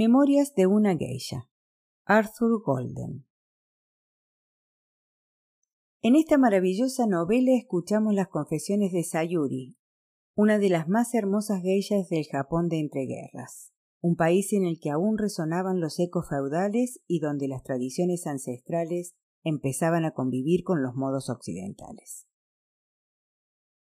Memorias 0.00 0.54
de 0.54 0.68
una 0.68 0.96
geisha. 0.96 1.50
Arthur 2.04 2.62
Golden. 2.64 3.26
En 6.02 6.14
esta 6.14 6.38
maravillosa 6.38 7.08
novela 7.08 7.50
escuchamos 7.56 8.14
las 8.14 8.28
confesiones 8.28 8.92
de 8.92 9.02
Sayuri, 9.02 9.76
una 10.36 10.60
de 10.60 10.68
las 10.68 10.86
más 10.86 11.14
hermosas 11.14 11.62
geishas 11.62 12.08
del 12.10 12.26
Japón 12.30 12.68
de 12.68 12.78
entreguerras, 12.78 13.72
un 14.00 14.14
país 14.14 14.52
en 14.52 14.66
el 14.66 14.78
que 14.78 14.90
aún 14.90 15.18
resonaban 15.18 15.80
los 15.80 15.98
ecos 15.98 16.28
feudales 16.28 17.00
y 17.08 17.18
donde 17.18 17.48
las 17.48 17.64
tradiciones 17.64 18.28
ancestrales 18.28 19.16
empezaban 19.42 20.04
a 20.04 20.12
convivir 20.12 20.62
con 20.62 20.80
los 20.80 20.94
modos 20.94 21.28
occidentales. 21.28 22.28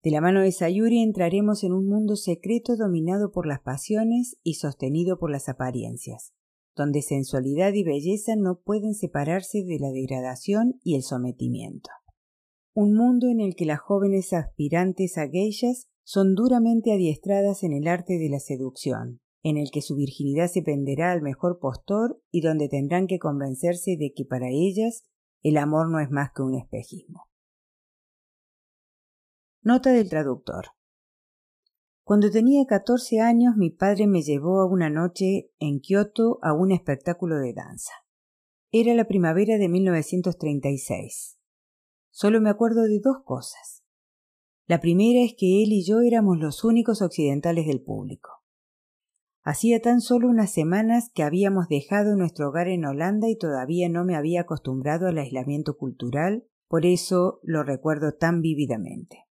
De 0.03 0.11
la 0.11 0.21
mano 0.21 0.41
de 0.41 0.51
Sayuri 0.51 1.01
entraremos 1.01 1.63
en 1.63 1.73
un 1.73 1.87
mundo 1.87 2.17
secreto 2.17 2.77
dominado 2.77 3.31
por 3.31 3.47
las 3.47 3.61
pasiones 3.61 4.37
y 4.43 4.55
sostenido 4.55 5.17
por 5.17 5.31
las 5.31 5.49
apariencias, 5.49 6.33
donde 6.75 7.03
sensualidad 7.03 7.73
y 7.75 7.85
belleza 7.85 8.35
no 8.35 8.61
pueden 8.61 8.95
separarse 8.95 9.63
de 9.63 9.79
la 9.79 9.93
degradación 9.93 10.81
y 10.83 10.97
el 10.97 11.03
sometimiento. 11.03 11.91
Un 12.75 12.97
mundo 12.97 13.29
en 13.29 13.41
el 13.41 13.55
que 13.55 13.65
las 13.65 13.79
jóvenes 13.79 14.33
aspirantes 14.33 15.19
a 15.19 15.29
geishas 15.29 15.87
son 16.03 16.35
duramente 16.35 16.93
adiestradas 16.93 17.63
en 17.63 17.73
el 17.73 17.87
arte 17.87 18.19
de 18.19 18.29
la 18.29 18.41
seducción, 18.41 19.21
en 19.45 19.57
el 19.57 19.71
que 19.71 19.83
su 19.83 19.95
virginidad 19.95 20.49
se 20.49 20.63
penderá 20.63 21.13
al 21.13 21.23
mejor 21.23 21.61
postor 21.61 22.21
y 22.33 22.41
donde 22.41 22.69
tendrán 22.69 23.07
que 23.07 23.21
convencerse 23.21 23.97
de 23.97 24.13
que 24.13 24.25
para 24.25 24.49
ellas 24.49 25.05
el 25.43 25.59
amor 25.59 25.89
no 25.91 26.01
es 26.01 26.11
más 26.11 26.31
que 26.35 26.43
un 26.43 26.57
espejismo. 26.57 27.23
Nota 29.65 29.93
del 29.93 30.09
traductor. 30.09 30.65
Cuando 32.03 32.33
tenía 32.33 32.67
catorce 32.67 33.21
años 33.21 33.55
mi 33.57 33.71
padre 33.71 34.09
me 34.09 34.23
llevó 34.23 34.61
a 34.61 34.67
una 34.67 34.91
noche 34.91 35.53
en 35.61 35.79
Kioto 35.79 36.41
a 36.43 36.53
un 36.53 36.73
espectáculo 36.73 37.39
de 37.39 37.53
danza. 37.53 37.93
Era 38.73 38.93
la 38.95 39.07
primavera 39.07 39.59
de 39.59 39.69
1936. 39.69 41.39
Solo 42.11 42.41
me 42.41 42.51
acuerdo 42.51 42.83
de 42.83 42.99
dos 42.99 43.19
cosas. 43.25 43.85
La 44.67 44.81
primera 44.81 45.25
es 45.25 45.35
que 45.39 45.63
él 45.63 45.71
y 45.71 45.85
yo 45.87 46.01
éramos 46.01 46.39
los 46.41 46.65
únicos 46.65 47.01
occidentales 47.01 47.69
del 47.69 47.85
público. 47.85 48.31
Hacía 49.45 49.81
tan 49.81 50.01
solo 50.01 50.29
unas 50.29 50.51
semanas 50.51 51.09
que 51.15 51.23
habíamos 51.23 51.69
dejado 51.69 52.17
nuestro 52.17 52.49
hogar 52.49 52.67
en 52.67 52.85
Holanda 52.85 53.29
y 53.29 53.39
todavía 53.39 53.89
no 53.89 54.05
me 54.05 54.17
había 54.17 54.41
acostumbrado 54.41 55.07
al 55.07 55.19
aislamiento 55.19 55.77
cultural, 55.77 56.49
por 56.67 56.85
eso 56.85 57.39
lo 57.45 57.63
recuerdo 57.63 58.15
tan 58.15 58.41
vívidamente. 58.41 59.29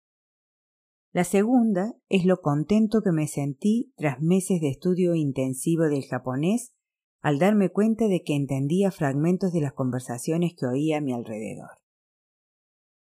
La 1.12 1.24
segunda 1.24 1.96
es 2.08 2.24
lo 2.24 2.40
contento 2.40 3.02
que 3.02 3.10
me 3.10 3.26
sentí 3.26 3.92
tras 3.96 4.20
meses 4.20 4.60
de 4.60 4.68
estudio 4.68 5.16
intensivo 5.16 5.88
del 5.88 6.04
japonés 6.04 6.72
al 7.20 7.40
darme 7.40 7.70
cuenta 7.70 8.06
de 8.06 8.22
que 8.22 8.36
entendía 8.36 8.92
fragmentos 8.92 9.52
de 9.52 9.60
las 9.60 9.72
conversaciones 9.72 10.52
que 10.56 10.66
oía 10.66 10.98
a 10.98 11.00
mi 11.00 11.12
alrededor. 11.12 11.70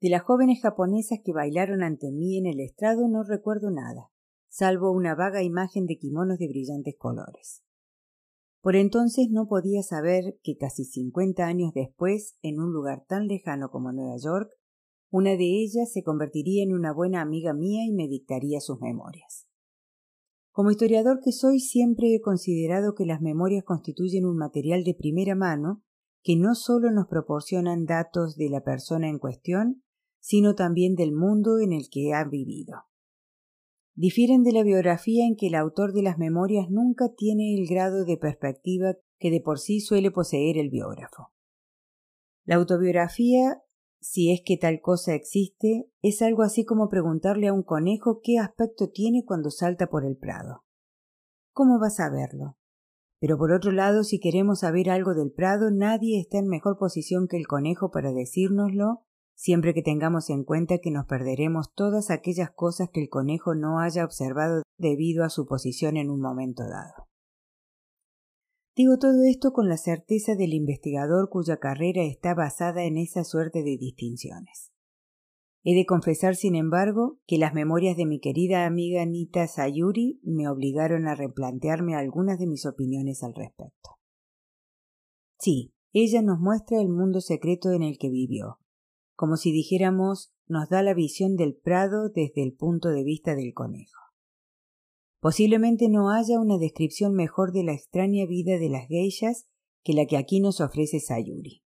De 0.02 0.09
las 0.09 0.23
jóvenes 0.23 0.61
japonesas 0.63 1.19
que 1.23 1.31
bailaron 1.31 1.83
ante 1.83 2.11
mí 2.11 2.39
en 2.39 2.47
el 2.47 2.59
estrado 2.59 3.07
no 3.07 3.22
recuerdo 3.23 3.69
nada, 3.69 4.09
salvo 4.49 4.91
una 4.91 5.13
vaga 5.13 5.44
imagen 5.44 5.85
de 5.85 5.97
kimonos 5.97 6.39
de 6.39 6.47
brillantes 6.47 6.95
colores. 6.97 7.63
Por 8.61 8.75
entonces 8.75 9.27
no 9.29 9.47
podía 9.47 9.83
saber 9.83 10.39
que 10.41 10.57
casi 10.57 10.85
cincuenta 10.85 11.45
años 11.45 11.72
después, 11.75 12.35
en 12.41 12.59
un 12.59 12.73
lugar 12.73 13.05
tan 13.07 13.27
lejano 13.27 13.69
como 13.69 13.91
Nueva 13.91 14.17
York, 14.17 14.49
una 15.12 15.31
de 15.31 15.62
ellas 15.62 15.92
se 15.92 16.04
convertiría 16.04 16.64
en 16.64 16.73
una 16.73 16.94
buena 16.94 17.22
amiga 17.22 17.54
mía 17.54 17.84
y 17.86 17.92
me 17.92 18.08
dictaría 18.08 18.62
sus 18.62 18.80
memorias. 18.80 19.45
Como 20.52 20.72
historiador 20.72 21.20
que 21.23 21.34
soy, 21.34 21.59
siempre 21.59 22.16
he 22.16 22.22
considerado 22.22 22.95
que 22.95 23.06
las 23.06 23.22
memorias 23.22 23.64
constituyen 23.64 24.26
un 24.26 24.38
material 24.38 24.84
de 24.84 24.95
primera 24.95 25.36
mano 25.36 25.84
que 26.23 26.36
no 26.38 26.56
solo 26.56 26.92
nos 26.92 27.08
proporcionan 27.08 27.86
datos 27.86 28.38
de 28.38 28.50
la 28.50 28.62
persona 28.62 29.09
en 29.09 29.20
cuestión, 29.20 29.84
sino 30.20 30.56
también 30.56 30.95
del 30.95 31.14
mundo 31.14 31.59
en 31.59 31.74
el 31.74 31.90
que 31.90 32.14
ha 32.14 32.24
vivido. 32.24 32.85
Difieren 33.96 34.44
de 34.44 34.53
la 34.53 34.64
biografía 34.64 35.25
en 35.25 35.35
que 35.35 35.47
el 35.47 35.56
autor 35.56 35.94
de 35.94 36.03
las 36.03 36.18
memorias 36.18 36.69
nunca 36.69 37.14
tiene 37.16 37.56
el 37.56 37.68
grado 37.68 38.06
de 38.06 38.18
perspectiva 38.18 38.96
que 39.19 39.30
de 39.30 39.41
por 39.41 39.59
sí 39.59 39.81
suele 39.81 40.12
poseer 40.12 40.58
el 40.58 40.69
biógrafo. 40.69 41.34
La 42.46 42.56
autobiografía 42.56 43.62
si 44.01 44.31
es 44.31 44.41
que 44.44 44.57
tal 44.57 44.81
cosa 44.81 45.13
existe, 45.13 45.88
es 46.01 46.22
algo 46.22 46.41
así 46.41 46.66
como 46.66 46.89
preguntarle 46.89 47.47
a 47.47 47.53
un 47.53 47.62
conejo 47.62 48.19
qué 48.23 48.39
aspecto 48.39 48.89
tiene 48.89 49.23
cuando 49.25 49.51
salta 49.51 49.88
por 49.88 50.06
el 50.06 50.17
prado. 50.17 50.63
¿Cómo 51.53 51.79
vas 51.79 52.00
a 52.00 52.09
verlo? 52.09 52.57
Pero 53.19 53.38
por 53.38 53.51
otro 53.51 53.72
lado, 53.72 54.03
si 54.03 54.19
queremos 54.19 54.61
saber 54.61 54.90
algo 54.90 55.13
del 55.13 55.31
prado, 55.31 55.69
nadie 55.69 56.19
está 56.19 56.40
en 56.40 56.47
mejor 56.47 56.79
posición 56.79 57.28
que 57.28 57.38
el 57.38 57.45
conejo 57.45 57.91
para 57.91 58.11
decírnoslo, 58.11 59.06
siempre 59.35 59.75
que 59.75 59.84
tengamos 59.84 60.31
en 60.31 60.44
cuenta 60.44 60.79
que 60.79 60.90
nos 60.90 61.06
perderemos 61.06 61.72
todas 61.73 62.09
aquellas 62.09 62.50
cosas 62.50 62.90
que 62.91 63.01
el 63.01 63.09
conejo 63.09 63.53
no 63.53 63.79
haya 63.79 64.03
observado 64.03 64.63
debido 64.79 65.23
a 65.23 65.29
su 65.29 65.45
posición 65.45 65.97
en 65.97 66.09
un 66.09 66.19
momento 66.19 66.63
dado. 66.63 67.10
Digo 68.76 68.98
todo 68.98 69.24
esto 69.24 69.52
con 69.52 69.68
la 69.68 69.78
certeza 69.78 70.36
del 70.36 70.54
investigador 70.54 71.30
cuya 71.30 71.58
carrera 71.58 72.04
está 72.04 72.34
basada 72.34 72.86
en 72.86 72.98
esa 72.98 73.24
suerte 73.24 73.64
de 73.64 73.78
distinciones. 73.78 74.72
He 75.64 75.76
de 75.76 75.86
confesar, 75.86 76.36
sin 76.36 76.56
embargo, 76.56 77.20
que 77.28 77.38
las 77.38 77.54
memorias 77.54 77.96
de 77.96 78.06
mi 78.06 78.20
querida 78.20 78.66
amiga 78.66 79.06
Nita 79.06 79.46
Sayuri 79.48 80.20
me 80.24 80.48
obligaron 80.48 81.08
a 81.08 81.16
replantearme 81.16 81.96
algunas 81.96 82.40
de 82.40 82.48
mis 82.48 82.66
opiniones 82.66 83.24
al 83.24 83.36
respecto. 83.36 83.92
Sí, 85.38 85.74
ella 85.92 86.22
nos 86.22 86.40
muestra 86.40 86.80
el 86.80 86.90
mundo 86.90 87.20
secreto 87.20 87.72
en 87.74 87.84
el 87.84 87.98
que 88.00 88.09
vivió, 88.09 88.59
como 89.16 89.36
si 89.36 89.52
dijéramos 89.52 90.34
nos 90.48 90.70
da 90.70 90.82
la 90.82 90.94
visión 90.94 91.36
del 91.36 91.56
prado 91.56 92.09
desde 92.09 92.44
el 92.44 92.53
punto 92.53 92.90
de 92.90 93.03
vista 93.03 93.36
del 93.36 93.53
conejo. 93.53 94.10
Posiblemente 95.22 95.88
no 95.88 96.09
haya 96.09 96.40
una 96.40 96.58
descripción 96.58 97.14
mejor 97.14 97.52
de 97.52 97.64
la 97.64 97.74
extraña 97.74 98.26
vida 98.26 98.58
de 98.58 98.70
las 98.70 98.88
geishas 98.88 99.46
que 99.84 99.94
la 99.94 100.08
que 100.08 100.18
aquí 100.18 100.40
nos 100.40 100.59
ofrece 100.62 101.00
Sayuri. 101.00 101.64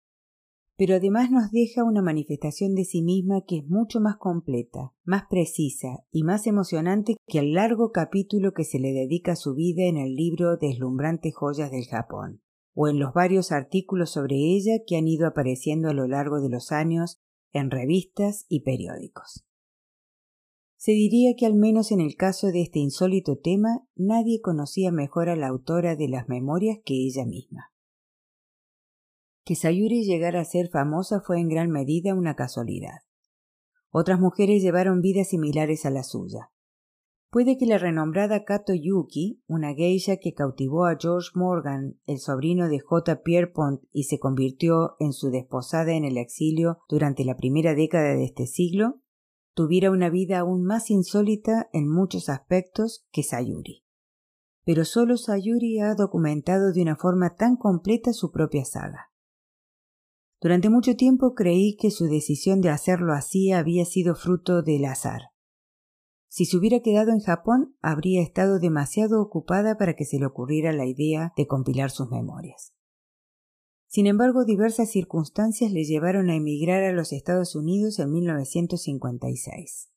Pero 0.76 0.94
además 0.94 1.32
nos 1.32 1.50
deja 1.50 1.82
una 1.82 2.00
manifestación 2.00 2.76
de 2.76 2.84
sí 2.84 3.02
misma 3.02 3.42
que 3.46 3.58
es 3.58 3.66
mucho 3.66 4.00
más 4.00 4.16
completa, 4.18 4.94
más 5.02 5.24
precisa 5.28 6.04
y 6.12 6.22
más 6.22 6.46
emocionante 6.46 7.16
que 7.26 7.40
el 7.40 7.52
largo 7.52 7.90
capítulo 7.90 8.52
que 8.54 8.64
se 8.64 8.78
le 8.78 8.92
dedica 8.92 9.32
a 9.32 9.36
su 9.36 9.54
vida 9.54 9.82
en 9.82 9.96
el 9.96 10.14
libro 10.14 10.56
Deslumbrantes 10.56 11.34
joyas 11.34 11.72
del 11.72 11.86
Japón, 11.86 12.42
o 12.72 12.86
en 12.86 13.00
los 13.00 13.12
varios 13.12 13.50
artículos 13.50 14.10
sobre 14.10 14.36
ella 14.36 14.78
que 14.86 14.96
han 14.96 15.08
ido 15.08 15.26
apareciendo 15.26 15.88
a 15.88 15.94
lo 15.94 16.06
largo 16.06 16.40
de 16.40 16.50
los 16.50 16.70
años 16.70 17.18
en 17.52 17.70
revistas 17.72 18.46
y 18.48 18.60
periódicos. 18.60 19.44
Se 20.80 20.92
diría 20.92 21.34
que 21.36 21.44
al 21.44 21.56
menos 21.56 21.92
en 21.92 22.00
el 22.00 22.16
caso 22.16 22.46
de 22.46 22.62
este 22.62 22.78
insólito 22.78 23.36
tema 23.36 23.86
nadie 23.96 24.40
conocía 24.40 24.90
mejor 24.90 25.28
a 25.28 25.36
la 25.36 25.48
autora 25.48 25.94
de 25.94 26.08
las 26.08 26.26
memorias 26.26 26.78
que 26.82 26.94
ella 26.94 27.26
misma. 27.26 27.74
Que 29.44 29.56
Sayuri 29.56 30.04
llegara 30.04 30.40
a 30.40 30.44
ser 30.46 30.70
famosa 30.70 31.20
fue 31.20 31.38
en 31.38 31.50
gran 31.50 31.68
medida 31.70 32.14
una 32.14 32.34
casualidad. 32.34 33.00
Otras 33.90 34.20
mujeres 34.20 34.62
llevaron 34.62 35.02
vidas 35.02 35.28
similares 35.28 35.84
a 35.84 35.90
la 35.90 36.02
suya. 36.02 36.50
Puede 37.28 37.58
que 37.58 37.66
la 37.66 37.76
renombrada 37.76 38.44
Kato 38.44 38.72
Yuki, 38.72 39.42
una 39.46 39.74
geisha 39.74 40.16
que 40.16 40.32
cautivó 40.32 40.86
a 40.86 40.96
George 40.98 41.28
Morgan, 41.34 42.00
el 42.06 42.20
sobrino 42.20 42.70
de 42.70 42.80
J. 42.80 43.20
Pierpont, 43.22 43.82
y 43.92 44.04
se 44.04 44.18
convirtió 44.18 44.96
en 44.98 45.12
su 45.12 45.28
desposada 45.28 45.92
en 45.92 46.06
el 46.06 46.16
exilio 46.16 46.78
durante 46.88 47.26
la 47.26 47.36
primera 47.36 47.74
década 47.74 48.14
de 48.14 48.24
este 48.24 48.46
siglo, 48.46 49.02
tuviera 49.54 49.90
una 49.90 50.10
vida 50.10 50.38
aún 50.38 50.64
más 50.64 50.90
insólita 50.90 51.68
en 51.72 51.88
muchos 51.88 52.28
aspectos 52.28 53.06
que 53.10 53.22
Sayuri. 53.22 53.84
Pero 54.64 54.84
solo 54.84 55.16
Sayuri 55.16 55.80
ha 55.80 55.94
documentado 55.94 56.72
de 56.72 56.82
una 56.82 56.96
forma 56.96 57.34
tan 57.34 57.56
completa 57.56 58.12
su 58.12 58.30
propia 58.30 58.64
saga. 58.64 59.10
Durante 60.40 60.70
mucho 60.70 60.96
tiempo 60.96 61.34
creí 61.34 61.76
que 61.76 61.90
su 61.90 62.06
decisión 62.06 62.60
de 62.60 62.70
hacerlo 62.70 63.12
así 63.12 63.52
había 63.52 63.84
sido 63.84 64.14
fruto 64.14 64.62
del 64.62 64.86
azar. 64.86 65.30
Si 66.28 66.46
se 66.46 66.56
hubiera 66.56 66.80
quedado 66.80 67.10
en 67.10 67.20
Japón, 67.20 67.76
habría 67.82 68.22
estado 68.22 68.58
demasiado 68.58 69.20
ocupada 69.20 69.76
para 69.76 69.94
que 69.94 70.04
se 70.04 70.18
le 70.18 70.26
ocurriera 70.26 70.72
la 70.72 70.86
idea 70.86 71.32
de 71.36 71.46
compilar 71.46 71.90
sus 71.90 72.08
memorias. 72.08 72.72
Sin 73.90 74.06
embargo, 74.06 74.44
diversas 74.44 74.88
circunstancias 74.88 75.72
le 75.72 75.82
llevaron 75.82 76.30
a 76.30 76.36
emigrar 76.36 76.84
a 76.84 76.92
los 76.92 77.12
Estados 77.12 77.56
Unidos 77.56 77.98
en 77.98 78.12
1956. 78.12 79.90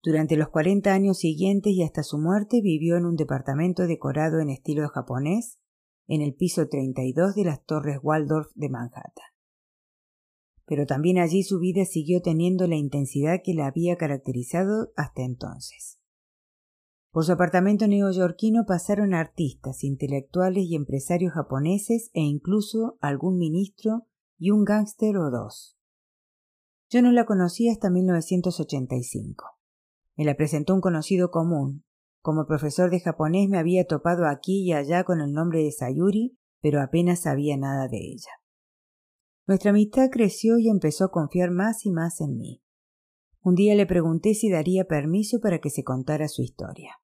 Durante 0.00 0.36
los 0.36 0.48
40 0.50 0.94
años 0.94 1.18
siguientes 1.18 1.72
y 1.72 1.82
hasta 1.82 2.04
su 2.04 2.18
muerte 2.18 2.60
vivió 2.62 2.96
en 2.96 3.04
un 3.04 3.16
departamento 3.16 3.88
decorado 3.88 4.38
en 4.38 4.50
estilo 4.50 4.88
japonés 4.90 5.58
en 6.06 6.22
el 6.22 6.36
piso 6.36 6.68
32 6.68 7.34
de 7.34 7.42
las 7.42 7.64
Torres 7.64 7.98
Waldorf 8.00 8.52
de 8.54 8.68
Manhattan. 8.68 9.32
Pero 10.64 10.86
también 10.86 11.18
allí 11.18 11.42
su 11.42 11.58
vida 11.58 11.84
siguió 11.84 12.22
teniendo 12.22 12.68
la 12.68 12.76
intensidad 12.76 13.40
que 13.42 13.54
la 13.54 13.66
había 13.66 13.96
caracterizado 13.96 14.92
hasta 14.94 15.24
entonces. 15.24 15.95
Por 17.16 17.24
su 17.24 17.32
apartamento 17.32 17.88
neoyorquino 17.88 18.66
pasaron 18.66 19.14
artistas, 19.14 19.84
intelectuales 19.84 20.64
y 20.64 20.76
empresarios 20.76 21.32
japoneses 21.32 22.10
e 22.12 22.20
incluso 22.20 22.98
algún 23.00 23.38
ministro 23.38 24.06
y 24.36 24.50
un 24.50 24.64
gángster 24.66 25.16
o 25.16 25.30
dos. 25.30 25.78
Yo 26.90 27.00
no 27.00 27.12
la 27.12 27.24
conocí 27.24 27.70
hasta 27.70 27.88
1985. 27.88 29.46
Me 30.14 30.26
la 30.26 30.34
presentó 30.34 30.74
un 30.74 30.82
conocido 30.82 31.30
común. 31.30 31.86
Como 32.20 32.44
profesor 32.46 32.90
de 32.90 33.00
japonés 33.00 33.48
me 33.48 33.56
había 33.56 33.86
topado 33.86 34.26
aquí 34.26 34.64
y 34.64 34.74
allá 34.74 35.02
con 35.04 35.22
el 35.22 35.32
nombre 35.32 35.62
de 35.62 35.72
Sayuri, 35.72 36.36
pero 36.60 36.82
apenas 36.82 37.22
sabía 37.22 37.56
nada 37.56 37.88
de 37.88 37.96
ella. 37.96 38.32
Nuestra 39.46 39.70
amistad 39.70 40.10
creció 40.12 40.58
y 40.58 40.68
empezó 40.68 41.06
a 41.06 41.10
confiar 41.10 41.50
más 41.50 41.86
y 41.86 41.92
más 41.92 42.20
en 42.20 42.36
mí. 42.36 42.62
Un 43.40 43.54
día 43.54 43.74
le 43.74 43.86
pregunté 43.86 44.34
si 44.34 44.50
daría 44.50 44.84
permiso 44.84 45.40
para 45.40 45.60
que 45.60 45.70
se 45.70 45.82
contara 45.82 46.28
su 46.28 46.42
historia. 46.42 46.98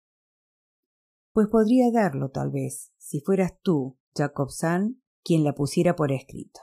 Pues 1.33 1.49
podría 1.49 1.91
darlo, 1.91 2.31
tal 2.31 2.51
vez, 2.51 2.93
si 2.99 3.21
fueras 3.21 3.53
tú, 3.63 3.99
Jacob 4.15 4.51
San, 4.51 5.03
quien 5.25 5.45
la 5.45 5.55
pusiera 5.55 5.97
por 5.97 6.13
escrito. 6.13 6.61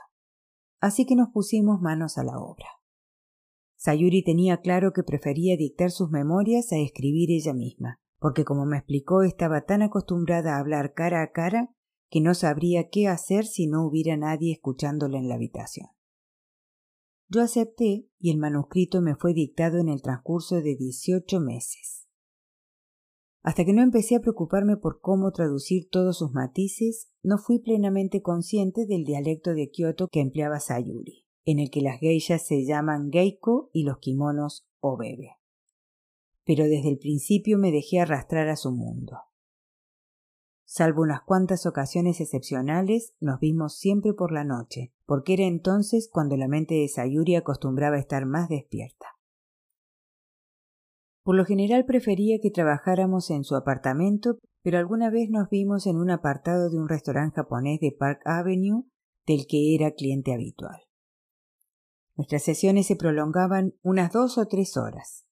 Así 0.80 1.06
que 1.06 1.16
nos 1.16 1.28
pusimos 1.30 1.80
manos 1.80 2.18
a 2.18 2.24
la 2.24 2.38
obra. 2.38 2.66
Sayuri 3.76 4.22
tenía 4.22 4.58
claro 4.58 4.92
que 4.92 5.02
prefería 5.02 5.56
dictar 5.56 5.90
sus 5.90 6.10
memorias 6.10 6.70
a 6.72 6.76
escribir 6.76 7.30
ella 7.30 7.54
misma, 7.54 8.00
porque 8.18 8.44
como 8.44 8.66
me 8.66 8.76
explicó 8.76 9.22
estaba 9.22 9.62
tan 9.62 9.82
acostumbrada 9.82 10.54
a 10.54 10.60
hablar 10.60 10.92
cara 10.92 11.22
a 11.22 11.32
cara 11.32 11.74
que 12.10 12.20
no 12.20 12.34
sabría 12.34 12.90
qué 12.90 13.08
hacer 13.08 13.46
si 13.46 13.66
no 13.66 13.86
hubiera 13.86 14.16
nadie 14.16 14.52
escuchándola 14.52 15.18
en 15.18 15.28
la 15.28 15.36
habitación. 15.36 15.88
Yo 17.28 17.42
acepté 17.42 18.08
y 18.18 18.30
el 18.30 18.38
manuscrito 18.38 19.00
me 19.00 19.14
fue 19.14 19.32
dictado 19.32 19.78
en 19.78 19.88
el 19.88 20.02
transcurso 20.02 20.56
de 20.56 20.76
dieciocho 20.76 21.40
meses. 21.40 21.99
Hasta 23.42 23.64
que 23.64 23.72
no 23.72 23.82
empecé 23.82 24.16
a 24.16 24.20
preocuparme 24.20 24.76
por 24.76 25.00
cómo 25.00 25.32
traducir 25.32 25.88
todos 25.90 26.18
sus 26.18 26.32
matices, 26.32 27.10
no 27.22 27.38
fui 27.38 27.58
plenamente 27.58 28.20
consciente 28.20 28.84
del 28.86 29.04
dialecto 29.04 29.54
de 29.54 29.70
Kioto 29.70 30.08
que 30.08 30.20
empleaba 30.20 30.60
Sayuri, 30.60 31.26
en 31.44 31.58
el 31.58 31.70
que 31.70 31.80
las 31.80 31.98
geishas 32.00 32.46
se 32.46 32.66
llaman 32.66 33.10
geiko 33.10 33.70
y 33.72 33.84
los 33.84 33.98
kimonos 33.98 34.68
obebe. 34.80 35.38
Pero 36.44 36.64
desde 36.64 36.90
el 36.90 36.98
principio 36.98 37.56
me 37.56 37.72
dejé 37.72 38.00
arrastrar 38.00 38.48
a 38.48 38.56
su 38.56 38.72
mundo. 38.72 39.16
Salvo 40.64 41.02
unas 41.02 41.22
cuantas 41.22 41.66
ocasiones 41.66 42.20
excepcionales, 42.20 43.14
nos 43.20 43.40
vimos 43.40 43.76
siempre 43.76 44.12
por 44.12 44.32
la 44.32 44.44
noche, 44.44 44.92
porque 45.04 45.32
era 45.32 45.44
entonces 45.44 46.08
cuando 46.12 46.36
la 46.36 46.46
mente 46.46 46.74
de 46.74 46.88
Sayuri 46.88 47.34
acostumbraba 47.36 47.96
a 47.96 48.00
estar 48.00 48.26
más 48.26 48.48
despierta. 48.48 49.06
Por 51.22 51.36
lo 51.36 51.44
general 51.44 51.84
prefería 51.84 52.38
que 52.40 52.50
trabajáramos 52.50 53.30
en 53.30 53.44
su 53.44 53.54
apartamento, 53.54 54.38
pero 54.62 54.78
alguna 54.78 55.10
vez 55.10 55.28
nos 55.30 55.48
vimos 55.50 55.86
en 55.86 55.96
un 55.96 56.10
apartado 56.10 56.70
de 56.70 56.78
un 56.78 56.88
restaurante 56.88 57.36
japonés 57.36 57.80
de 57.80 57.94
Park 57.98 58.20
Avenue 58.24 58.84
del 59.26 59.46
que 59.46 59.74
era 59.74 59.92
cliente 59.92 60.32
habitual. 60.32 60.80
Nuestras 62.16 62.42
sesiones 62.42 62.86
se 62.86 62.96
prolongaban 62.96 63.74
unas 63.82 64.12
dos 64.12 64.38
o 64.38 64.46
tres 64.46 64.76
horas. 64.76 65.26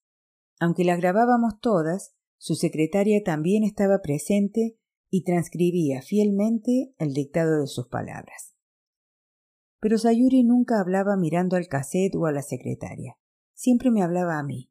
Aunque 0.59 0.83
las 0.83 0.99
grabábamos 0.99 1.59
todas, 1.59 2.15
su 2.37 2.55
secretaria 2.55 3.21
también 3.23 3.63
estaba 3.63 3.99
presente 4.01 4.77
y 5.09 5.23
transcribía 5.23 6.01
fielmente 6.01 6.93
el 6.97 7.13
dictado 7.13 7.61
de 7.61 7.67
sus 7.67 7.87
palabras. 7.87 8.55
Pero 9.79 9.97
Sayuri 9.97 10.43
nunca 10.43 10.79
hablaba 10.79 11.15
mirando 11.15 11.55
al 11.55 11.67
cassette 11.67 12.15
o 12.15 12.25
a 12.25 12.31
la 12.31 12.41
secretaria. 12.41 13.17
Siempre 13.53 13.91
me 13.91 14.03
hablaba 14.03 14.37
a 14.37 14.43
mí. 14.43 14.68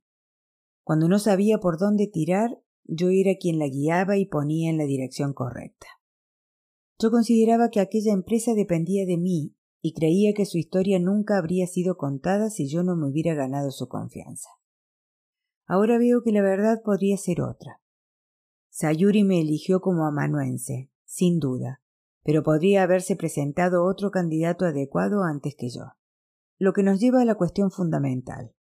Cuando 0.88 1.06
no 1.06 1.18
sabía 1.18 1.58
por 1.58 1.78
dónde 1.78 2.06
tirar, 2.06 2.62
yo 2.84 3.10
era 3.10 3.36
quien 3.38 3.58
la 3.58 3.68
guiaba 3.68 4.16
y 4.16 4.24
ponía 4.24 4.70
en 4.70 4.78
la 4.78 4.84
dirección 4.84 5.34
correcta. 5.34 5.86
Yo 6.98 7.10
consideraba 7.10 7.68
que 7.68 7.80
aquella 7.80 8.14
empresa 8.14 8.54
dependía 8.54 9.04
de 9.04 9.18
mí 9.18 9.54
y 9.82 9.92
creía 9.92 10.32
que 10.32 10.46
su 10.46 10.56
historia 10.56 10.98
nunca 10.98 11.36
habría 11.36 11.66
sido 11.66 11.98
contada 11.98 12.48
si 12.48 12.70
yo 12.70 12.84
no 12.84 12.96
me 12.96 13.06
hubiera 13.06 13.34
ganado 13.34 13.70
su 13.70 13.86
confianza. 13.86 14.48
Ahora 15.66 15.98
veo 15.98 16.22
que 16.22 16.32
la 16.32 16.40
verdad 16.40 16.80
podría 16.82 17.18
ser 17.18 17.42
otra. 17.42 17.82
Sayuri 18.70 19.24
me 19.24 19.42
eligió 19.42 19.82
como 19.82 20.06
amanuense, 20.06 20.90
sin 21.04 21.38
duda, 21.38 21.82
pero 22.22 22.42
podría 22.42 22.82
haberse 22.82 23.14
presentado 23.14 23.84
otro 23.84 24.10
candidato 24.10 24.64
adecuado 24.64 25.22
antes 25.22 25.54
que 25.54 25.68
yo. 25.68 25.82
Lo 26.56 26.72
que 26.72 26.82
nos 26.82 26.98
lleva 26.98 27.20
a 27.20 27.26
la 27.26 27.34
cuestión 27.34 27.70
fundamental. 27.70 28.54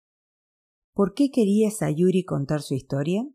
¿Por 0.94 1.12
qué 1.12 1.32
quería 1.32 1.72
Sayuri 1.72 2.24
contar 2.24 2.62
su 2.62 2.74
historia? 2.74 3.28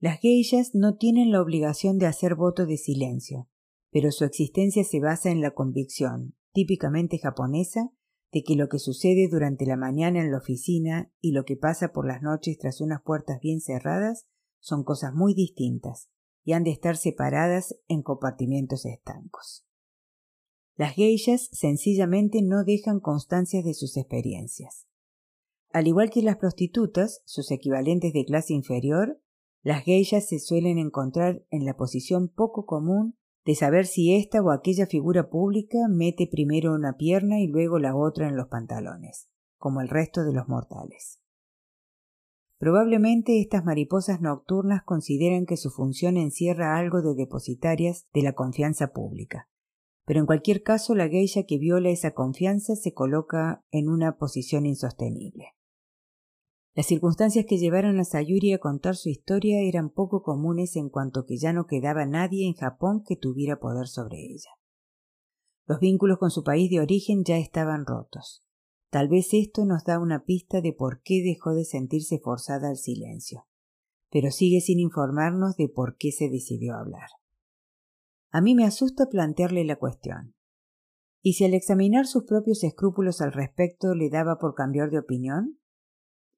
Las 0.00 0.20
geishas 0.20 0.74
no 0.74 0.98
tienen 0.98 1.32
la 1.32 1.40
obligación 1.40 1.96
de 1.96 2.04
hacer 2.04 2.34
voto 2.34 2.66
de 2.66 2.76
silencio, 2.76 3.48
pero 3.90 4.12
su 4.12 4.26
existencia 4.26 4.84
se 4.84 5.00
basa 5.00 5.30
en 5.30 5.40
la 5.40 5.52
convicción, 5.52 6.36
típicamente 6.52 7.18
japonesa, 7.18 7.90
de 8.32 8.42
que 8.42 8.54
lo 8.54 8.68
que 8.68 8.78
sucede 8.78 9.28
durante 9.30 9.64
la 9.64 9.78
mañana 9.78 10.20
en 10.20 10.30
la 10.30 10.36
oficina 10.36 11.10
y 11.22 11.32
lo 11.32 11.46
que 11.46 11.56
pasa 11.56 11.92
por 11.92 12.06
las 12.06 12.20
noches 12.20 12.58
tras 12.58 12.82
unas 12.82 13.00
puertas 13.00 13.40
bien 13.40 13.62
cerradas 13.62 14.26
son 14.60 14.84
cosas 14.84 15.14
muy 15.14 15.32
distintas 15.32 16.10
y 16.44 16.52
han 16.52 16.64
de 16.64 16.70
estar 16.70 16.98
separadas 16.98 17.76
en 17.88 18.02
compartimientos 18.02 18.84
estancos. 18.84 19.66
Las 20.76 20.94
geishas 20.94 21.48
sencillamente 21.50 22.42
no 22.42 22.62
dejan 22.62 23.00
constancias 23.00 23.64
de 23.64 23.72
sus 23.72 23.96
experiencias. 23.96 24.87
Al 25.72 25.86
igual 25.86 26.10
que 26.10 26.22
las 26.22 26.36
prostitutas, 26.36 27.22
sus 27.24 27.50
equivalentes 27.50 28.12
de 28.12 28.24
clase 28.24 28.54
inferior, 28.54 29.20
las 29.62 29.84
geishas 29.84 30.26
se 30.26 30.38
suelen 30.38 30.78
encontrar 30.78 31.44
en 31.50 31.66
la 31.66 31.76
posición 31.76 32.28
poco 32.28 32.64
común 32.64 33.16
de 33.44 33.54
saber 33.54 33.86
si 33.86 34.14
esta 34.14 34.42
o 34.42 34.50
aquella 34.50 34.86
figura 34.86 35.28
pública 35.28 35.78
mete 35.88 36.28
primero 36.30 36.74
una 36.74 36.96
pierna 36.96 37.40
y 37.40 37.46
luego 37.46 37.78
la 37.78 37.96
otra 37.96 38.28
en 38.28 38.36
los 38.36 38.48
pantalones, 38.48 39.28
como 39.56 39.80
el 39.80 39.88
resto 39.88 40.24
de 40.24 40.32
los 40.32 40.48
mortales. 40.48 41.20
Probablemente 42.58 43.40
estas 43.40 43.64
mariposas 43.64 44.20
nocturnas 44.20 44.82
consideran 44.82 45.46
que 45.46 45.56
su 45.56 45.70
función 45.70 46.16
encierra 46.16 46.76
algo 46.76 47.02
de 47.02 47.14
depositarias 47.14 48.08
de 48.12 48.22
la 48.22 48.32
confianza 48.32 48.88
pública. 48.92 49.48
Pero 50.04 50.20
en 50.20 50.26
cualquier 50.26 50.62
caso 50.62 50.94
la 50.94 51.08
geisha 51.08 51.44
que 51.44 51.58
viola 51.58 51.90
esa 51.90 52.12
confianza 52.14 52.74
se 52.74 52.94
coloca 52.94 53.64
en 53.70 53.88
una 53.88 54.16
posición 54.16 54.66
insostenible. 54.66 55.57
Las 56.78 56.86
circunstancias 56.86 57.44
que 57.44 57.58
llevaron 57.58 57.98
a 57.98 58.04
Sayuri 58.04 58.52
a 58.52 58.60
contar 58.60 58.94
su 58.94 59.08
historia 59.08 59.62
eran 59.62 59.90
poco 59.90 60.22
comunes 60.22 60.76
en 60.76 60.90
cuanto 60.90 61.26
que 61.26 61.36
ya 61.36 61.52
no 61.52 61.66
quedaba 61.66 62.06
nadie 62.06 62.46
en 62.46 62.54
Japón 62.54 63.02
que 63.04 63.16
tuviera 63.16 63.58
poder 63.58 63.88
sobre 63.88 64.18
ella. 64.18 64.50
Los 65.66 65.80
vínculos 65.80 66.18
con 66.18 66.30
su 66.30 66.44
país 66.44 66.70
de 66.70 66.78
origen 66.78 67.24
ya 67.24 67.36
estaban 67.36 67.84
rotos. 67.84 68.44
Tal 68.90 69.08
vez 69.08 69.30
esto 69.32 69.64
nos 69.64 69.82
da 69.82 69.98
una 69.98 70.24
pista 70.24 70.60
de 70.60 70.72
por 70.72 71.02
qué 71.02 71.20
dejó 71.20 71.50
de 71.52 71.64
sentirse 71.64 72.20
forzada 72.20 72.68
al 72.68 72.76
silencio, 72.76 73.48
pero 74.08 74.30
sigue 74.30 74.60
sin 74.60 74.78
informarnos 74.78 75.56
de 75.56 75.68
por 75.68 75.96
qué 75.96 76.12
se 76.12 76.28
decidió 76.28 76.76
hablar. 76.76 77.08
A 78.30 78.40
mí 78.40 78.54
me 78.54 78.64
asusta 78.64 79.06
plantearle 79.06 79.64
la 79.64 79.80
cuestión. 79.80 80.36
¿Y 81.22 81.32
si 81.32 81.44
al 81.44 81.54
examinar 81.54 82.06
sus 82.06 82.22
propios 82.22 82.62
escrúpulos 82.62 83.20
al 83.20 83.32
respecto 83.32 83.96
le 83.96 84.10
daba 84.10 84.38
por 84.38 84.54
cambiar 84.54 84.90
de 84.90 85.00
opinión? 85.00 85.58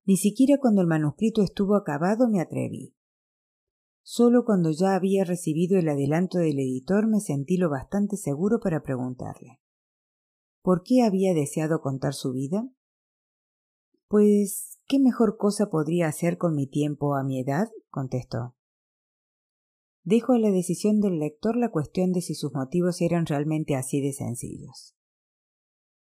Ni 0.07 0.17
siquiera 0.17 0.59
cuando 0.59 0.81
el 0.81 0.87
manuscrito 0.87 1.43
estuvo 1.43 1.77
acabado 1.77 2.29
me 2.29 2.41
atreví. 2.41 2.95
Solo 4.03 4.45
cuando 4.45 4.71
ya 4.71 4.95
había 4.95 5.25
recibido 5.25 5.79
el 5.79 5.89
adelanto 5.89 6.39
del 6.39 6.59
editor 6.59 7.07
me 7.07 7.21
sentí 7.21 7.57
lo 7.57 7.71
bastante 7.71 8.17
seguro 8.17 8.59
para 8.61 8.83
preguntarle. 8.83 9.61
¿Por 10.63 10.83
qué 10.83 11.03
había 11.03 11.35
deseado 11.35 11.81
contar 11.81 12.15
su 12.15 12.33
vida? 12.33 12.69
Pues, 14.09 14.81
¿qué 14.87 14.99
mejor 14.99 15.37
cosa 15.37 15.71
podría 15.71 16.09
hacer 16.09 16.39
con 16.39 16.55
mi 16.55 16.67
tiempo 16.67 17.15
a 17.15 17.23
mi 17.23 17.41
edad? 17.41 17.69
contestó. 17.89 18.57
Dejo 20.03 20.33
a 20.33 20.39
la 20.39 20.51
decisión 20.51 21.01
del 21.01 21.19
lector 21.19 21.57
la 21.57 21.71
cuestión 21.71 22.13
de 22.13 22.23
si 22.23 22.35
sus 22.35 22.53
motivos 22.53 23.01
eran 23.01 23.27
realmente 23.27 23.77
así 23.77 24.01
de 24.01 24.13
sencillos. 24.13 24.97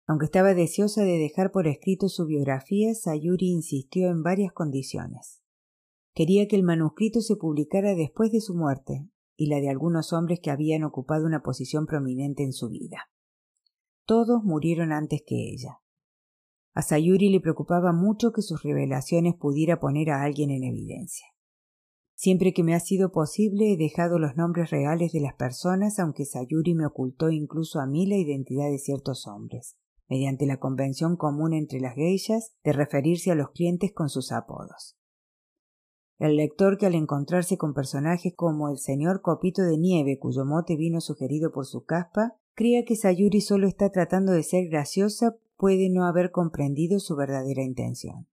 Aunque 0.07 0.27
estaba 0.27 0.55
deseosa 0.55 1.03
de 1.03 1.19
dejar 1.19 1.53
por 1.53 1.67
escrito 1.67 2.09
su 2.09 2.27
biografía, 2.27 2.95
Sayuri 2.95 3.51
insistió 3.51 4.09
en 4.09 4.23
varias 4.23 4.53
condiciones. 4.53 5.43
Quería 6.15 6.47
que 6.49 6.57
el 6.57 6.65
manuscrito 6.65 7.21
se 7.21 7.37
publicara 7.37 7.95
después 7.95 8.33
de 8.33 8.41
su 8.41 8.55
muerte 8.55 9.09
y 9.37 9.47
la 9.47 9.61
de 9.61 9.71
algunos 9.71 10.13
hombres 10.13 10.41
que 10.41 10.51
habían 10.51 10.85
ocupado 10.85 11.27
una 11.27 11.43
posición 11.43 11.87
prominente 11.87 12.43
en 12.43 12.53
su 12.53 12.69
vida. 12.69 13.11
Todos 14.05 14.43
murieron 14.45 14.93
antes 14.93 15.23
que 15.27 15.51
ella. 15.51 15.81
A 16.75 16.83
Sayuri 16.83 17.29
le 17.29 17.41
preocupaba 17.41 17.93
mucho 17.93 18.33
que 18.33 18.43
sus 18.43 18.63
revelaciones 18.63 19.35
pudiera 19.35 19.79
poner 19.79 20.11
a 20.11 20.23
alguien 20.23 20.51
en 20.51 20.65
evidencia. 20.65 21.27
Siempre 22.15 22.53
que 22.53 22.63
me 22.63 22.75
ha 22.75 22.81
sido 22.81 23.11
posible 23.11 23.73
he 23.73 23.77
dejado 23.77 24.19
los 24.19 24.37
nombres 24.37 24.71
reales 24.71 25.13
de 25.13 25.21
las 25.21 25.35
personas, 25.35 25.99
aunque 25.99 26.25
Sayuri 26.25 26.75
me 26.75 26.87
ocultó 26.87 27.31
incluso 27.31 27.81
a 27.81 27.87
mí 27.87 28.07
la 28.07 28.17
identidad 28.17 28.71
de 28.71 28.79
ciertos 28.79 29.27
hombres, 29.27 29.77
mediante 30.13 30.45
la 30.45 30.59
convención 30.59 31.17
común 31.17 31.55
entre 31.55 31.81
las 31.81 31.95
geishas 31.95 32.53
de 32.65 32.75
referirse 32.75 33.31
a 33.31 33.35
los 33.35 33.49
clientes 33.53 33.93
con 33.95 34.11
sus 34.11 34.31
apodos. 34.31 34.99
el 36.19 36.37
lector 36.37 36.77
que 36.77 36.85
al 36.85 36.95
encontrarse 36.95 37.57
con 37.57 37.73
personajes 37.73 38.35
como 38.37 38.69
el 38.69 38.77
señor 38.77 39.23
Copito 39.23 39.63
de 39.63 39.79
Nieve, 39.79 40.19
cuyo 40.19 40.45
mote 40.45 40.77
vino 40.77 41.01
sugerido 41.01 41.51
por 41.51 41.65
su 41.65 41.87
caspa, 41.87 42.37
crea 42.55 42.85
que 42.85 42.95
Sayuri 42.95 43.41
solo 43.41 43.67
está 43.67 43.89
tratando 43.89 44.33
de 44.33 44.43
ser 44.43 44.69
graciosa, 44.69 45.35
puede 45.57 45.89
no 45.89 46.05
haber 46.05 46.31
comprendido 46.31 47.01
su 47.01 47.17
verdadera 47.17 47.63
intención. 47.63 48.29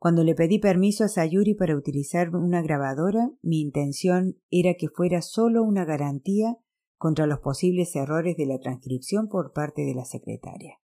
Cuando 0.00 0.24
le 0.24 0.34
pedí 0.34 0.58
permiso 0.58 1.04
a 1.04 1.08
Sayuri 1.08 1.54
para 1.54 1.76
utilizar 1.76 2.34
una 2.34 2.62
grabadora, 2.62 3.30
mi 3.42 3.60
intención 3.60 4.40
era 4.50 4.74
que 4.74 4.88
fuera 4.88 5.22
solo 5.22 5.62
una 5.62 5.84
garantía 5.84 6.58
contra 6.98 7.26
los 7.26 7.38
posibles 7.38 7.94
errores 7.96 8.36
de 8.36 8.46
la 8.46 8.58
transcripción 8.58 9.28
por 9.28 9.52
parte 9.52 9.82
de 9.82 9.94
la 9.94 10.04
secretaria. 10.04 10.78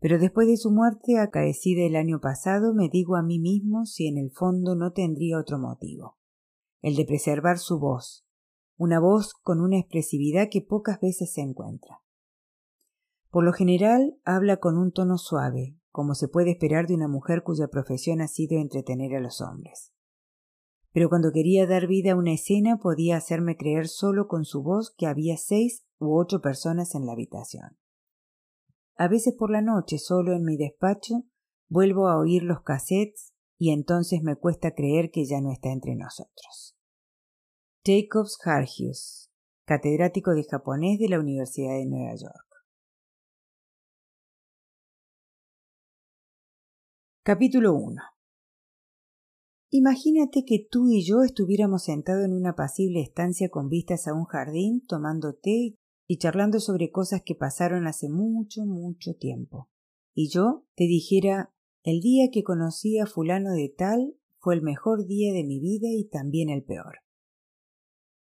Pero 0.00 0.18
después 0.18 0.46
de 0.46 0.56
su 0.56 0.70
muerte 0.70 1.18
acaecida 1.18 1.82
el 1.82 1.96
año 1.96 2.20
pasado, 2.20 2.74
me 2.74 2.88
digo 2.88 3.16
a 3.16 3.22
mí 3.22 3.38
mismo 3.38 3.86
si 3.86 4.06
en 4.06 4.18
el 4.18 4.30
fondo 4.30 4.74
no 4.74 4.92
tendría 4.92 5.38
otro 5.38 5.58
motivo, 5.58 6.18
el 6.82 6.94
de 6.94 7.04
preservar 7.04 7.58
su 7.58 7.78
voz, 7.78 8.26
una 8.76 9.00
voz 9.00 9.34
con 9.42 9.60
una 9.60 9.78
expresividad 9.78 10.48
que 10.50 10.62
pocas 10.62 11.00
veces 11.00 11.32
se 11.32 11.40
encuentra. 11.40 12.02
Por 13.30 13.44
lo 13.44 13.52
general 13.52 14.18
habla 14.24 14.58
con 14.58 14.78
un 14.78 14.92
tono 14.92 15.18
suave, 15.18 15.76
como 15.90 16.14
se 16.14 16.28
puede 16.28 16.52
esperar 16.52 16.86
de 16.86 16.94
una 16.94 17.08
mujer 17.08 17.42
cuya 17.42 17.68
profesión 17.68 18.20
ha 18.20 18.28
sido 18.28 18.56
entretener 18.58 19.16
a 19.16 19.20
los 19.20 19.40
hombres. 19.40 19.92
Pero 20.98 21.10
cuando 21.10 21.30
quería 21.30 21.64
dar 21.64 21.86
vida 21.86 22.10
a 22.10 22.16
una 22.16 22.32
escena 22.32 22.78
podía 22.78 23.18
hacerme 23.18 23.56
creer 23.56 23.86
solo 23.86 24.26
con 24.26 24.44
su 24.44 24.64
voz 24.64 24.92
que 24.98 25.06
había 25.06 25.36
seis 25.36 25.86
u 26.00 26.18
ocho 26.18 26.40
personas 26.40 26.96
en 26.96 27.06
la 27.06 27.12
habitación. 27.12 27.78
A 28.96 29.06
veces 29.06 29.32
por 29.38 29.52
la 29.52 29.62
noche, 29.62 29.98
solo 29.98 30.34
en 30.34 30.42
mi 30.42 30.56
despacho, 30.56 31.22
vuelvo 31.68 32.08
a 32.08 32.18
oír 32.18 32.42
los 32.42 32.62
cassettes 32.62 33.32
y 33.58 33.70
entonces 33.70 34.22
me 34.24 34.34
cuesta 34.34 34.74
creer 34.74 35.12
que 35.12 35.24
ya 35.24 35.40
no 35.40 35.52
está 35.52 35.70
entre 35.70 35.94
nosotros. 35.94 36.76
Jacobs 37.86 38.36
Hargius, 38.44 39.30
catedrático 39.66 40.32
de 40.32 40.42
japonés 40.50 40.98
de 40.98 41.10
la 41.10 41.20
Universidad 41.20 41.74
de 41.74 41.86
Nueva 41.86 42.16
York. 42.16 42.48
Capítulo 47.22 47.74
1 47.74 48.17
Imagínate 49.70 50.44
que 50.46 50.66
tú 50.70 50.88
y 50.88 51.04
yo 51.04 51.22
estuviéramos 51.22 51.84
sentados 51.84 52.24
en 52.24 52.32
una 52.32 52.50
apacible 52.50 53.02
estancia 53.02 53.50
con 53.50 53.68
vistas 53.68 54.08
a 54.08 54.14
un 54.14 54.24
jardín, 54.24 54.84
tomando 54.86 55.34
té 55.34 55.76
y 56.06 56.16
charlando 56.16 56.58
sobre 56.58 56.90
cosas 56.90 57.20
que 57.22 57.34
pasaron 57.34 57.86
hace 57.86 58.08
mucho, 58.08 58.64
mucho 58.64 59.14
tiempo. 59.14 59.68
Y 60.14 60.30
yo 60.30 60.64
te 60.74 60.84
dijera, 60.84 61.52
el 61.82 62.00
día 62.00 62.30
que 62.32 62.42
conocí 62.42 62.98
a 62.98 63.04
fulano 63.04 63.52
de 63.52 63.68
tal 63.68 64.14
fue 64.38 64.54
el 64.54 64.62
mejor 64.62 65.06
día 65.06 65.34
de 65.34 65.44
mi 65.44 65.60
vida 65.60 65.88
y 65.90 66.08
también 66.08 66.48
el 66.48 66.64
peor. 66.64 67.00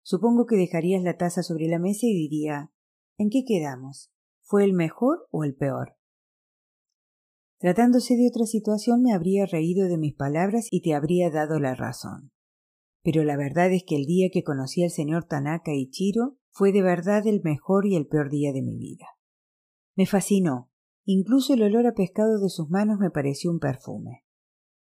Supongo 0.02 0.46
que 0.46 0.56
dejarías 0.56 1.04
la 1.04 1.16
taza 1.16 1.44
sobre 1.44 1.68
la 1.68 1.78
mesa 1.78 2.06
y 2.06 2.14
diría, 2.14 2.72
¿en 3.18 3.30
qué 3.30 3.44
quedamos? 3.46 4.10
¿Fue 4.40 4.64
el 4.64 4.72
mejor 4.72 5.28
o 5.30 5.44
el 5.44 5.54
peor? 5.54 5.99
Tratándose 7.60 8.16
de 8.16 8.26
otra 8.26 8.46
situación 8.46 9.02
me 9.02 9.12
habría 9.12 9.44
reído 9.44 9.86
de 9.86 9.98
mis 9.98 10.14
palabras 10.14 10.66
y 10.70 10.80
te 10.80 10.94
habría 10.94 11.30
dado 11.30 11.60
la 11.60 11.74
razón. 11.74 12.32
Pero 13.02 13.22
la 13.22 13.36
verdad 13.36 13.70
es 13.70 13.84
que 13.86 13.96
el 13.96 14.06
día 14.06 14.30
que 14.32 14.42
conocí 14.42 14.82
al 14.82 14.90
señor 14.90 15.24
Tanaka 15.24 15.74
Ichiro 15.74 16.38
fue 16.48 16.72
de 16.72 16.80
verdad 16.80 17.26
el 17.26 17.42
mejor 17.42 17.86
y 17.86 17.96
el 17.96 18.06
peor 18.06 18.30
día 18.30 18.54
de 18.54 18.62
mi 18.62 18.78
vida. 18.78 19.04
Me 19.94 20.06
fascinó. 20.06 20.70
Incluso 21.04 21.52
el 21.52 21.62
olor 21.62 21.86
a 21.86 21.92
pescado 21.92 22.40
de 22.40 22.48
sus 22.48 22.70
manos 22.70 22.98
me 22.98 23.10
pareció 23.10 23.50
un 23.50 23.58
perfume. 23.58 24.24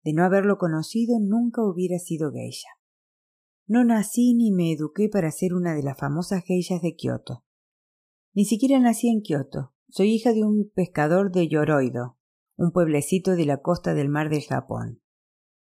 De 0.05 0.13
no 0.13 0.25
haberlo 0.25 0.59
conocido 0.59 1.19
nunca 1.19 1.63
hubiera 1.63 1.99
sido 1.99 2.31
geisha. 2.31 2.69
No 3.67 3.85
nací 3.85 4.35
ni 4.35 4.53
me 4.53 4.73
eduqué 4.73 5.09
para 5.09 5.31
ser 5.31 5.55
una 5.55 5.75
de 5.75 5.83
las 5.83 5.99
famosas 5.99 6.45
geishas 6.45 6.83
de 6.83 6.95
Kioto. 6.95 7.45
Ni 8.35 8.45
siquiera 8.45 8.79
nací 8.81 9.09
en 9.09 9.23
Kioto. 9.23 9.73
Soy 9.89 10.11
hija 10.11 10.33
de 10.33 10.45
un 10.45 10.71
pescador 10.75 11.31
de 11.33 11.49
Yoroido, 11.49 12.20
un 12.61 12.73
pueblecito 12.73 13.37
de 13.37 13.47
la 13.47 13.63
costa 13.63 13.95
del 13.95 14.11
mar 14.11 14.29
del 14.29 14.43
Japón. 14.43 15.01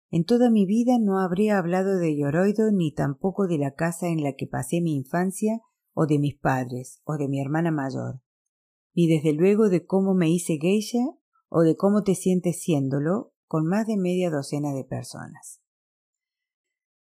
En 0.10 0.26
toda 0.26 0.50
mi 0.50 0.66
vida 0.66 0.98
no 1.00 1.20
habría 1.20 1.60
hablado 1.60 2.00
de 2.00 2.18
Yoroido 2.18 2.72
ni 2.72 2.92
tampoco 2.92 3.46
de 3.46 3.60
la 3.60 3.76
casa 3.76 4.08
en 4.08 4.24
la 4.24 4.34
que 4.34 4.48
pasé 4.48 4.82
mi 4.82 4.96
infancia 4.96 5.62
o 5.94 6.08
de 6.08 6.18
mis 6.18 6.36
padres 6.40 7.00
o 7.04 7.18
de 7.18 7.28
mi 7.28 7.40
hermana 7.40 7.70
mayor, 7.70 8.24
ni 8.96 9.08
desde 9.08 9.34
luego 9.34 9.70
de 9.70 9.86
cómo 9.86 10.16
me 10.16 10.32
hice 10.32 10.58
geisha 10.60 11.06
o 11.50 11.62
de 11.62 11.76
cómo 11.76 12.02
te 12.02 12.16
sientes 12.16 12.64
siéndolo 12.64 13.32
con 13.46 13.68
más 13.68 13.86
de 13.86 13.98
media 13.98 14.32
docena 14.32 14.74
de 14.74 14.84
personas. 14.84 15.62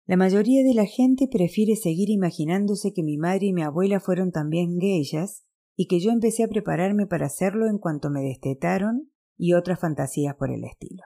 La 0.07 0.17
mayoría 0.17 0.63
de 0.63 0.73
la 0.73 0.87
gente 0.87 1.27
prefiere 1.31 1.75
seguir 1.75 2.09
imaginándose 2.09 2.93
que 2.93 3.03
mi 3.03 3.17
madre 3.17 3.45
y 3.45 3.53
mi 3.53 3.61
abuela 3.61 3.99
fueron 3.99 4.31
también 4.31 4.79
geishas 4.79 5.45
y 5.75 5.85
que 5.85 5.99
yo 5.99 6.09
empecé 6.09 6.43
a 6.43 6.47
prepararme 6.47 7.05
para 7.05 7.27
hacerlo 7.27 7.67
en 7.67 7.77
cuanto 7.77 8.09
me 8.09 8.21
destetaron 8.23 9.11
y 9.37 9.53
otras 9.53 9.79
fantasías 9.79 10.35
por 10.35 10.51
el 10.51 10.63
estilo. 10.63 11.03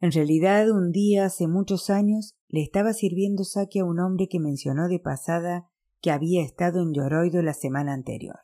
En 0.00 0.12
realidad, 0.12 0.70
un 0.70 0.90
día 0.92 1.24
hace 1.24 1.48
muchos 1.48 1.90
años 1.90 2.34
le 2.48 2.62
estaba 2.62 2.92
sirviendo 2.92 3.44
saque 3.44 3.80
a 3.80 3.84
un 3.84 4.00
hombre 4.00 4.28
que 4.28 4.38
mencionó 4.40 4.88
de 4.88 5.00
pasada 5.00 5.68
que 6.00 6.10
había 6.10 6.42
estado 6.42 6.82
en 6.82 6.94
Yoroido 6.94 7.42
la 7.42 7.52
semana 7.52 7.92
anterior. 7.92 8.38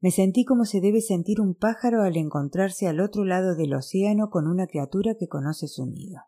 Me 0.00 0.12
sentí 0.12 0.44
como 0.44 0.64
se 0.64 0.80
debe 0.80 1.00
sentir 1.00 1.40
un 1.40 1.54
pájaro 1.56 2.02
al 2.02 2.16
encontrarse 2.16 2.86
al 2.86 3.00
otro 3.00 3.24
lado 3.24 3.56
del 3.56 3.74
océano 3.74 4.30
con 4.30 4.46
una 4.46 4.68
criatura 4.68 5.16
que 5.18 5.26
conoce 5.26 5.66
su 5.66 5.86
nido. 5.86 6.20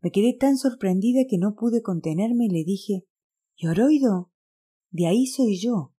Me 0.00 0.12
quedé 0.12 0.36
tan 0.38 0.56
sorprendida 0.56 1.24
que 1.28 1.36
no 1.36 1.56
pude 1.56 1.82
contenerme 1.82 2.46
y 2.46 2.50
le 2.50 2.64
dije 2.64 3.06
¿Yoroido? 3.56 4.30
De 4.90 5.08
ahí 5.08 5.26
soy 5.26 5.58
yo. 5.60 5.92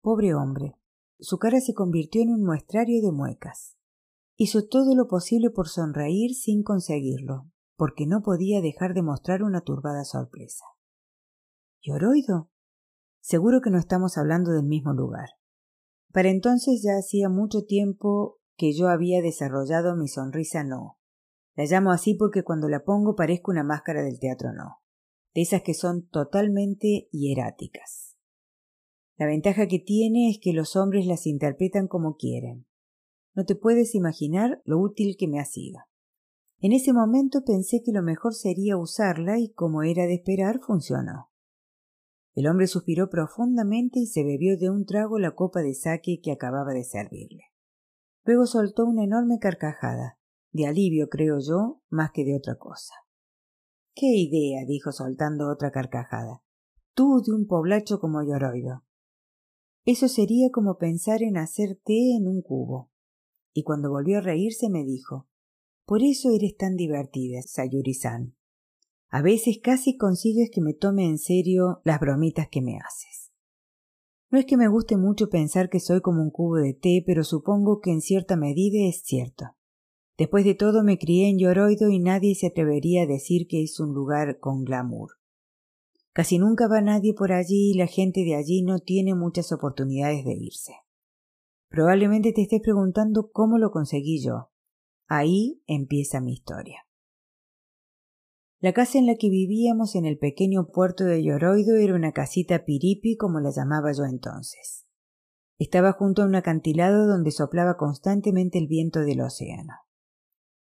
Pobre 0.00 0.34
hombre. 0.34 0.76
Su 1.18 1.38
cara 1.38 1.60
se 1.60 1.72
convirtió 1.72 2.22
en 2.22 2.30
un 2.30 2.44
muestrario 2.44 3.00
de 3.00 3.12
muecas. 3.12 3.76
Hizo 4.36 4.66
todo 4.66 4.94
lo 4.94 5.08
posible 5.08 5.50
por 5.50 5.68
sonreír 5.68 6.34
sin 6.34 6.62
conseguirlo, 6.62 7.50
porque 7.76 8.06
no 8.06 8.22
podía 8.22 8.60
dejar 8.60 8.92
de 8.92 9.02
mostrar 9.02 9.42
una 9.42 9.62
turbada 9.62 10.04
sorpresa. 10.04 10.64
¿Yoroido? 11.80 12.50
Seguro 13.20 13.60
que 13.62 13.70
no 13.70 13.78
estamos 13.78 14.18
hablando 14.18 14.52
del 14.52 14.64
mismo 14.64 14.92
lugar. 14.92 15.30
Para 16.12 16.28
entonces 16.28 16.82
ya 16.82 16.98
hacía 16.98 17.28
mucho 17.28 17.64
tiempo 17.64 18.38
que 18.56 18.72
yo 18.74 18.88
había 18.88 19.22
desarrollado 19.22 19.96
mi 19.96 20.08
sonrisa 20.08 20.64
no. 20.64 20.98
La 21.54 21.64
llamo 21.64 21.90
así 21.90 22.14
porque 22.14 22.42
cuando 22.42 22.68
la 22.68 22.84
pongo 22.84 23.14
parezco 23.14 23.50
una 23.50 23.64
máscara 23.64 24.02
del 24.02 24.18
teatro 24.18 24.52
no, 24.52 24.82
de 25.34 25.42
esas 25.42 25.62
que 25.62 25.74
son 25.74 26.06
totalmente 26.08 27.08
hieráticas. 27.10 28.15
La 29.16 29.26
ventaja 29.26 29.66
que 29.66 29.78
tiene 29.78 30.30
es 30.30 30.38
que 30.40 30.52
los 30.52 30.76
hombres 30.76 31.06
las 31.06 31.26
interpretan 31.26 31.88
como 31.88 32.16
quieren, 32.16 32.66
no 33.36 33.44
te 33.44 33.54
puedes 33.54 33.94
imaginar 33.94 34.62
lo 34.64 34.78
útil 34.78 35.16
que 35.18 35.28
me 35.28 35.38
ha 35.38 35.44
sido. 35.44 35.80
En 36.58 36.72
ese 36.72 36.94
momento 36.94 37.44
pensé 37.44 37.82
que 37.84 37.92
lo 37.92 38.02
mejor 38.02 38.32
sería 38.32 38.78
usarla 38.78 39.38
y 39.38 39.52
como 39.52 39.82
era 39.82 40.06
de 40.06 40.14
esperar 40.14 40.58
funcionó. 40.60 41.30
El 42.34 42.48
hombre 42.48 42.66
suspiró 42.66 43.10
profundamente 43.10 43.98
y 44.00 44.06
se 44.06 44.24
bebió 44.24 44.56
de 44.56 44.70
un 44.70 44.86
trago 44.86 45.18
la 45.18 45.34
copa 45.34 45.60
de 45.60 45.74
sake 45.74 46.20
que 46.22 46.32
acababa 46.32 46.72
de 46.72 46.84
servirle. 46.84 47.44
Luego 48.24 48.46
soltó 48.46 48.86
una 48.86 49.04
enorme 49.04 49.38
carcajada, 49.38 50.18
de 50.52 50.66
alivio 50.66 51.10
creo 51.10 51.38
yo, 51.38 51.82
más 51.90 52.12
que 52.12 52.24
de 52.24 52.36
otra 52.36 52.56
cosa. 52.56 52.94
Qué 53.94 54.06
idea, 54.06 54.64
dijo 54.66 54.92
soltando 54.92 55.50
otra 55.50 55.70
carcajada. 55.70 56.42
Tú 56.94 57.22
de 57.22 57.32
un 57.32 57.46
poblacho 57.46 58.00
como 58.00 58.22
Yoroido. 58.22 58.85
Eso 59.86 60.08
sería 60.08 60.50
como 60.50 60.76
pensar 60.76 61.22
en 61.22 61.38
hacer 61.38 61.80
té 61.82 62.16
en 62.16 62.28
un 62.28 62.42
cubo 62.42 62.90
y 63.56 63.62
cuando 63.62 63.88
volvió 63.90 64.18
a 64.18 64.20
reírse 64.20 64.68
me 64.68 64.84
dijo 64.84 65.26
Por 65.86 66.02
eso 66.02 66.30
eres 66.30 66.56
tan 66.56 66.76
divertida, 66.76 67.40
Sayuri-san. 67.40 68.36
A 69.08 69.22
veces 69.22 69.60
casi 69.62 69.96
consigues 69.96 70.50
que 70.52 70.60
me 70.60 70.74
tome 70.74 71.08
en 71.08 71.16
serio 71.16 71.80
las 71.84 71.98
bromitas 71.98 72.48
que 72.50 72.60
me 72.60 72.76
haces. 72.76 73.32
No 74.30 74.38
es 74.38 74.44
que 74.44 74.58
me 74.58 74.68
guste 74.68 74.98
mucho 74.98 75.30
pensar 75.30 75.70
que 75.70 75.80
soy 75.80 76.02
como 76.02 76.20
un 76.20 76.30
cubo 76.30 76.56
de 76.56 76.74
té, 76.74 77.02
pero 77.06 77.24
supongo 77.24 77.80
que 77.80 77.92
en 77.92 78.02
cierta 78.02 78.36
medida 78.36 78.86
es 78.86 79.02
cierto. 79.04 79.56
Después 80.18 80.44
de 80.44 80.54
todo 80.54 80.84
me 80.84 80.98
crié 80.98 81.30
en 81.30 81.38
Yoroido 81.38 81.88
y 81.88 81.98
nadie 81.98 82.34
se 82.34 82.48
atrevería 82.48 83.04
a 83.04 83.06
decir 83.06 83.46
que 83.48 83.62
es 83.62 83.80
un 83.80 83.94
lugar 83.94 84.38
con 84.38 84.64
glamour. 84.64 85.12
Casi 86.16 86.38
nunca 86.38 86.66
va 86.66 86.80
nadie 86.80 87.12
por 87.12 87.30
allí 87.30 87.72
y 87.72 87.74
la 87.74 87.86
gente 87.86 88.24
de 88.24 88.36
allí 88.36 88.62
no 88.62 88.78
tiene 88.78 89.14
muchas 89.14 89.52
oportunidades 89.52 90.24
de 90.24 90.32
irse. 90.32 90.72
Probablemente 91.68 92.32
te 92.32 92.40
estés 92.40 92.62
preguntando 92.62 93.30
cómo 93.30 93.58
lo 93.58 93.70
conseguí 93.70 94.24
yo. 94.24 94.50
Ahí 95.08 95.62
empieza 95.66 96.22
mi 96.22 96.32
historia. 96.32 96.86
La 98.60 98.72
casa 98.72 98.96
en 98.96 99.04
la 99.04 99.16
que 99.16 99.28
vivíamos 99.28 99.94
en 99.94 100.06
el 100.06 100.16
pequeño 100.16 100.68
puerto 100.68 101.04
de 101.04 101.22
Yoroido 101.22 101.76
era 101.76 101.94
una 101.94 102.12
casita 102.12 102.64
piripi 102.64 103.18
como 103.18 103.38
la 103.38 103.50
llamaba 103.50 103.92
yo 103.92 104.04
entonces. 104.04 104.86
Estaba 105.58 105.92
junto 105.92 106.22
a 106.22 106.24
un 106.24 106.34
acantilado 106.34 107.06
donde 107.06 107.30
soplaba 107.30 107.76
constantemente 107.76 108.56
el 108.56 108.68
viento 108.68 109.00
del 109.00 109.20
océano. 109.20 109.74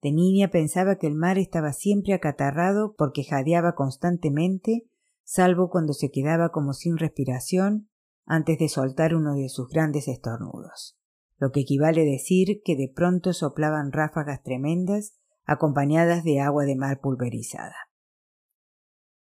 De 0.04 0.12
niña 0.12 0.52
pensaba 0.52 0.98
que 0.98 1.08
el 1.08 1.16
mar 1.16 1.40
estaba 1.40 1.74
siempre 1.74 2.14
acatarrado 2.14 2.94
porque 2.96 3.24
jadeaba 3.24 3.74
constantemente, 3.74 4.89
salvo 5.30 5.70
cuando 5.70 5.94
se 5.94 6.10
quedaba 6.10 6.50
como 6.50 6.74
sin 6.74 6.98
respiración 6.98 7.88
antes 8.26 8.58
de 8.58 8.68
soltar 8.68 9.14
uno 9.14 9.36
de 9.36 9.48
sus 9.48 9.70
grandes 9.70 10.08
estornudos, 10.08 10.98
lo 11.38 11.52
que 11.52 11.60
equivale 11.60 12.02
a 12.02 12.06
decir 12.06 12.62
que 12.66 12.76
de 12.76 12.92
pronto 12.94 13.32
soplaban 13.34 13.92
ráfagas 13.92 14.42
tremendas 14.42 15.20
acompañadas 15.46 16.24
de 16.24 16.40
agua 16.40 16.66
de 16.66 16.76
mar 16.76 17.00
pulverizada. 17.00 17.76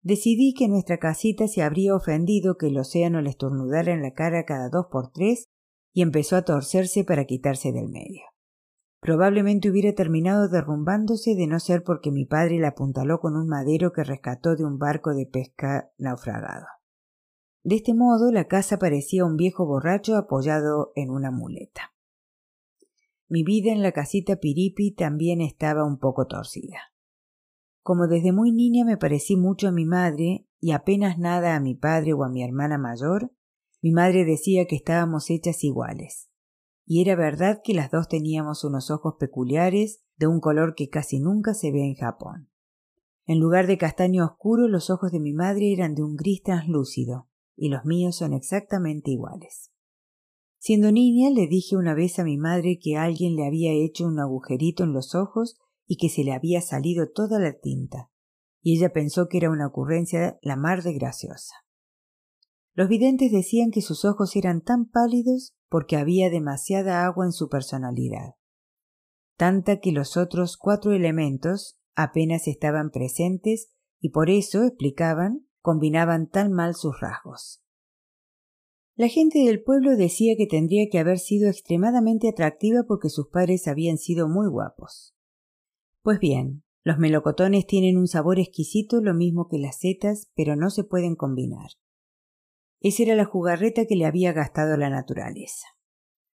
Decidí 0.03 0.53
que 0.53 0.67
nuestra 0.67 0.99
casita 0.99 1.47
se 1.47 1.63
habría 1.63 1.95
ofendido 1.95 2.55
que 2.55 2.67
el 2.67 2.77
océano 2.77 3.21
le 3.21 3.31
estornudara 3.31 3.91
en 3.91 4.03
la 4.03 4.13
cara 4.13 4.45
cada 4.45 4.69
dos 4.69 4.85
por 4.91 5.11
tres 5.11 5.49
y 5.91 6.03
empezó 6.03 6.35
a 6.35 6.43
torcerse 6.43 7.03
para 7.03 7.25
quitarse 7.25 7.71
del 7.71 7.89
medio. 7.89 8.21
Probablemente 9.05 9.69
hubiera 9.69 9.93
terminado 9.93 10.49
derrumbándose 10.49 11.35
de 11.35 11.45
no 11.45 11.59
ser 11.59 11.83
porque 11.83 12.09
mi 12.09 12.25
padre 12.25 12.57
la 12.57 12.69
apuntaló 12.69 13.19
con 13.19 13.35
un 13.35 13.47
madero 13.47 13.93
que 13.93 14.03
rescató 14.03 14.55
de 14.55 14.65
un 14.65 14.79
barco 14.79 15.13
de 15.13 15.27
pesca 15.27 15.91
naufragado. 15.99 16.65
De 17.61 17.75
este 17.75 17.93
modo 17.93 18.31
la 18.31 18.47
casa 18.47 18.79
parecía 18.79 19.23
un 19.23 19.35
viejo 19.35 19.67
borracho 19.67 20.15
apoyado 20.15 20.91
en 20.95 21.11
una 21.11 21.29
muleta. 21.29 21.93
Mi 23.27 23.43
vida 23.43 23.71
en 23.71 23.83
la 23.83 23.91
casita 23.91 24.37
Piripi 24.37 24.95
también 24.95 25.39
estaba 25.39 25.85
un 25.85 25.99
poco 25.99 26.25
torcida. 26.25 26.79
Como 27.83 28.07
desde 28.07 28.31
muy 28.31 28.51
niña 28.51 28.85
me 28.85 28.97
parecí 28.97 29.37
mucho 29.37 29.67
a 29.67 29.71
mi 29.71 29.85
madre 29.85 30.47
y 30.59 30.71
apenas 30.71 31.19
nada 31.19 31.55
a 31.55 31.59
mi 31.59 31.75
padre 31.75 32.13
o 32.13 32.23
a 32.23 32.29
mi 32.29 32.43
hermana 32.43 32.79
mayor, 32.79 33.31
mi 33.83 33.91
madre 33.91 34.25
decía 34.25 34.65
que 34.65 34.75
estábamos 34.75 35.29
hechas 35.29 35.63
iguales 35.63 36.31
y 36.85 37.01
era 37.01 37.15
verdad 37.15 37.61
que 37.63 37.73
las 37.73 37.91
dos 37.91 38.07
teníamos 38.07 38.63
unos 38.63 38.91
ojos 38.91 39.15
peculiares 39.19 40.03
de 40.17 40.27
un 40.27 40.39
color 40.39 40.75
que 40.75 40.89
casi 40.89 41.19
nunca 41.19 41.53
se 41.53 41.71
ve 41.71 41.83
en 41.83 41.95
Japón. 41.95 42.49
En 43.25 43.39
lugar 43.39 43.65
de 43.65 43.77
castaño 43.77 44.23
oscuro, 44.23 44.67
los 44.67 44.91
ojos 44.91 45.11
de 45.11 45.19
mi 45.19 45.33
madre 45.33 45.73
eran 45.73 45.95
de 45.95 46.03
un 46.03 46.15
gris 46.15 46.43
translúcido, 46.43 47.27
y 47.55 47.69
los 47.69 47.85
míos 47.85 48.17
son 48.17 48.33
exactamente 48.33 49.11
iguales. 49.11 49.71
Siendo 50.59 50.91
niña 50.91 51.29
le 51.31 51.47
dije 51.47 51.75
una 51.75 51.95
vez 51.95 52.19
a 52.19 52.23
mi 52.23 52.37
madre 52.37 52.79
que 52.79 52.97
alguien 52.97 53.35
le 53.35 53.47
había 53.47 53.71
hecho 53.71 54.05
un 54.05 54.19
agujerito 54.19 54.83
en 54.83 54.93
los 54.93 55.15
ojos 55.15 55.59
y 55.87 55.97
que 55.97 56.09
se 56.09 56.23
le 56.23 56.33
había 56.33 56.61
salido 56.61 57.09
toda 57.11 57.39
la 57.39 57.53
tinta, 57.59 58.11
y 58.61 58.77
ella 58.77 58.93
pensó 58.93 59.27
que 59.27 59.37
era 59.37 59.49
una 59.49 59.67
ocurrencia 59.67 60.37
la 60.41 60.55
mar 60.55 60.83
de 60.83 60.93
graciosa. 60.93 61.55
Los 62.73 62.89
videntes 62.89 63.31
decían 63.31 63.71
que 63.71 63.81
sus 63.81 64.05
ojos 64.05 64.35
eran 64.35 64.61
tan 64.61 64.85
pálidos 64.85 65.54
porque 65.69 65.97
había 65.97 66.29
demasiada 66.29 67.05
agua 67.05 67.25
en 67.25 67.31
su 67.31 67.49
personalidad, 67.49 68.35
tanta 69.37 69.79
que 69.79 69.91
los 69.91 70.17
otros 70.17 70.57
cuatro 70.57 70.93
elementos 70.93 71.77
apenas 71.95 72.47
estaban 72.47 72.91
presentes 72.91 73.71
y 73.99 74.09
por 74.09 74.29
eso, 74.29 74.63
explicaban, 74.63 75.47
combinaban 75.61 76.29
tan 76.29 76.51
mal 76.51 76.75
sus 76.75 76.99
rasgos. 76.99 77.61
La 78.95 79.09
gente 79.09 79.39
del 79.39 79.61
pueblo 79.61 79.97
decía 79.97 80.35
que 80.37 80.47
tendría 80.47 80.87
que 80.89 80.99
haber 80.99 81.19
sido 81.19 81.49
extremadamente 81.49 82.29
atractiva 82.29 82.83
porque 82.87 83.09
sus 83.09 83.27
padres 83.27 83.67
habían 83.67 83.97
sido 83.97 84.29
muy 84.29 84.47
guapos. 84.47 85.13
Pues 86.01 86.19
bien, 86.19 86.63
los 86.83 86.97
melocotones 86.97 87.65
tienen 87.65 87.97
un 87.97 88.07
sabor 88.07 88.39
exquisito 88.39 89.01
lo 89.01 89.13
mismo 89.13 89.47
que 89.49 89.57
las 89.57 89.79
setas, 89.79 90.29
pero 90.35 90.55
no 90.55 90.69
se 90.69 90.83
pueden 90.83 91.15
combinar. 91.15 91.71
Esa 92.85 93.01
era 93.01 93.15
la 93.15 93.25
jugarreta 93.25 93.87
que 93.87 93.95
le 93.95 94.05
había 94.05 94.31
gastado 94.31 94.77
la 94.77 94.91
naturaleza. 94.91 95.65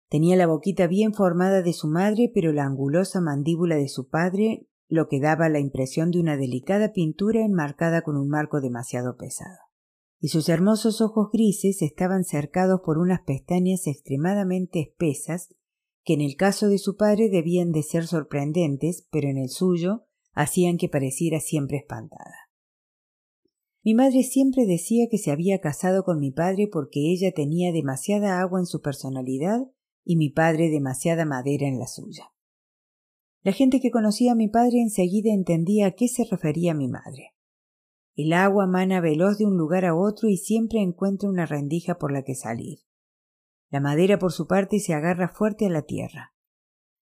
Tenía 0.09 0.35
la 0.35 0.49
boquita 0.49 0.88
bien 0.88 1.14
formada 1.14 1.62
de 1.62 1.73
su 1.73 1.87
madre, 1.87 2.28
pero 2.35 2.52
la 2.52 2.64
angulosa 2.64 3.21
mandíbula 3.21 3.76
de 3.76 3.87
su 3.87 4.09
padre 4.09 4.66
lo 4.88 5.07
que 5.07 5.21
daba 5.21 5.49
la 5.49 5.61
impresión 5.61 6.11
de 6.11 6.19
una 6.19 6.37
delicada 6.37 6.92
pintura 6.92 7.45
enmarcada 7.45 8.02
con 8.02 8.16
un 8.16 8.28
marco 8.28 8.61
demasiado 8.61 9.16
pesado. 9.16 9.59
Y 10.19 10.30
sus 10.30 10.49
hermosos 10.49 11.00
ojos 11.00 11.28
grises 11.33 11.83
estaban 11.83 12.25
cercados 12.25 12.80
por 12.85 12.99
unas 12.99 13.21
pestañas 13.21 13.87
extremadamente 13.87 14.80
espesas 14.80 15.54
que 16.02 16.15
en 16.15 16.21
el 16.21 16.34
caso 16.34 16.67
de 16.67 16.78
su 16.78 16.97
padre 16.97 17.28
debían 17.28 17.71
de 17.71 17.84
ser 17.84 18.08
sorprendentes, 18.08 19.06
pero 19.13 19.28
en 19.28 19.39
el 19.39 19.50
suyo 19.50 20.08
hacían 20.32 20.78
que 20.78 20.89
pareciera 20.89 21.39
siempre 21.39 21.76
espantada. 21.76 22.50
Mi 23.82 23.95
madre 23.95 24.23
siempre 24.25 24.66
decía 24.66 25.06
que 25.10 25.16
se 25.16 25.30
había 25.30 25.60
casado 25.60 26.04
con 26.04 26.19
mi 26.19 26.30
padre 26.30 26.69
porque 26.71 27.10
ella 27.10 27.32
tenía 27.32 27.73
demasiada 27.73 28.40
agua 28.40 28.60
en 28.60 28.66
su 28.66 28.82
personalidad 28.82 29.71
y 30.04 30.16
mi 30.16 30.28
padre 30.28 30.69
demasiada 30.69 31.25
madera 31.25 31.66
en 31.66 31.78
la 31.78 31.86
suya. 31.86 32.32
La 33.43 33.52
gente 33.52 33.80
que 33.80 33.90
conocía 33.90 34.32
a 34.32 34.34
mi 34.34 34.49
padre 34.49 34.82
enseguida 34.82 35.32
entendía 35.32 35.86
a 35.86 35.90
qué 35.93 36.08
se 36.08 36.25
refería 36.25 36.75
mi 36.75 36.88
madre. 36.88 37.34
El 38.14 38.34
agua 38.34 38.66
mana 38.66 39.00
veloz 39.00 39.38
de 39.38 39.47
un 39.47 39.56
lugar 39.56 39.86
a 39.86 39.95
otro 39.95 40.28
y 40.28 40.36
siempre 40.36 40.80
encuentra 40.80 41.30
una 41.30 41.47
rendija 41.47 41.97
por 41.97 42.12
la 42.12 42.23
que 42.23 42.34
salir. 42.34 42.80
La 43.71 43.80
madera 43.80 44.19
por 44.19 44.32
su 44.32 44.47
parte 44.47 44.78
se 44.78 44.93
agarra 44.93 45.28
fuerte 45.28 45.64
a 45.64 45.71
la 45.71 45.82
tierra. 45.82 46.34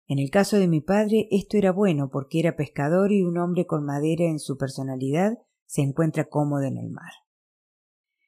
En 0.07 0.17
el 0.17 0.31
caso 0.31 0.57
de 0.57 0.67
mi 0.67 0.81
padre 0.81 1.27
esto 1.29 1.57
era 1.57 1.71
bueno 1.71 2.09
porque 2.09 2.39
era 2.39 2.55
pescador 2.55 3.11
y 3.11 3.21
un 3.21 3.37
hombre 3.37 3.67
con 3.67 3.83
madera 3.83 4.25
en 4.25 4.39
su 4.39 4.57
personalidad 4.57 5.37
se 5.65 5.81
encuentra 5.81 6.25
cómodo 6.25 6.63
en 6.63 6.77
el 6.77 6.89
mar. 6.89 7.11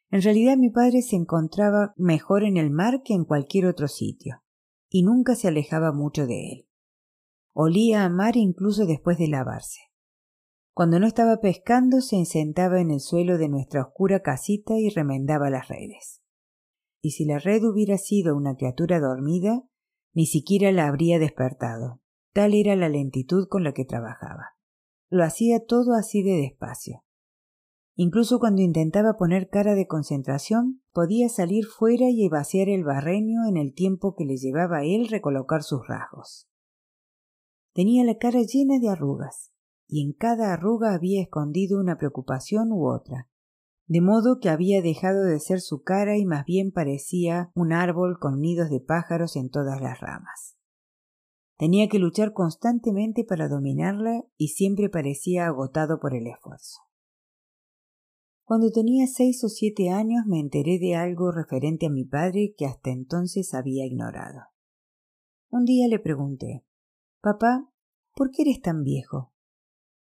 En 0.10 0.22
realidad 0.22 0.58
mi 0.58 0.70
padre 0.70 1.02
se 1.02 1.16
encontraba 1.16 1.94
mejor 1.98 2.44
en 2.44 2.58
el 2.58 2.72
mar 2.72 3.02
que 3.04 3.14
en 3.14 3.26
cualquier 3.26 3.66
otro 3.66 3.88
sitio, 3.88 4.44
y 4.90 5.04
nunca 5.04 5.36
se 5.36 5.50
alejaba 5.50 5.92
mucho 5.92 6.26
de 6.26 6.52
él. 6.52 6.68
Olía 7.54 8.06
a 8.06 8.10
mar 8.10 8.38
incluso 8.38 8.86
después 8.86 9.18
de 9.18 9.28
lavarse. 9.28 9.80
Cuando 10.74 11.00
no 11.00 11.08
estaba 11.08 11.38
pescando 11.38 12.02
se 12.02 12.24
sentaba 12.26 12.80
en 12.80 12.92
el 12.92 13.00
suelo 13.00 13.38
de 13.38 13.50
nuestra 13.50 13.82
oscura 13.82 14.22
casita 14.22 14.76
y 14.78 14.90
remendaba 14.90 15.50
las 15.50 15.68
redes. 15.68 16.22
Y 17.02 17.12
si 17.12 17.26
la 17.26 17.40
red 17.40 17.64
hubiera 17.64 17.98
sido 17.98 18.36
una 18.36 18.56
criatura 18.56 19.00
dormida, 19.00 19.64
ni 20.14 20.26
siquiera 20.26 20.72
la 20.72 20.88
habría 20.88 21.20
despertado. 21.20 22.02
Tal 22.32 22.54
era 22.54 22.76
la 22.76 22.90
lentitud 22.90 23.48
con 23.50 23.64
la 23.64 23.74
que 23.74 23.86
trabajaba. 23.86 24.56
Lo 25.10 25.24
hacía 25.24 25.66
todo 25.66 25.96
así 25.96 26.22
de 26.22 26.34
despacio. 26.42 27.04
Incluso 28.00 28.38
cuando 28.40 28.62
intentaba 28.62 29.18
poner 29.18 29.50
cara 29.50 29.74
de 29.74 29.88
concentración, 29.88 30.84
podía 30.94 31.30
salir 31.30 31.66
fuera 31.66 32.12
y 32.12 32.30
vaciar 32.30 32.70
el 32.70 32.84
barreño 32.84 33.48
en 33.50 33.58
el 33.58 33.74
tiempo 33.74 34.14
que 34.16 34.24
le 34.24 34.38
llevaba 34.38 34.78
a 34.78 34.84
él 34.84 35.08
recolocar 35.08 35.64
sus 35.64 35.88
rasgos. 35.88 36.48
Tenía 37.74 38.06
la 38.06 38.20
cara 38.20 38.42
llena 38.44 38.78
de 38.78 38.90
arrugas, 38.90 39.52
y 39.88 40.04
en 40.04 40.14
cada 40.14 40.54
arruga 40.54 40.94
había 40.94 41.24
escondido 41.24 41.80
una 41.80 41.98
preocupación 41.98 42.72
u 42.72 42.88
otra, 42.88 43.30
de 43.88 44.02
modo 44.02 44.40
que 44.40 44.50
había 44.50 44.84
dejado 44.84 45.24
de 45.24 45.40
ser 45.40 45.60
su 45.60 45.82
cara 45.82 46.18
y 46.18 46.26
más 46.26 46.46
bien 46.46 46.72
parecía 46.72 47.50
un 47.56 47.74
árbol 47.74 48.20
con 48.20 48.40
nidos 48.42 48.70
de 48.70 48.80
pájaros 48.80 49.36
en 49.36 49.50
todas 49.50 49.82
las 49.82 50.00
ramas. 50.00 50.56
Tenía 51.58 51.90
que 51.90 51.98
luchar 51.98 52.34
constantemente 52.34 53.24
para 53.24 53.48
dominarla 53.48 54.24
y 54.38 54.50
siempre 54.50 54.88
parecía 54.88 55.48
agotado 55.48 56.00
por 56.00 56.14
el 56.14 56.28
esfuerzo. 56.28 56.87
Cuando 58.48 58.72
tenía 58.72 59.08
seis 59.08 59.44
o 59.44 59.50
siete 59.50 59.90
años 59.90 60.26
me 60.26 60.40
enteré 60.40 60.80
de 60.80 60.96
algo 60.96 61.34
referente 61.34 61.88
a 61.88 61.90
mi 61.90 62.06
padre 62.06 62.56
que 62.58 62.66
hasta 62.66 62.92
entonces 62.92 63.54
había 63.54 63.86
ignorado. 63.86 64.40
Un 65.50 65.66
día 65.66 65.90
le 65.90 66.00
pregunté 66.00 66.64
Papá, 67.20 67.70
¿por 68.16 68.32
qué 68.32 68.44
eres 68.44 68.62
tan 68.62 68.84
viejo? 68.84 69.34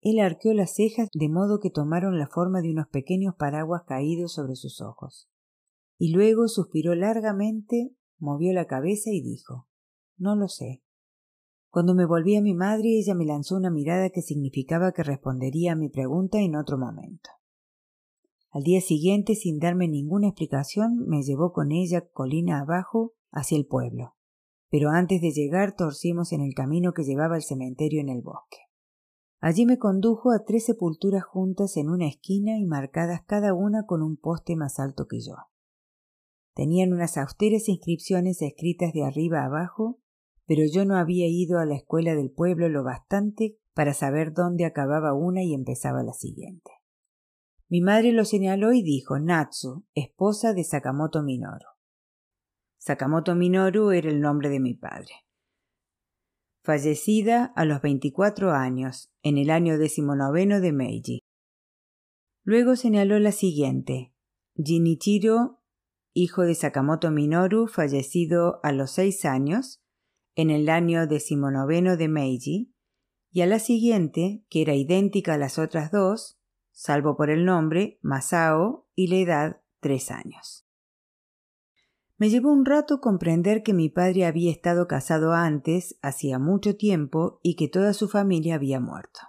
Él 0.02 0.20
arqueó 0.20 0.52
las 0.52 0.74
cejas 0.74 1.08
de 1.14 1.30
modo 1.30 1.58
que 1.58 1.70
tomaron 1.70 2.18
la 2.18 2.28
forma 2.28 2.60
de 2.60 2.70
unos 2.70 2.88
pequeños 2.88 3.34
paraguas 3.34 3.84
caídos 3.86 4.34
sobre 4.34 4.56
sus 4.56 4.82
ojos. 4.82 5.30
Y 5.96 6.12
luego 6.12 6.46
suspiró 6.46 6.94
largamente, 6.94 7.96
movió 8.18 8.52
la 8.52 8.66
cabeza 8.66 9.08
y 9.10 9.22
dijo 9.22 9.68
No 10.18 10.36
lo 10.36 10.48
sé. 10.48 10.82
Cuando 11.70 11.94
me 11.94 12.04
volví 12.04 12.36
a 12.36 12.42
mi 12.42 12.52
madre, 12.52 12.90
ella 12.98 13.14
me 13.14 13.24
lanzó 13.24 13.56
una 13.56 13.70
mirada 13.70 14.10
que 14.10 14.20
significaba 14.20 14.92
que 14.92 15.02
respondería 15.02 15.72
a 15.72 15.76
mi 15.76 15.88
pregunta 15.88 16.40
en 16.40 16.56
otro 16.56 16.76
momento. 16.76 17.30
Al 18.54 18.62
día 18.62 18.80
siguiente, 18.80 19.34
sin 19.34 19.58
darme 19.58 19.88
ninguna 19.88 20.28
explicación, 20.28 21.08
me 21.08 21.24
llevó 21.24 21.52
con 21.52 21.72
ella 21.72 22.06
colina 22.12 22.60
abajo 22.60 23.12
hacia 23.32 23.58
el 23.58 23.66
pueblo. 23.66 24.14
Pero 24.70 24.90
antes 24.90 25.20
de 25.20 25.32
llegar 25.32 25.74
torcimos 25.74 26.32
en 26.32 26.40
el 26.40 26.54
camino 26.54 26.92
que 26.92 27.02
llevaba 27.02 27.34
al 27.34 27.42
cementerio 27.42 28.00
en 28.00 28.08
el 28.08 28.22
bosque. 28.22 28.58
Allí 29.40 29.66
me 29.66 29.76
condujo 29.78 30.30
a 30.30 30.44
tres 30.44 30.66
sepulturas 30.66 31.24
juntas 31.24 31.76
en 31.76 31.90
una 31.90 32.06
esquina 32.06 32.56
y 32.56 32.64
marcadas 32.64 33.22
cada 33.26 33.54
una 33.54 33.86
con 33.86 34.02
un 34.02 34.16
poste 34.16 34.54
más 34.54 34.78
alto 34.78 35.08
que 35.08 35.18
yo. 35.18 35.34
Tenían 36.54 36.92
unas 36.92 37.18
austeras 37.18 37.68
inscripciones 37.68 38.40
escritas 38.40 38.92
de 38.92 39.02
arriba 39.02 39.44
abajo, 39.44 39.98
pero 40.46 40.62
yo 40.72 40.84
no 40.84 40.94
había 40.94 41.26
ido 41.26 41.58
a 41.58 41.66
la 41.66 41.74
escuela 41.74 42.14
del 42.14 42.30
pueblo 42.30 42.68
lo 42.68 42.84
bastante 42.84 43.58
para 43.74 43.94
saber 43.94 44.32
dónde 44.32 44.64
acababa 44.64 45.12
una 45.12 45.42
y 45.42 45.54
empezaba 45.54 46.04
la 46.04 46.12
siguiente. 46.12 46.70
Mi 47.74 47.80
madre 47.80 48.12
lo 48.12 48.24
señaló 48.24 48.72
y 48.72 48.84
dijo 48.84 49.18
Natsu, 49.18 49.84
esposa 49.96 50.52
de 50.52 50.62
Sakamoto 50.62 51.24
Minoru. 51.24 51.66
Sakamoto 52.78 53.34
Minoru 53.34 53.90
era 53.90 54.10
el 54.10 54.20
nombre 54.20 54.48
de 54.48 54.60
mi 54.60 54.74
padre. 54.74 55.12
fallecida 56.62 57.46
a 57.56 57.64
los 57.64 57.82
veinticuatro 57.82 58.52
años, 58.52 59.10
en 59.24 59.38
el 59.38 59.50
año 59.50 59.76
decimonoveno 59.76 60.60
de 60.60 60.70
Meiji. 60.70 61.18
Luego 62.44 62.76
señaló 62.76 63.18
la 63.18 63.32
siguiente. 63.32 64.14
Jinichiro, 64.54 65.60
hijo 66.12 66.42
de 66.42 66.54
Sakamoto 66.54 67.10
Minoru, 67.10 67.66
fallecido 67.66 68.60
a 68.62 68.70
los 68.70 68.92
seis 68.92 69.24
años, 69.24 69.82
en 70.36 70.50
el 70.50 70.68
año 70.68 71.08
decimonoveno 71.08 71.96
de 71.96 72.06
Meiji, 72.06 72.72
y 73.32 73.40
a 73.40 73.46
la 73.46 73.58
siguiente, 73.58 74.44
que 74.48 74.62
era 74.62 74.76
idéntica 74.76 75.34
a 75.34 75.38
las 75.38 75.58
otras 75.58 75.90
dos, 75.90 76.38
salvo 76.74 77.16
por 77.16 77.30
el 77.30 77.44
nombre, 77.44 77.98
Masao, 78.02 78.86
y 78.94 79.06
la 79.06 79.16
edad, 79.16 79.62
tres 79.80 80.10
años. 80.10 80.66
Me 82.18 82.28
llevó 82.28 82.52
un 82.52 82.64
rato 82.64 83.00
comprender 83.00 83.62
que 83.62 83.72
mi 83.72 83.88
padre 83.88 84.26
había 84.26 84.50
estado 84.50 84.86
casado 84.86 85.32
antes, 85.32 85.98
hacía 86.02 86.38
mucho 86.38 86.76
tiempo, 86.76 87.40
y 87.42 87.56
que 87.56 87.68
toda 87.68 87.94
su 87.94 88.08
familia 88.08 88.56
había 88.56 88.80
muerto. 88.80 89.20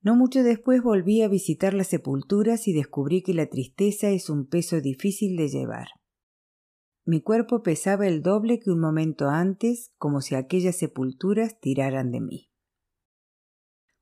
No 0.00 0.14
mucho 0.14 0.42
después 0.42 0.82
volví 0.82 1.22
a 1.22 1.28
visitar 1.28 1.74
las 1.74 1.88
sepulturas 1.88 2.68
y 2.68 2.72
descubrí 2.72 3.22
que 3.22 3.34
la 3.34 3.46
tristeza 3.46 4.10
es 4.10 4.30
un 4.30 4.46
peso 4.46 4.80
difícil 4.80 5.36
de 5.36 5.48
llevar. 5.48 5.88
Mi 7.04 7.20
cuerpo 7.20 7.62
pesaba 7.62 8.06
el 8.06 8.22
doble 8.22 8.60
que 8.60 8.70
un 8.70 8.80
momento 8.80 9.28
antes, 9.28 9.92
como 9.98 10.20
si 10.20 10.34
aquellas 10.34 10.76
sepulturas 10.76 11.58
tiraran 11.60 12.12
de 12.12 12.20
mí. 12.20 12.50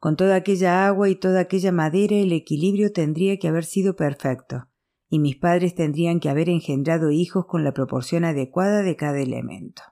Con 0.07 0.15
toda 0.15 0.37
aquella 0.37 0.87
agua 0.87 1.09
y 1.09 1.17
toda 1.17 1.41
aquella 1.41 1.73
madera 1.73 2.15
el 2.15 2.31
equilibrio 2.31 2.93
tendría 2.93 3.41
que 3.41 3.49
haber 3.49 3.65
sido 3.65 3.97
perfecto, 3.97 4.69
y 5.09 5.19
mis 5.19 5.35
padres 5.35 5.75
tendrían 5.75 6.21
que 6.21 6.29
haber 6.29 6.49
engendrado 6.49 7.11
hijos 7.11 7.47
con 7.47 7.65
la 7.65 7.75
proporción 7.75 8.25
adecuada 8.25 8.83
de 8.83 8.95
cada 8.95 9.19
elemento. 9.19 9.83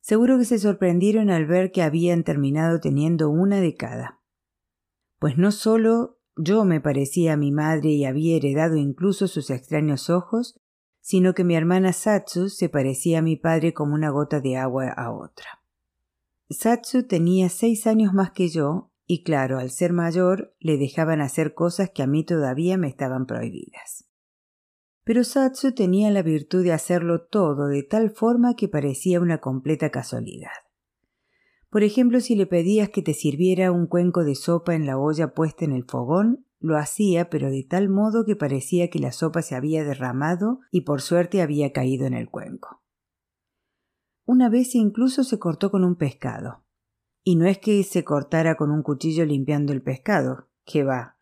Seguro 0.00 0.36
que 0.36 0.44
se 0.44 0.58
sorprendieron 0.58 1.30
al 1.30 1.46
ver 1.46 1.72
que 1.72 1.80
habían 1.80 2.24
terminado 2.24 2.78
teniendo 2.78 3.30
una 3.30 3.62
de 3.62 3.74
cada 3.74 4.20
pues 5.18 5.38
no 5.38 5.50
solo 5.50 6.18
yo 6.36 6.66
me 6.66 6.82
parecía 6.82 7.32
a 7.32 7.38
mi 7.38 7.52
madre 7.52 7.88
y 7.88 8.04
había 8.04 8.36
heredado 8.36 8.76
incluso 8.76 9.28
sus 9.28 9.48
extraños 9.48 10.10
ojos, 10.10 10.60
sino 11.00 11.32
que 11.32 11.42
mi 11.42 11.54
hermana 11.54 11.94
Satsu 11.94 12.50
se 12.50 12.68
parecía 12.68 13.20
a 13.20 13.22
mi 13.22 13.36
padre 13.36 13.72
como 13.72 13.94
una 13.94 14.10
gota 14.10 14.40
de 14.40 14.58
agua 14.58 14.90
a 14.90 15.10
otra. 15.10 15.46
Satsu 16.50 17.06
tenía 17.06 17.48
seis 17.48 17.86
años 17.86 18.12
más 18.12 18.32
que 18.32 18.48
yo, 18.48 18.89
y 19.12 19.24
claro, 19.24 19.58
al 19.58 19.72
ser 19.72 19.92
mayor, 19.92 20.54
le 20.60 20.78
dejaban 20.78 21.20
hacer 21.20 21.52
cosas 21.52 21.90
que 21.90 22.04
a 22.04 22.06
mí 22.06 22.24
todavía 22.24 22.78
me 22.78 22.86
estaban 22.86 23.26
prohibidas. 23.26 24.08
Pero 25.02 25.24
Satsu 25.24 25.72
tenía 25.72 26.12
la 26.12 26.22
virtud 26.22 26.62
de 26.62 26.72
hacerlo 26.72 27.26
todo 27.26 27.66
de 27.66 27.82
tal 27.82 28.10
forma 28.10 28.54
que 28.54 28.68
parecía 28.68 29.20
una 29.20 29.38
completa 29.38 29.90
casualidad. 29.90 30.52
Por 31.70 31.82
ejemplo, 31.82 32.20
si 32.20 32.36
le 32.36 32.46
pedías 32.46 32.90
que 32.90 33.02
te 33.02 33.12
sirviera 33.12 33.72
un 33.72 33.88
cuenco 33.88 34.22
de 34.22 34.36
sopa 34.36 34.76
en 34.76 34.86
la 34.86 34.96
olla 34.96 35.34
puesta 35.34 35.64
en 35.64 35.72
el 35.72 35.86
fogón, 35.86 36.46
lo 36.60 36.78
hacía, 36.78 37.30
pero 37.30 37.50
de 37.50 37.66
tal 37.68 37.88
modo 37.88 38.24
que 38.24 38.36
parecía 38.36 38.90
que 38.90 39.00
la 39.00 39.10
sopa 39.10 39.42
se 39.42 39.56
había 39.56 39.82
derramado 39.82 40.60
y 40.70 40.82
por 40.82 41.00
suerte 41.00 41.42
había 41.42 41.72
caído 41.72 42.06
en 42.06 42.14
el 42.14 42.30
cuenco. 42.30 42.84
Una 44.24 44.48
vez 44.48 44.76
incluso 44.76 45.24
se 45.24 45.40
cortó 45.40 45.72
con 45.72 45.82
un 45.82 45.96
pescado. 45.96 46.64
Y 47.22 47.36
no 47.36 47.46
es 47.46 47.58
que 47.58 47.82
se 47.84 48.04
cortara 48.04 48.56
con 48.56 48.70
un 48.70 48.82
cuchillo 48.82 49.24
limpiando 49.24 49.72
el 49.72 49.82
pescado, 49.82 50.48
que 50.64 50.84
va. 50.84 51.16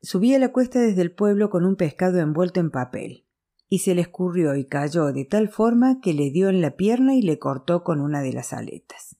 Subía 0.00 0.38
la 0.38 0.52
cuesta 0.52 0.80
desde 0.80 1.02
el 1.02 1.12
pueblo 1.12 1.50
con 1.50 1.64
un 1.64 1.76
pescado 1.76 2.18
envuelto 2.18 2.60
en 2.60 2.70
papel, 2.70 3.26
y 3.68 3.80
se 3.80 3.94
le 3.94 4.02
escurrió 4.02 4.54
y 4.56 4.64
cayó 4.64 5.12
de 5.12 5.24
tal 5.24 5.48
forma 5.48 6.00
que 6.00 6.14
le 6.14 6.30
dio 6.30 6.48
en 6.48 6.60
la 6.60 6.76
pierna 6.76 7.14
y 7.14 7.22
le 7.22 7.38
cortó 7.38 7.84
con 7.84 8.00
una 8.00 8.22
de 8.22 8.32
las 8.32 8.52
aletas. 8.52 9.16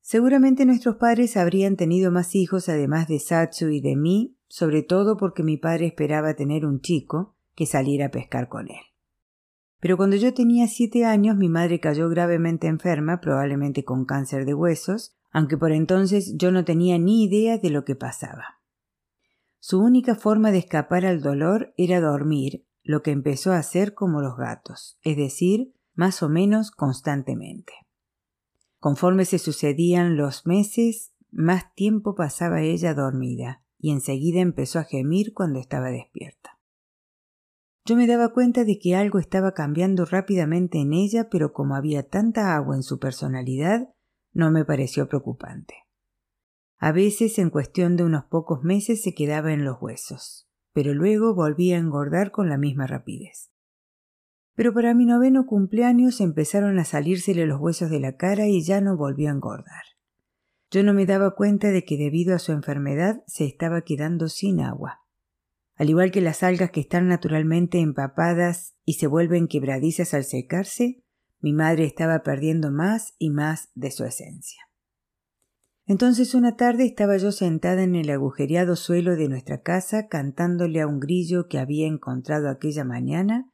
Seguramente 0.00 0.66
nuestros 0.66 0.96
padres 0.96 1.36
habrían 1.36 1.76
tenido 1.76 2.12
más 2.12 2.36
hijos 2.36 2.68
además 2.68 3.08
de 3.08 3.18
Satsu 3.18 3.70
y 3.70 3.80
de 3.80 3.96
mí, 3.96 4.38
sobre 4.46 4.82
todo 4.84 5.16
porque 5.16 5.42
mi 5.42 5.56
padre 5.56 5.86
esperaba 5.86 6.34
tener 6.34 6.64
un 6.64 6.80
chico 6.80 7.36
que 7.56 7.66
saliera 7.66 8.06
a 8.06 8.10
pescar 8.10 8.48
con 8.48 8.70
él. 8.70 8.95
Pero 9.80 9.96
cuando 9.96 10.16
yo 10.16 10.32
tenía 10.32 10.68
siete 10.68 11.04
años 11.04 11.36
mi 11.36 11.48
madre 11.48 11.80
cayó 11.80 12.08
gravemente 12.08 12.66
enferma, 12.66 13.20
probablemente 13.20 13.84
con 13.84 14.04
cáncer 14.04 14.44
de 14.46 14.54
huesos, 14.54 15.16
aunque 15.30 15.58
por 15.58 15.72
entonces 15.72 16.34
yo 16.36 16.50
no 16.50 16.64
tenía 16.64 16.98
ni 16.98 17.24
idea 17.24 17.58
de 17.58 17.70
lo 17.70 17.84
que 17.84 17.94
pasaba. 17.94 18.60
Su 19.58 19.80
única 19.80 20.14
forma 20.14 20.50
de 20.50 20.58
escapar 20.58 21.04
al 21.04 21.20
dolor 21.20 21.74
era 21.76 22.00
dormir, 22.00 22.64
lo 22.82 23.02
que 23.02 23.10
empezó 23.10 23.52
a 23.52 23.58
hacer 23.58 23.94
como 23.94 24.20
los 24.20 24.36
gatos, 24.36 24.98
es 25.02 25.16
decir, 25.16 25.74
más 25.94 26.22
o 26.22 26.28
menos 26.28 26.70
constantemente. 26.70 27.72
Conforme 28.78 29.24
se 29.24 29.38
sucedían 29.38 30.16
los 30.16 30.46
meses, 30.46 31.12
más 31.32 31.74
tiempo 31.74 32.14
pasaba 32.14 32.62
ella 32.62 32.94
dormida, 32.94 33.62
y 33.78 33.90
enseguida 33.90 34.40
empezó 34.40 34.78
a 34.78 34.84
gemir 34.84 35.34
cuando 35.34 35.58
estaba 35.58 35.90
despierta. 35.90 36.55
Yo 37.86 37.94
me 37.94 38.08
daba 38.08 38.32
cuenta 38.32 38.64
de 38.64 38.80
que 38.80 38.96
algo 38.96 39.20
estaba 39.20 39.52
cambiando 39.52 40.06
rápidamente 40.06 40.78
en 40.78 40.92
ella, 40.92 41.28
pero 41.30 41.52
como 41.52 41.76
había 41.76 42.08
tanta 42.08 42.56
agua 42.56 42.74
en 42.74 42.82
su 42.82 42.98
personalidad, 42.98 43.94
no 44.32 44.50
me 44.50 44.64
pareció 44.64 45.08
preocupante. 45.08 45.74
A 46.78 46.90
veces, 46.90 47.38
en 47.38 47.48
cuestión 47.48 47.94
de 47.94 48.02
unos 48.02 48.24
pocos 48.24 48.64
meses, 48.64 49.02
se 49.02 49.14
quedaba 49.14 49.52
en 49.52 49.64
los 49.64 49.80
huesos, 49.80 50.48
pero 50.72 50.94
luego 50.94 51.36
volvía 51.36 51.76
a 51.76 51.78
engordar 51.78 52.32
con 52.32 52.48
la 52.48 52.58
misma 52.58 52.88
rapidez. 52.88 53.52
Pero 54.56 54.74
para 54.74 54.92
mi 54.92 55.06
noveno 55.06 55.46
cumpleaños 55.46 56.20
empezaron 56.20 56.80
a 56.80 56.84
salírsele 56.84 57.46
los 57.46 57.60
huesos 57.60 57.88
de 57.88 58.00
la 58.00 58.16
cara 58.16 58.48
y 58.48 58.64
ya 58.64 58.80
no 58.80 58.96
volvió 58.96 59.28
a 59.28 59.34
engordar. 59.34 59.84
Yo 60.72 60.82
no 60.82 60.92
me 60.92 61.06
daba 61.06 61.36
cuenta 61.36 61.68
de 61.68 61.84
que 61.84 61.96
debido 61.96 62.34
a 62.34 62.40
su 62.40 62.50
enfermedad 62.50 63.22
se 63.28 63.44
estaba 63.44 63.82
quedando 63.82 64.28
sin 64.28 64.60
agua. 64.60 65.05
Al 65.76 65.90
igual 65.90 66.10
que 66.10 66.20
las 66.20 66.42
algas 66.42 66.70
que 66.70 66.80
están 66.80 67.06
naturalmente 67.08 67.80
empapadas 67.80 68.74
y 68.84 68.94
se 68.94 69.06
vuelven 69.06 69.46
quebradizas 69.46 70.14
al 70.14 70.24
secarse, 70.24 71.04
mi 71.40 71.52
madre 71.52 71.84
estaba 71.84 72.22
perdiendo 72.22 72.70
más 72.70 73.14
y 73.18 73.30
más 73.30 73.70
de 73.74 73.90
su 73.90 74.04
esencia. 74.04 74.62
Entonces 75.84 76.34
una 76.34 76.56
tarde 76.56 76.84
estaba 76.84 77.16
yo 77.16 77.30
sentada 77.30 77.82
en 77.84 77.94
el 77.94 78.10
agujereado 78.10 78.74
suelo 78.74 79.14
de 79.14 79.28
nuestra 79.28 79.62
casa 79.62 80.08
cantándole 80.08 80.80
a 80.80 80.86
un 80.86 80.98
grillo 80.98 81.46
que 81.46 81.58
había 81.58 81.86
encontrado 81.86 82.48
aquella 82.48 82.84
mañana 82.84 83.52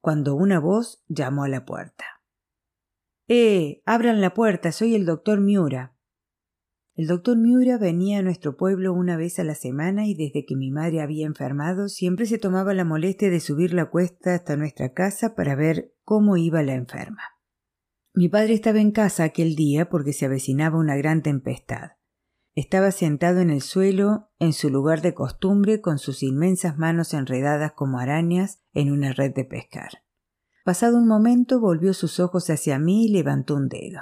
cuando 0.00 0.34
una 0.34 0.58
voz 0.58 1.02
llamó 1.08 1.44
a 1.44 1.48
la 1.48 1.64
puerta. 1.64 2.04
Eh. 3.28 3.82
abran 3.86 4.20
la 4.20 4.34
puerta. 4.34 4.72
soy 4.72 4.94
el 4.94 5.06
doctor 5.06 5.40
Miura. 5.40 5.96
El 6.94 7.06
doctor 7.06 7.38
Miura 7.38 7.78
venía 7.78 8.18
a 8.18 8.22
nuestro 8.22 8.56
pueblo 8.56 8.92
una 8.92 9.16
vez 9.16 9.38
a 9.38 9.44
la 9.44 9.54
semana 9.54 10.06
y 10.06 10.14
desde 10.14 10.44
que 10.44 10.56
mi 10.56 10.70
madre 10.70 11.00
había 11.00 11.26
enfermado 11.26 11.88
siempre 11.88 12.26
se 12.26 12.36
tomaba 12.36 12.74
la 12.74 12.84
molestia 12.84 13.30
de 13.30 13.40
subir 13.40 13.72
la 13.72 13.88
cuesta 13.88 14.34
hasta 14.34 14.58
nuestra 14.58 14.92
casa 14.92 15.34
para 15.34 15.54
ver 15.54 15.94
cómo 16.04 16.36
iba 16.36 16.62
la 16.62 16.74
enferma. 16.74 17.22
Mi 18.12 18.28
padre 18.28 18.52
estaba 18.52 18.78
en 18.78 18.90
casa 18.90 19.24
aquel 19.24 19.56
día 19.56 19.88
porque 19.88 20.12
se 20.12 20.26
avecinaba 20.26 20.78
una 20.78 20.94
gran 20.96 21.22
tempestad. 21.22 21.92
Estaba 22.54 22.90
sentado 22.90 23.40
en 23.40 23.48
el 23.48 23.62
suelo, 23.62 24.28
en 24.38 24.52
su 24.52 24.68
lugar 24.68 25.00
de 25.00 25.14
costumbre, 25.14 25.80
con 25.80 25.98
sus 25.98 26.22
inmensas 26.22 26.76
manos 26.76 27.14
enredadas 27.14 27.72
como 27.72 28.00
arañas 28.00 28.62
en 28.74 28.92
una 28.92 29.14
red 29.14 29.32
de 29.32 29.46
pescar. 29.46 30.04
Pasado 30.62 30.98
un 30.98 31.08
momento 31.08 31.58
volvió 31.58 31.94
sus 31.94 32.20
ojos 32.20 32.50
hacia 32.50 32.78
mí 32.78 33.06
y 33.06 33.08
levantó 33.08 33.56
un 33.56 33.68
dedo. 33.68 34.00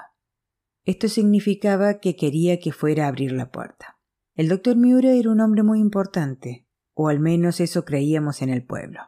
Esto 0.84 1.08
significaba 1.08 1.98
que 1.98 2.16
quería 2.16 2.58
que 2.58 2.72
fuera 2.72 3.04
a 3.04 3.08
abrir 3.08 3.32
la 3.32 3.50
puerta. 3.50 3.98
El 4.34 4.48
doctor 4.48 4.76
Miura 4.76 5.12
era 5.12 5.30
un 5.30 5.40
hombre 5.40 5.62
muy 5.62 5.80
importante, 5.80 6.66
o 6.94 7.08
al 7.08 7.20
menos 7.20 7.60
eso 7.60 7.84
creíamos 7.84 8.42
en 8.42 8.48
el 8.48 8.64
pueblo. 8.64 9.00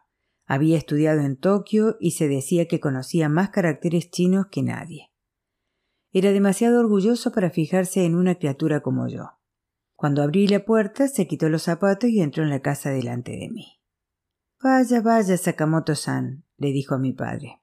Había 0.46 0.76
estudiado 0.76 1.20
en 1.20 1.36
Tokio 1.36 1.96
y 2.00 2.12
se 2.12 2.28
decía 2.28 2.68
que 2.68 2.80
conocía 2.80 3.28
más 3.28 3.50
caracteres 3.50 4.10
chinos 4.10 4.46
que 4.50 4.62
nadie. 4.62 5.12
Era 6.12 6.30
demasiado 6.32 6.80
orgulloso 6.80 7.32
para 7.32 7.50
fijarse 7.50 8.04
en 8.04 8.16
una 8.16 8.34
criatura 8.34 8.82
como 8.82 9.08
yo. 9.08 9.38
Cuando 9.94 10.22
abrí 10.22 10.46
la 10.46 10.64
puerta, 10.64 11.08
se 11.08 11.26
quitó 11.26 11.48
los 11.48 11.62
zapatos 11.62 12.10
y 12.10 12.20
entró 12.20 12.42
en 12.42 12.50
la 12.50 12.60
casa 12.60 12.90
delante 12.90 13.32
de 13.32 13.48
mí. 13.48 13.80
Vaya, 14.62 15.00
vaya, 15.00 15.36
Sakamoto-san, 15.36 16.44
le 16.56 16.72
dijo 16.72 16.94
a 16.94 16.98
mi 16.98 17.12
padre. 17.12 17.62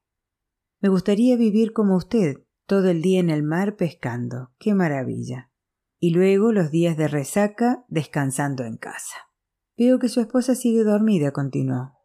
Me 0.79 0.89
gustaría 0.89 1.37
vivir 1.37 1.73
como 1.73 1.95
usted, 1.95 2.37
todo 2.69 2.91
el 2.91 3.01
día 3.01 3.19
en 3.19 3.31
el 3.31 3.41
mar 3.41 3.77
pescando. 3.77 4.51
¡Qué 4.59 4.75
maravilla! 4.75 5.51
Y 5.97 6.11
luego 6.11 6.51
los 6.51 6.69
días 6.69 6.95
de 6.97 7.07
resaca 7.07 7.83
descansando 7.87 8.63
en 8.63 8.77
casa. 8.77 9.17
Veo 9.75 9.97
que 9.97 10.07
su 10.07 10.19
esposa 10.21 10.53
sigue 10.53 10.83
dormida, 10.83 11.31
continuó. 11.31 11.97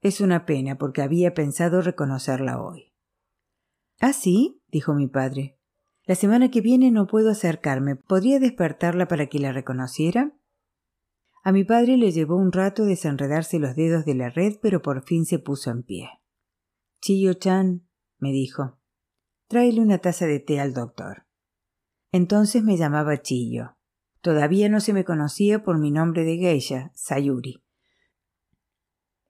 Es 0.00 0.20
una 0.20 0.44
pena 0.44 0.76
porque 0.76 1.02
había 1.02 1.34
pensado 1.34 1.82
reconocerla 1.82 2.60
hoy. 2.60 2.92
¿Ah, 4.00 4.12
sí? 4.12 4.60
dijo 4.66 4.92
mi 4.92 5.06
padre. 5.06 5.60
La 6.04 6.16
semana 6.16 6.50
que 6.50 6.62
viene 6.62 6.90
no 6.90 7.06
puedo 7.06 7.30
acercarme. 7.30 7.94
¿Podría 7.94 8.40
despertarla 8.40 9.06
para 9.06 9.28
que 9.28 9.38
la 9.38 9.52
reconociera? 9.52 10.36
A 11.44 11.52
mi 11.52 11.62
padre 11.62 11.96
le 11.96 12.10
llevó 12.10 12.34
un 12.34 12.50
rato 12.50 12.86
desenredarse 12.86 13.60
los 13.60 13.76
dedos 13.76 14.04
de 14.04 14.16
la 14.16 14.30
red, 14.30 14.54
pero 14.60 14.82
por 14.82 15.04
fin 15.04 15.26
se 15.26 15.38
puso 15.38 15.70
en 15.70 15.84
pie. 15.84 16.08
Chiyo-chan, 17.00 17.86
me 18.18 18.32
dijo. 18.32 18.81
Tráele 19.52 19.82
una 19.82 19.98
taza 19.98 20.24
de 20.24 20.40
té 20.40 20.60
al 20.60 20.72
doctor. 20.72 21.26
Entonces 22.10 22.62
me 22.62 22.78
llamaba 22.78 23.20
Chillo. 23.20 23.76
Todavía 24.22 24.70
no 24.70 24.80
se 24.80 24.94
me 24.94 25.04
conocía 25.04 25.62
por 25.62 25.78
mi 25.78 25.90
nombre 25.90 26.24
de 26.24 26.38
geisha, 26.38 26.90
Sayuri. 26.94 27.62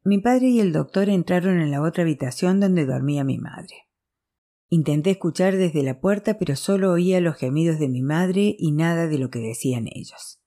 Mi 0.05 0.21
padre 0.21 0.51
y 0.51 0.61
el 0.61 0.73
doctor 0.73 1.09
entraron 1.09 1.61
en 1.61 1.73
la 1.73 1.83
otra 1.83 2.05
habitación 2.05 2.61
donde 2.61 2.87
dormía 2.87 3.25
mi 3.25 3.39
madre. 3.39 3.89
Intenté 4.69 5.11
escuchar 5.11 5.57
desde 5.57 5.83
la 5.83 5.99
puerta, 5.99 6.39
pero 6.39 6.55
solo 6.55 6.93
oía 6.93 7.21
los 7.21 7.35
gemidos 7.35 7.81
de 7.81 7.89
mi 7.89 8.03
madre 8.03 8.55
y 8.57 8.71
nada 8.71 9.09
de 9.09 9.19
lo 9.19 9.29
que 9.29 9.41
decían 9.41 9.89
ellos. 9.93 10.41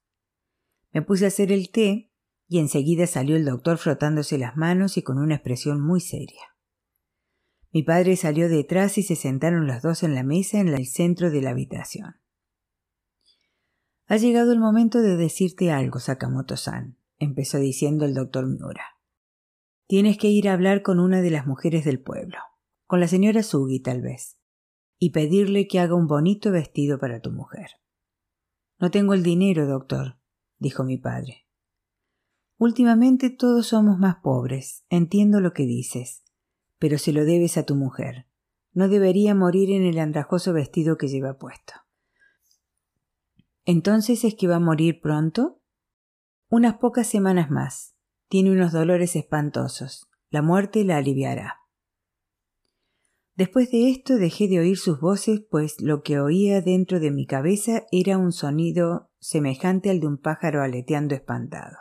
Me 0.93 1.01
puse 1.01 1.25
a 1.25 1.27
hacer 1.27 1.51
el 1.51 1.69
té 1.69 2.13
y 2.47 2.59
enseguida 2.59 3.07
salió 3.07 3.35
el 3.35 3.43
doctor 3.43 3.77
frotándose 3.77 4.37
las 4.37 4.55
manos 4.55 4.95
y 4.95 5.01
con 5.01 5.17
una 5.17 5.35
expresión 5.35 5.81
muy 5.81 5.99
seria. 5.99 6.54
Mi 7.75 7.83
padre 7.83 8.15
salió 8.15 8.47
detrás 8.47 8.97
y 8.97 9.03
se 9.03 9.17
sentaron 9.17 9.67
los 9.67 9.81
dos 9.81 10.03
en 10.03 10.15
la 10.15 10.23
mesa 10.23 10.61
en 10.61 10.69
el 10.69 10.85
centro 10.85 11.29
de 11.29 11.41
la 11.41 11.49
habitación. 11.49 12.15
Ha 14.05 14.15
llegado 14.15 14.53
el 14.53 14.61
momento 14.61 15.01
de 15.01 15.17
decirte 15.17 15.73
algo, 15.73 15.99
Sakamoto-san, 15.99 16.97
empezó 17.17 17.59
diciendo 17.59 18.05
el 18.05 18.13
doctor 18.13 18.47
Miura. 18.47 18.97
Tienes 19.87 20.17
que 20.17 20.29
ir 20.29 20.47
a 20.47 20.53
hablar 20.53 20.83
con 20.83 21.01
una 21.01 21.21
de 21.21 21.31
las 21.31 21.47
mujeres 21.47 21.83
del 21.83 21.99
pueblo, 21.99 22.37
con 22.85 23.01
la 23.01 23.09
señora 23.09 23.43
Sugi 23.43 23.81
tal 23.81 24.01
vez, 24.01 24.37
y 24.97 25.09
pedirle 25.09 25.67
que 25.67 25.81
haga 25.81 25.95
un 25.95 26.07
bonito 26.07 26.51
vestido 26.51 26.97
para 26.97 27.19
tu 27.19 27.33
mujer. 27.33 27.71
No 28.79 28.89
tengo 28.89 29.13
el 29.13 29.21
dinero, 29.21 29.67
doctor, 29.67 30.17
dijo 30.59 30.85
mi 30.85 30.97
padre. 30.97 31.45
Últimamente 32.57 33.29
todos 33.29 33.67
somos 33.67 33.99
más 33.99 34.15
pobres, 34.23 34.85
entiendo 34.89 35.41
lo 35.41 35.51
que 35.51 35.63
dices, 35.63 36.24
pero 36.79 36.97
se 36.97 37.11
lo 37.11 37.25
debes 37.25 37.57
a 37.57 37.63
tu 37.63 37.75
mujer. 37.75 38.27
No 38.73 38.89
debería 38.89 39.33
morir 39.35 39.71
en 39.71 39.85
el 39.85 39.99
andrajoso 39.99 40.53
vestido 40.53 40.97
que 40.97 41.07
lleva 41.07 41.37
puesto. 41.37 41.73
¿Entonces 43.63 44.23
es 44.23 44.35
que 44.35 44.47
va 44.47 44.57
a 44.57 44.59
morir 44.59 44.99
pronto? 45.01 45.61
Unas 46.49 46.75
pocas 46.75 47.07
semanas 47.07 47.49
más, 47.49 47.95
tiene 48.27 48.51
unos 48.51 48.71
dolores 48.71 49.15
espantosos. 49.15 50.07
La 50.29 50.41
muerte 50.41 50.83
la 50.83 50.97
aliviará. 50.97 51.61
Después 53.35 53.71
de 53.71 53.89
esto 53.89 54.15
dejé 54.17 54.47
de 54.47 54.59
oír 54.59 54.77
sus 54.77 54.99
voces, 54.99 55.41
pues 55.49 55.81
lo 55.81 56.03
que 56.03 56.19
oía 56.19 56.61
dentro 56.61 56.99
de 56.99 57.11
mi 57.11 57.25
cabeza 57.25 57.83
era 57.91 58.17
un 58.17 58.31
sonido 58.31 59.11
semejante 59.19 59.89
al 59.89 59.99
de 59.99 60.07
un 60.07 60.17
pájaro 60.17 60.61
aleteando 60.61 61.15
espantado. 61.15 61.77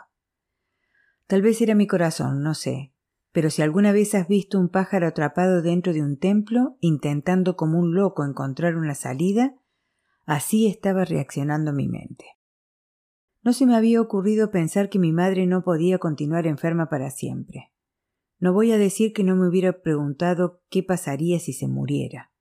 Tal 1.27 1.41
vez 1.41 1.61
era 1.61 1.75
mi 1.75 1.87
corazón, 1.87 2.41
no 2.41 2.55
sé, 2.55 2.94
pero 3.35 3.49
si 3.49 3.61
alguna 3.61 3.91
vez 3.91 4.15
has 4.15 4.29
visto 4.29 4.57
un 4.57 4.69
pájaro 4.69 5.07
atrapado 5.07 5.61
dentro 5.61 5.91
de 5.91 6.01
un 6.01 6.17
templo, 6.17 6.77
intentando 6.79 7.57
como 7.57 7.77
un 7.77 7.93
loco 7.93 8.23
encontrar 8.23 8.77
una 8.77 8.95
salida, 8.95 9.55
así 10.23 10.67
estaba 10.67 11.03
reaccionando 11.03 11.73
mi 11.73 11.89
mente. 11.89 12.23
No 13.43 13.51
se 13.51 13.65
me 13.65 13.75
había 13.75 13.99
ocurrido 13.99 14.51
pensar 14.51 14.89
que 14.89 14.99
mi 14.99 15.11
madre 15.11 15.47
no 15.47 15.65
podía 15.65 15.99
continuar 15.99 16.47
enferma 16.47 16.87
para 16.87 17.09
siempre. 17.09 17.73
No 18.39 18.53
voy 18.53 18.71
a 18.71 18.77
decir 18.77 19.11
que 19.11 19.25
no 19.25 19.35
me 19.35 19.49
hubiera 19.49 19.81
preguntado 19.81 20.61
qué 20.69 20.81
pasaría 20.81 21.37
si 21.39 21.51
se 21.51 21.67
muriera. 21.67 22.31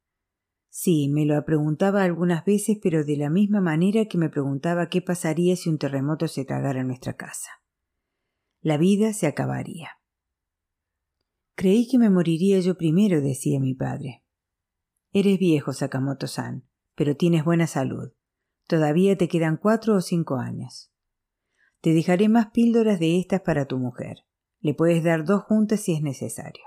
Sí, 0.69 1.09
me 1.09 1.27
lo 1.27 1.45
preguntaba 1.45 2.05
algunas 2.05 2.45
veces, 2.45 2.79
pero 2.81 3.05
de 3.05 3.17
la 3.17 3.31
misma 3.31 3.61
manera 3.61 4.05
que 4.05 4.17
me 4.17 4.31
preguntaba 4.31 4.89
qué 4.89 5.03
pasaría 5.03 5.57
si 5.57 5.71
un 5.71 5.79
terremoto 5.79 6.29
se 6.29 6.45
tragara 6.45 6.85
nuestra 6.85 7.15
casa. 7.15 7.51
La 8.61 8.77
vida 8.77 9.13
se 9.13 9.27
acabaría. 9.27 9.89
Creí 11.55 11.89
que 11.89 11.99
me 11.99 12.11
moriría 12.11 12.59
yo 12.61 12.77
primero, 12.77 13.21
decía 13.21 13.61
mi 13.61 13.75
padre. 13.75 14.25
Eres 15.13 15.39
viejo, 15.39 15.73
Sakamoto-san, 15.73 16.65
pero 16.97 17.17
tienes 17.17 17.45
buena 17.45 17.67
salud. 17.67 18.13
Todavía 18.67 19.17
te 19.17 19.29
quedan 19.29 19.57
cuatro 19.57 19.95
o 19.95 20.01
cinco 20.01 20.37
años. 20.37 20.91
Te 21.81 21.93
dejaré 21.93 22.29
más 22.29 22.47
píldoras 22.47 22.99
de 22.99 23.21
estas 23.21 23.43
para 23.43 23.67
tu 23.67 23.79
mujer. 23.79 24.25
Le 24.61 24.75
puedes 24.75 25.05
dar 25.05 25.25
dos 25.25 25.45
juntas 25.45 25.81
si 25.81 25.93
es 25.93 26.03
necesario. 26.03 26.65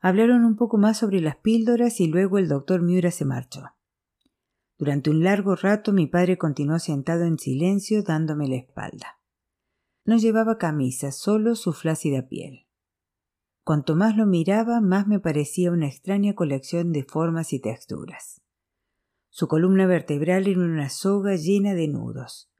Hablaron 0.00 0.44
un 0.44 0.56
poco 0.56 0.78
más 0.78 0.96
sobre 0.96 1.20
las 1.20 1.36
píldoras 1.36 2.00
y 2.00 2.06
luego 2.06 2.38
el 2.38 2.48
doctor 2.48 2.82
Miura 2.82 3.10
se 3.10 3.24
marchó. 3.24 3.64
Durante 4.78 5.10
un 5.10 5.24
largo 5.24 5.56
rato 5.56 5.92
mi 5.92 6.06
padre 6.06 6.38
continuó 6.38 6.78
sentado 6.78 7.24
en 7.24 7.36
silencio 7.36 8.04
dándome 8.04 8.46
la 8.46 8.56
espalda. 8.56 9.18
No 10.04 10.16
llevaba 10.16 10.56
camisa, 10.56 11.10
solo 11.10 11.56
su 11.56 11.72
flácida 11.72 12.28
piel. 12.28 12.67
Cuanto 13.68 13.96
más 13.96 14.16
lo 14.16 14.24
miraba, 14.24 14.80
más 14.80 15.06
me 15.06 15.20
parecía 15.20 15.70
una 15.70 15.88
extraña 15.88 16.34
colección 16.34 16.90
de 16.90 17.04
formas 17.04 17.52
y 17.52 17.60
texturas. 17.60 18.40
Su 19.28 19.46
columna 19.46 19.86
vertebral 19.86 20.46
era 20.46 20.60
una 20.60 20.88
soga 20.88 21.36
llena 21.36 21.74
de 21.74 21.86
nudos. 21.86 22.50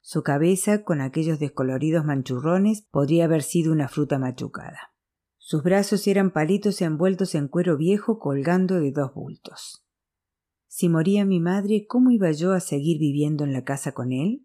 Su 0.00 0.22
cabeza, 0.22 0.82
con 0.82 1.02
aquellos 1.02 1.38
descoloridos 1.38 2.06
manchurrones, 2.06 2.80
podría 2.80 3.26
haber 3.26 3.42
sido 3.42 3.74
una 3.74 3.88
fruta 3.88 4.18
machucada. 4.18 4.94
Sus 5.36 5.62
brazos 5.62 6.06
eran 6.06 6.30
palitos 6.30 6.80
envueltos 6.80 7.34
en 7.34 7.48
cuero 7.48 7.76
viejo 7.76 8.18
colgando 8.18 8.80
de 8.80 8.90
dos 8.90 9.12
bultos. 9.12 9.84
Si 10.66 10.88
moría 10.88 11.26
mi 11.26 11.40
madre, 11.40 11.84
¿cómo 11.86 12.10
iba 12.10 12.30
yo 12.30 12.54
a 12.54 12.60
seguir 12.60 12.98
viviendo 12.98 13.44
en 13.44 13.52
la 13.52 13.64
casa 13.64 13.92
con 13.92 14.12
él? 14.12 14.43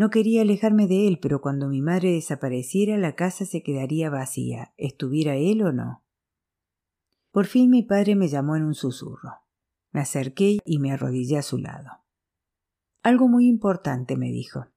No 0.00 0.08
quería 0.08 0.40
alejarme 0.40 0.86
de 0.86 1.06
él, 1.06 1.18
pero 1.20 1.42
cuando 1.42 1.68
mi 1.68 1.82
madre 1.82 2.12
desapareciera 2.12 2.96
la 2.96 3.14
casa 3.16 3.44
se 3.44 3.62
quedaría 3.62 4.08
vacía, 4.08 4.72
estuviera 4.78 5.36
él 5.36 5.60
o 5.60 5.72
no. 5.72 6.02
Por 7.30 7.44
fin 7.44 7.68
mi 7.68 7.82
padre 7.82 8.16
me 8.16 8.28
llamó 8.28 8.56
en 8.56 8.64
un 8.64 8.74
susurro. 8.74 9.42
Me 9.92 10.00
acerqué 10.00 10.56
y 10.64 10.78
me 10.78 10.90
arrodillé 10.90 11.36
a 11.36 11.42
su 11.42 11.58
lado. 11.58 11.90
Algo 13.02 13.28
muy 13.28 13.46
importante, 13.46 14.16
me 14.16 14.30
dijo. 14.30 14.68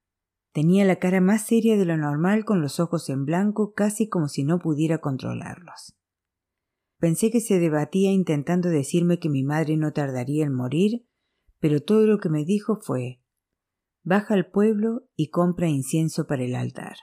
Tenía 0.52 0.84
la 0.84 0.98
cara 0.98 1.22
más 1.22 1.44
seria 1.44 1.78
de 1.78 1.86
lo 1.86 1.96
normal 1.96 2.44
con 2.44 2.62
los 2.62 2.82
ojos 2.82 3.08
en 3.08 3.24
blanco 3.24 3.74
casi 3.74 4.10
como 4.10 4.28
si 4.28 4.44
no 4.44 4.60
pudiera 4.60 4.98
controlarlos. 4.98 5.96
Pensé 6.98 7.32
que 7.32 7.40
se 7.40 7.60
debatía 7.60 8.12
intentando 8.12 8.68
decirme 8.68 9.20
que 9.20 9.30
mi 9.30 9.44
madre 9.44 9.78
no 9.78 9.94
tardaría 9.94 10.44
en 10.44 10.54
morir, 10.54 11.08
pero 11.62 11.82
todo 11.82 12.08
lo 12.08 12.18
que 12.20 12.28
me 12.28 12.44
dijo 12.44 12.76
fue 12.82 13.23
Baja 14.04 14.34
al 14.34 14.48
pueblo 14.48 15.08
y 15.16 15.30
compra 15.30 15.70
incienso 15.70 16.28
para 16.28 16.44
el 16.44 16.56
altar. 16.56 16.98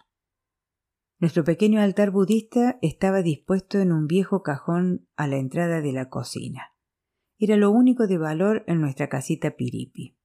Nuestro 1.18 1.44
pequeño 1.44 1.80
altar 1.80 2.10
budista 2.10 2.78
estaba 2.82 3.22
dispuesto 3.22 3.78
en 3.78 3.92
un 3.92 4.06
viejo 4.06 4.42
cajón 4.42 5.08
a 5.16 5.26
la 5.26 5.36
entrada 5.36 5.80
de 5.80 5.92
la 5.92 6.10
cocina. 6.10 6.74
Era 7.38 7.56
lo 7.56 7.70
único 7.70 8.06
de 8.06 8.18
valor 8.18 8.64
en 8.66 8.82
nuestra 8.82 9.08
casita 9.08 9.52
piripi. 9.52 10.18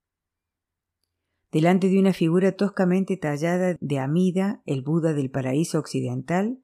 Delante 1.49 1.87
de 1.87 1.97
una 1.97 2.11
figura 2.11 2.51
toscamente 2.57 3.15
tallada 3.15 3.77
de 3.79 3.99
Amida, 3.99 4.61
el 4.65 4.81
Buda 4.81 5.13
del 5.13 5.31
paraíso 5.31 5.79
occidental, 5.79 6.61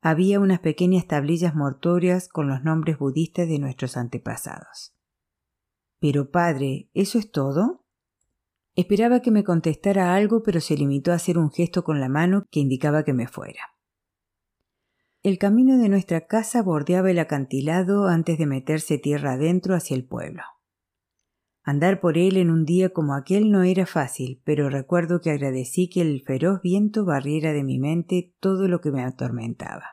había 0.00 0.40
unas 0.40 0.60
pequeñas 0.60 1.06
tablillas 1.06 1.54
mortuorias 1.54 2.28
con 2.28 2.48
los 2.48 2.62
nombres 2.64 2.98
budistas 2.98 3.46
de 3.48 3.58
nuestros 3.58 3.98
antepasados. 3.98 4.96
Pero, 6.00 6.30
padre, 6.30 6.88
¿eso 6.94 7.18
es 7.18 7.30
todo? 7.30 7.81
Esperaba 8.74 9.20
que 9.20 9.30
me 9.30 9.44
contestara 9.44 10.14
algo, 10.14 10.42
pero 10.42 10.60
se 10.60 10.76
limitó 10.76 11.12
a 11.12 11.16
hacer 11.16 11.36
un 11.36 11.50
gesto 11.50 11.84
con 11.84 12.00
la 12.00 12.08
mano 12.08 12.46
que 12.50 12.60
indicaba 12.60 13.04
que 13.04 13.12
me 13.12 13.26
fuera. 13.26 13.60
El 15.22 15.38
camino 15.38 15.78
de 15.78 15.88
nuestra 15.88 16.26
casa 16.26 16.62
bordeaba 16.62 17.10
el 17.10 17.18
acantilado 17.18 18.08
antes 18.08 18.38
de 18.38 18.46
meterse 18.46 18.98
tierra 18.98 19.34
adentro 19.34 19.74
hacia 19.74 19.94
el 19.94 20.04
pueblo. 20.04 20.42
Andar 21.62 22.00
por 22.00 22.18
él 22.18 22.38
en 22.38 22.50
un 22.50 22.64
día 22.64 22.92
como 22.92 23.14
aquel 23.14 23.52
no 23.52 23.62
era 23.62 23.86
fácil, 23.86 24.42
pero 24.44 24.68
recuerdo 24.68 25.20
que 25.20 25.30
agradecí 25.30 25.88
que 25.88 26.00
el 26.00 26.22
feroz 26.26 26.60
viento 26.60 27.04
barriera 27.04 27.52
de 27.52 27.62
mi 27.62 27.78
mente 27.78 28.34
todo 28.40 28.66
lo 28.66 28.80
que 28.80 28.90
me 28.90 29.04
atormentaba. 29.04 29.84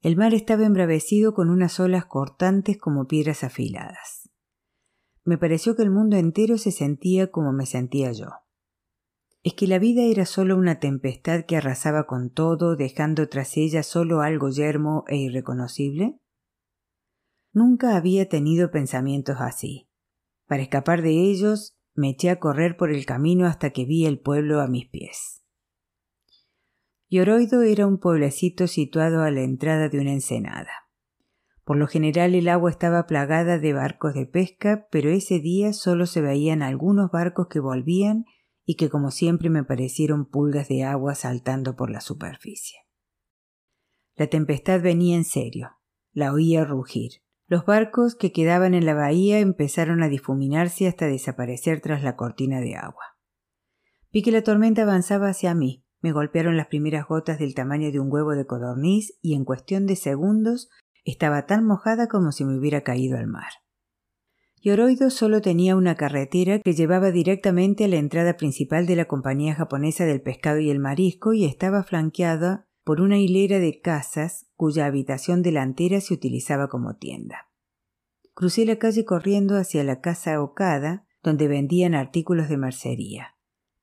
El 0.00 0.16
mar 0.16 0.32
estaba 0.32 0.64
embravecido 0.64 1.34
con 1.34 1.50
unas 1.50 1.78
olas 1.80 2.06
cortantes 2.06 2.78
como 2.78 3.06
piedras 3.06 3.44
afiladas. 3.44 4.17
Me 5.28 5.36
pareció 5.36 5.76
que 5.76 5.82
el 5.82 5.90
mundo 5.90 6.16
entero 6.16 6.56
se 6.56 6.72
sentía 6.72 7.30
como 7.30 7.52
me 7.52 7.66
sentía 7.66 8.12
yo. 8.12 8.28
¿Es 9.42 9.52
que 9.52 9.66
la 9.66 9.78
vida 9.78 10.04
era 10.04 10.24
solo 10.24 10.56
una 10.56 10.80
tempestad 10.80 11.44
que 11.44 11.58
arrasaba 11.58 12.06
con 12.06 12.30
todo, 12.30 12.76
dejando 12.76 13.28
tras 13.28 13.58
ella 13.58 13.82
solo 13.82 14.22
algo 14.22 14.48
yermo 14.48 15.04
e 15.06 15.18
irreconocible? 15.18 16.18
Nunca 17.52 17.94
había 17.94 18.26
tenido 18.30 18.70
pensamientos 18.70 19.36
así. 19.40 19.90
Para 20.46 20.62
escapar 20.62 21.02
de 21.02 21.10
ellos, 21.10 21.76
me 21.92 22.08
eché 22.08 22.30
a 22.30 22.40
correr 22.40 22.78
por 22.78 22.90
el 22.90 23.04
camino 23.04 23.46
hasta 23.46 23.68
que 23.68 23.84
vi 23.84 24.06
el 24.06 24.20
pueblo 24.20 24.62
a 24.62 24.66
mis 24.66 24.88
pies. 24.88 25.44
Yoroido 27.10 27.60
era 27.60 27.86
un 27.86 27.98
pueblecito 27.98 28.66
situado 28.66 29.20
a 29.20 29.30
la 29.30 29.42
entrada 29.42 29.90
de 29.90 30.00
una 30.00 30.12
ensenada. 30.14 30.87
Por 31.68 31.76
lo 31.76 31.86
general 31.86 32.34
el 32.34 32.48
agua 32.48 32.70
estaba 32.70 33.06
plagada 33.06 33.58
de 33.58 33.74
barcos 33.74 34.14
de 34.14 34.24
pesca, 34.24 34.88
pero 34.90 35.10
ese 35.10 35.38
día 35.38 35.74
solo 35.74 36.06
se 36.06 36.22
veían 36.22 36.62
algunos 36.62 37.10
barcos 37.10 37.48
que 37.48 37.60
volvían 37.60 38.24
y 38.64 38.76
que 38.76 38.88
como 38.88 39.10
siempre 39.10 39.50
me 39.50 39.64
parecieron 39.64 40.24
pulgas 40.24 40.68
de 40.68 40.84
agua 40.84 41.14
saltando 41.14 41.76
por 41.76 41.90
la 41.90 42.00
superficie. 42.00 42.78
La 44.16 44.28
tempestad 44.28 44.80
venía 44.80 45.14
en 45.14 45.24
serio, 45.24 45.72
la 46.14 46.32
oía 46.32 46.64
rugir, 46.64 47.20
Los 47.46 47.66
barcos 47.66 48.14
que 48.14 48.32
quedaban 48.32 48.72
en 48.72 48.86
la 48.86 48.94
bahía 48.94 49.38
empezaron 49.38 50.02
a 50.02 50.08
difuminarse 50.08 50.88
hasta 50.88 51.06
desaparecer 51.06 51.82
tras 51.82 52.02
la 52.02 52.16
cortina 52.16 52.62
de 52.62 52.76
agua. 52.76 53.18
Vi 54.10 54.22
que 54.22 54.32
la 54.32 54.42
tormenta 54.42 54.84
avanzaba 54.84 55.28
hacia 55.28 55.54
mí. 55.54 55.84
Me 56.00 56.12
golpearon 56.12 56.56
las 56.56 56.68
primeras 56.68 57.06
gotas 57.06 57.38
del 57.38 57.54
tamaño 57.54 57.92
de 57.92 58.00
un 58.00 58.10
huevo 58.10 58.30
de 58.30 58.46
codorniz 58.46 59.18
y 59.20 59.34
en 59.34 59.44
cuestión 59.44 59.86
de 59.86 59.96
segundos 59.96 60.70
estaba 61.10 61.46
tan 61.46 61.64
mojada 61.64 62.08
como 62.08 62.32
si 62.32 62.44
me 62.44 62.58
hubiera 62.58 62.82
caído 62.82 63.18
al 63.18 63.26
mar. 63.26 63.50
Yoroido 64.60 65.10
solo 65.10 65.40
tenía 65.40 65.76
una 65.76 65.94
carretera 65.94 66.58
que 66.58 66.74
llevaba 66.74 67.12
directamente 67.12 67.84
a 67.84 67.88
la 67.88 67.96
entrada 67.96 68.36
principal 68.36 68.86
de 68.86 68.96
la 68.96 69.04
compañía 69.06 69.54
japonesa 69.54 70.04
del 70.04 70.20
pescado 70.20 70.58
y 70.58 70.70
el 70.70 70.80
marisco 70.80 71.32
y 71.32 71.44
estaba 71.44 71.84
flanqueada 71.84 72.66
por 72.84 73.00
una 73.00 73.18
hilera 73.18 73.60
de 73.60 73.80
casas 73.80 74.46
cuya 74.56 74.86
habitación 74.86 75.42
delantera 75.42 76.00
se 76.00 76.14
utilizaba 76.14 76.68
como 76.68 76.96
tienda. 76.96 77.48
Crucé 78.34 78.64
la 78.64 78.76
calle 78.76 79.04
corriendo 79.04 79.56
hacia 79.56 79.84
la 79.84 80.00
casa 80.00 80.40
Okada, 80.42 81.06
donde 81.22 81.48
vendían 81.48 81.94
artículos 81.94 82.48
de 82.48 82.56
mercería. 82.56 83.36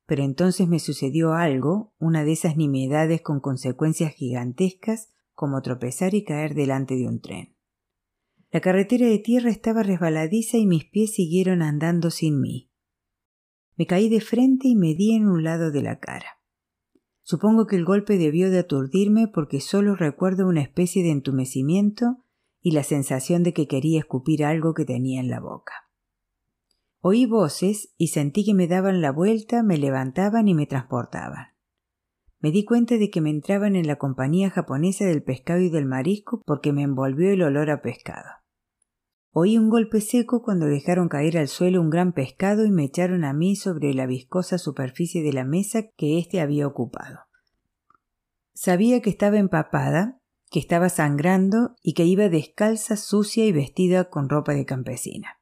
Pero 0.06 0.24
entonces 0.24 0.68
me 0.68 0.80
sucedió 0.80 1.34
algo, 1.34 1.94
una 2.00 2.24
de 2.24 2.34
esas 2.34 2.58
nimiedades 2.58 3.22
con 3.22 3.40
consecuencias 3.40 4.14
gigantescas 4.14 5.15
como 5.36 5.62
tropezar 5.62 6.16
y 6.16 6.24
caer 6.24 6.56
delante 6.56 6.96
de 6.96 7.08
un 7.08 7.20
tren. 7.22 7.56
La 8.52 8.62
carretera 8.62 9.06
de 9.06 9.20
tierra 9.20 9.50
estaba 9.50 9.84
resbaladiza 9.84 10.58
y 10.58 10.66
mis 10.66 10.86
pies 10.86 11.14
siguieron 11.14 11.62
andando 11.62 12.10
sin 12.10 12.42
mí. 12.42 12.72
Me 13.76 13.86
caí 13.86 14.08
de 14.08 14.22
frente 14.22 14.70
y 14.70 14.76
me 14.76 14.96
di 14.96 15.14
en 15.14 15.28
un 15.28 15.44
lado 15.44 15.72
de 15.72 15.82
la 15.82 16.00
cara. 16.00 16.40
Supongo 17.22 17.68
que 17.68 17.76
el 17.76 17.86
golpe 17.86 18.18
debió 18.18 18.50
de 18.50 18.60
aturdirme 18.60 19.28
porque 19.28 19.60
solo 19.60 19.96
recuerdo 19.96 20.48
una 20.48 20.62
especie 20.62 21.04
de 21.04 21.12
entumecimiento 21.12 22.24
y 22.62 22.72
la 22.72 22.84
sensación 22.84 23.44
de 23.44 23.54
que 23.54 23.68
quería 23.68 24.00
escupir 24.00 24.46
algo 24.46 24.74
que 24.74 24.86
tenía 24.86 25.20
en 25.20 25.30
la 25.30 25.40
boca. 25.40 25.74
Oí 27.02 27.26
voces 27.26 27.94
y 27.98 28.08
sentí 28.08 28.46
que 28.46 28.54
me 28.54 28.68
daban 28.68 29.02
la 29.02 29.12
vuelta, 29.12 29.64
me 29.64 29.78
levantaban 29.78 30.48
y 30.48 30.54
me 30.54 30.66
transportaban. 30.66 31.55
Me 32.40 32.52
di 32.52 32.66
cuenta 32.66 32.98
de 32.98 33.10
que 33.10 33.22
me 33.22 33.30
entraban 33.30 33.76
en 33.76 33.88
la 33.88 33.96
compañía 33.96 34.50
japonesa 34.50 35.06
del 35.06 35.24
pescado 35.24 35.62
y 35.62 35.70
del 35.70 35.86
marisco 35.86 36.42
porque 36.46 36.74
me 36.74 36.84
envolvió 36.84 37.32
el 37.32 37.42
olor 37.42 37.70
a 37.70 37.82
pescado. 37.82 38.30
Oí 39.38 39.58
un 39.58 39.70
golpe 39.70 40.00
seco 40.00 40.42
cuando 40.42 40.66
dejaron 40.66 41.10
caer 41.10 41.38
al 41.38 41.50
suelo 41.50 41.82
un 41.82 41.90
gran 41.90 42.14
pescado 42.14 42.66
y 42.66 42.72
me 42.72 42.86
echaron 42.86 43.26
a 43.26 43.34
mí 43.34 43.58
sobre 43.58 43.94
la 43.94 44.06
viscosa 44.06 44.58
superficie 44.58 45.24
de 45.24 45.34
la 45.34 45.44
mesa 45.44 45.90
que 45.98 46.18
éste 46.18 46.40
había 46.40 46.66
ocupado. 46.66 47.20
Sabía 48.54 49.02
que 49.02 49.10
estaba 49.10 49.38
empapada, 49.38 50.22
que 50.50 50.60
estaba 50.60 50.88
sangrando 50.88 51.76
y 51.82 51.96
que 51.96 52.06
iba 52.06 52.30
descalza, 52.30 52.96
sucia 52.96 53.46
y 53.46 53.52
vestida 53.52 54.10
con 54.10 54.30
ropa 54.30 54.54
de 54.54 54.66
campesina. 54.66 55.42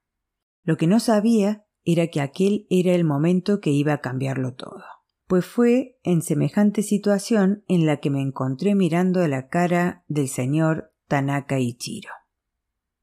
Lo 0.63 0.75
que 0.75 0.87
no 0.87 0.99
sabía 0.99 1.65
era 1.85 2.07
que 2.07 2.21
aquel 2.21 2.65
era 2.71 2.95
el 2.95 3.03
momento 3.03 3.59
que 3.59 3.69
iba 3.69 3.93
a 3.93 4.01
cambiarlo 4.01 4.55
todo. 4.55 4.83
Pues 5.33 5.47
fue 5.47 5.99
en 6.03 6.21
semejante 6.21 6.83
situación 6.83 7.63
en 7.67 7.87
la 7.87 7.97
que 7.97 8.11
me 8.11 8.21
encontré 8.21 8.75
mirando 8.75 9.19
a 9.19 9.27
la 9.27 9.47
cara 9.47 10.03
del 10.07 10.27
señor 10.27 10.93
Tanaka 11.07 11.57
Ichiro. 11.57 12.11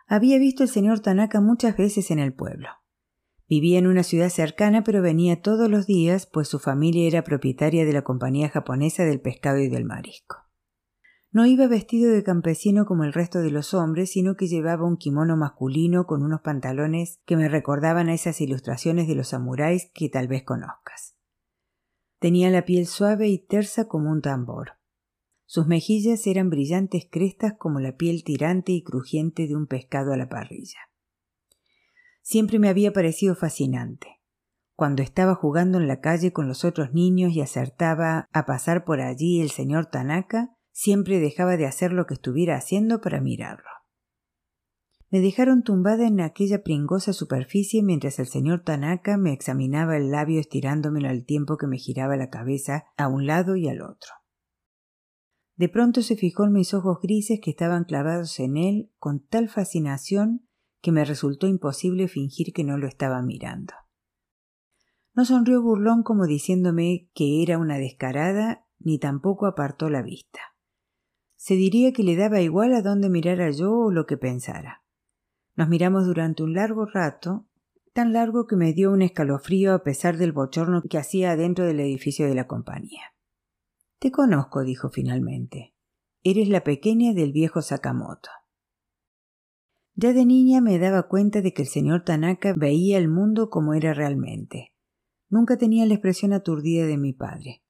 Había 0.06 0.38
visto 0.38 0.62
al 0.62 0.68
señor 0.68 1.00
Tanaka 1.00 1.40
muchas 1.40 1.76
veces 1.76 2.12
en 2.12 2.20
el 2.20 2.32
pueblo. 2.32 2.68
Vivía 3.48 3.80
en 3.80 3.88
una 3.88 4.04
ciudad 4.04 4.28
cercana, 4.28 4.84
pero 4.84 5.02
venía 5.02 5.42
todos 5.42 5.68
los 5.68 5.88
días, 5.88 6.26
pues 6.32 6.46
su 6.46 6.60
familia 6.60 7.08
era 7.08 7.24
propietaria 7.24 7.84
de 7.84 7.92
la 7.92 8.02
compañía 8.02 8.48
japonesa 8.48 9.04
del 9.04 9.20
pescado 9.20 9.58
y 9.58 9.68
del 9.68 9.84
marisco. 9.84 10.36
No 11.32 11.46
iba 11.46 11.66
vestido 11.66 12.12
de 12.12 12.22
campesino 12.22 12.86
como 12.86 13.02
el 13.02 13.12
resto 13.12 13.40
de 13.40 13.50
los 13.50 13.74
hombres, 13.74 14.12
sino 14.12 14.36
que 14.36 14.46
llevaba 14.46 14.86
un 14.86 14.98
kimono 14.98 15.36
masculino 15.36 16.06
con 16.06 16.22
unos 16.22 16.42
pantalones 16.42 17.18
que 17.24 17.36
me 17.36 17.48
recordaban 17.48 18.08
a 18.08 18.14
esas 18.14 18.40
ilustraciones 18.40 19.08
de 19.08 19.16
los 19.16 19.30
samuráis 19.30 19.90
que 19.92 20.08
tal 20.08 20.28
vez 20.28 20.44
conozcas. 20.44 21.09
Tenía 22.20 22.50
la 22.50 22.66
piel 22.66 22.86
suave 22.86 23.28
y 23.28 23.38
tersa 23.38 23.88
como 23.88 24.10
un 24.10 24.20
tambor. 24.20 24.72
Sus 25.46 25.66
mejillas 25.66 26.26
eran 26.26 26.50
brillantes 26.50 27.08
crestas 27.10 27.54
como 27.58 27.80
la 27.80 27.96
piel 27.96 28.24
tirante 28.24 28.72
y 28.72 28.84
crujiente 28.84 29.48
de 29.48 29.56
un 29.56 29.66
pescado 29.66 30.12
a 30.12 30.18
la 30.18 30.28
parrilla. 30.28 30.78
Siempre 32.20 32.58
me 32.58 32.68
había 32.68 32.92
parecido 32.92 33.34
fascinante. 33.34 34.20
Cuando 34.76 35.02
estaba 35.02 35.34
jugando 35.34 35.78
en 35.78 35.88
la 35.88 36.00
calle 36.00 36.30
con 36.32 36.46
los 36.46 36.64
otros 36.64 36.92
niños 36.92 37.32
y 37.32 37.40
acertaba 37.40 38.28
a 38.32 38.44
pasar 38.44 38.84
por 38.84 39.00
allí 39.00 39.40
el 39.40 39.50
señor 39.50 39.86
Tanaka, 39.86 40.54
siempre 40.72 41.20
dejaba 41.20 41.56
de 41.56 41.66
hacer 41.66 41.90
lo 41.90 42.06
que 42.06 42.14
estuviera 42.14 42.56
haciendo 42.56 43.00
para 43.00 43.22
mirarlo. 43.22 43.79
Me 45.10 45.20
dejaron 45.20 45.64
tumbada 45.64 46.06
en 46.06 46.20
aquella 46.20 46.62
pringosa 46.62 47.12
superficie 47.12 47.82
mientras 47.82 48.20
el 48.20 48.28
señor 48.28 48.62
Tanaka 48.62 49.16
me 49.16 49.32
examinaba 49.32 49.96
el 49.96 50.10
labio 50.10 50.38
estirándomelo 50.38 51.08
al 51.08 51.24
tiempo 51.24 51.56
que 51.56 51.66
me 51.66 51.78
giraba 51.78 52.16
la 52.16 52.30
cabeza 52.30 52.84
a 52.96 53.08
un 53.08 53.26
lado 53.26 53.56
y 53.56 53.68
al 53.68 53.82
otro. 53.82 54.12
De 55.56 55.68
pronto 55.68 56.02
se 56.02 56.16
fijó 56.16 56.44
en 56.44 56.52
mis 56.52 56.72
ojos 56.74 56.98
grises 57.02 57.40
que 57.42 57.50
estaban 57.50 57.84
clavados 57.84 58.38
en 58.38 58.56
él 58.56 58.92
con 58.98 59.26
tal 59.26 59.48
fascinación 59.48 60.48
que 60.80 60.92
me 60.92 61.04
resultó 61.04 61.48
imposible 61.48 62.06
fingir 62.06 62.52
que 62.54 62.64
no 62.64 62.78
lo 62.78 62.86
estaba 62.86 63.20
mirando. 63.20 63.74
No 65.12 65.24
sonrió 65.24 65.60
burlón 65.60 66.04
como 66.04 66.26
diciéndome 66.26 67.10
que 67.14 67.42
era 67.42 67.58
una 67.58 67.78
descarada, 67.78 68.64
ni 68.78 68.98
tampoco 68.98 69.46
apartó 69.46 69.90
la 69.90 70.02
vista 70.02 70.40
se 71.40 71.54
diría 71.54 71.94
que 71.94 72.02
le 72.02 72.16
daba 72.16 72.42
igual 72.42 72.74
a 72.74 72.82
dónde 72.82 73.08
mirara 73.08 73.50
yo 73.50 73.72
o 73.72 73.90
lo 73.90 74.04
que 74.04 74.18
pensara. 74.18 74.79
Nos 75.60 75.68
miramos 75.68 76.06
durante 76.06 76.42
un 76.42 76.54
largo 76.54 76.86
rato, 76.86 77.46
tan 77.92 78.14
largo 78.14 78.46
que 78.46 78.56
me 78.56 78.72
dio 78.72 78.90
un 78.90 79.02
escalofrío 79.02 79.74
a 79.74 79.82
pesar 79.82 80.16
del 80.16 80.32
bochorno 80.32 80.80
que 80.88 80.96
hacía 80.96 81.36
dentro 81.36 81.66
del 81.66 81.80
edificio 81.80 82.26
de 82.26 82.34
la 82.34 82.46
compañía. 82.46 83.02
Te 83.98 84.10
conozco, 84.10 84.64
dijo 84.64 84.88
finalmente. 84.88 85.74
Eres 86.22 86.48
la 86.48 86.64
pequeña 86.64 87.12
del 87.12 87.32
viejo 87.32 87.60
Sakamoto. 87.60 88.30
Ya 89.96 90.14
de 90.14 90.24
niña 90.24 90.62
me 90.62 90.78
daba 90.78 91.08
cuenta 91.08 91.42
de 91.42 91.52
que 91.52 91.60
el 91.60 91.68
señor 91.68 92.04
Tanaka 92.04 92.54
veía 92.56 92.96
el 92.96 93.08
mundo 93.08 93.50
como 93.50 93.74
era 93.74 93.92
realmente. 93.92 94.72
Nunca 95.28 95.58
tenía 95.58 95.84
la 95.84 95.92
expresión 95.92 96.32
aturdida 96.32 96.86
de 96.86 96.96
mi 96.96 97.12
padre. 97.12 97.62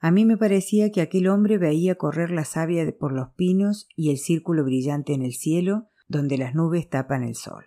A 0.00 0.10
mí 0.10 0.24
me 0.24 0.36
parecía 0.36 0.90
que 0.90 1.00
aquel 1.00 1.28
hombre 1.28 1.58
veía 1.58 1.94
correr 1.94 2.32
la 2.32 2.44
savia 2.44 2.92
por 2.98 3.12
los 3.12 3.28
pinos 3.36 3.86
y 3.94 4.10
el 4.10 4.18
círculo 4.18 4.64
brillante 4.64 5.12
en 5.14 5.22
el 5.22 5.34
cielo 5.34 5.90
donde 6.10 6.36
las 6.36 6.56
nubes 6.56 6.90
tapan 6.90 7.22
el 7.22 7.36
sol. 7.36 7.64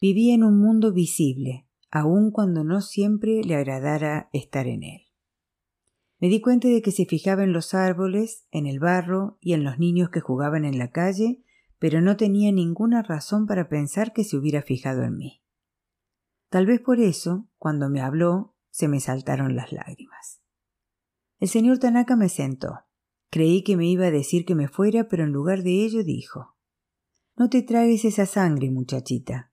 Vivía 0.00 0.34
en 0.34 0.42
un 0.42 0.58
mundo 0.58 0.90
visible, 0.90 1.68
aun 1.90 2.30
cuando 2.30 2.64
no 2.64 2.80
siempre 2.80 3.44
le 3.44 3.54
agradara 3.54 4.30
estar 4.32 4.66
en 4.66 4.82
él. 4.82 5.02
Me 6.18 6.28
di 6.28 6.40
cuenta 6.40 6.68
de 6.68 6.80
que 6.80 6.92
se 6.92 7.04
fijaba 7.04 7.44
en 7.44 7.52
los 7.52 7.74
árboles, 7.74 8.46
en 8.52 8.66
el 8.66 8.80
barro 8.80 9.36
y 9.40 9.52
en 9.52 9.64
los 9.64 9.78
niños 9.78 10.08
que 10.08 10.20
jugaban 10.20 10.64
en 10.64 10.78
la 10.78 10.92
calle, 10.92 11.44
pero 11.78 12.00
no 12.00 12.16
tenía 12.16 12.50
ninguna 12.52 13.02
razón 13.02 13.46
para 13.46 13.68
pensar 13.68 14.14
que 14.14 14.24
se 14.24 14.38
hubiera 14.38 14.62
fijado 14.62 15.02
en 15.02 15.18
mí. 15.18 15.42
Tal 16.48 16.64
vez 16.64 16.80
por 16.80 17.00
eso, 17.00 17.48
cuando 17.58 17.90
me 17.90 18.00
habló, 18.00 18.56
se 18.70 18.88
me 18.88 18.98
saltaron 18.98 19.56
las 19.56 19.72
lágrimas. 19.72 20.40
El 21.38 21.48
señor 21.48 21.78
Tanaka 21.78 22.16
me 22.16 22.30
sentó. 22.30 22.78
Creí 23.30 23.62
que 23.62 23.76
me 23.76 23.86
iba 23.86 24.06
a 24.06 24.10
decir 24.10 24.46
que 24.46 24.54
me 24.54 24.68
fuera, 24.68 25.08
pero 25.08 25.24
en 25.24 25.32
lugar 25.32 25.62
de 25.62 25.84
ello 25.84 26.02
dijo 26.02 26.51
No 27.36 27.48
te 27.48 27.62
tragues 27.62 28.04
esa 28.04 28.26
sangre, 28.26 28.70
muchachita, 28.70 29.52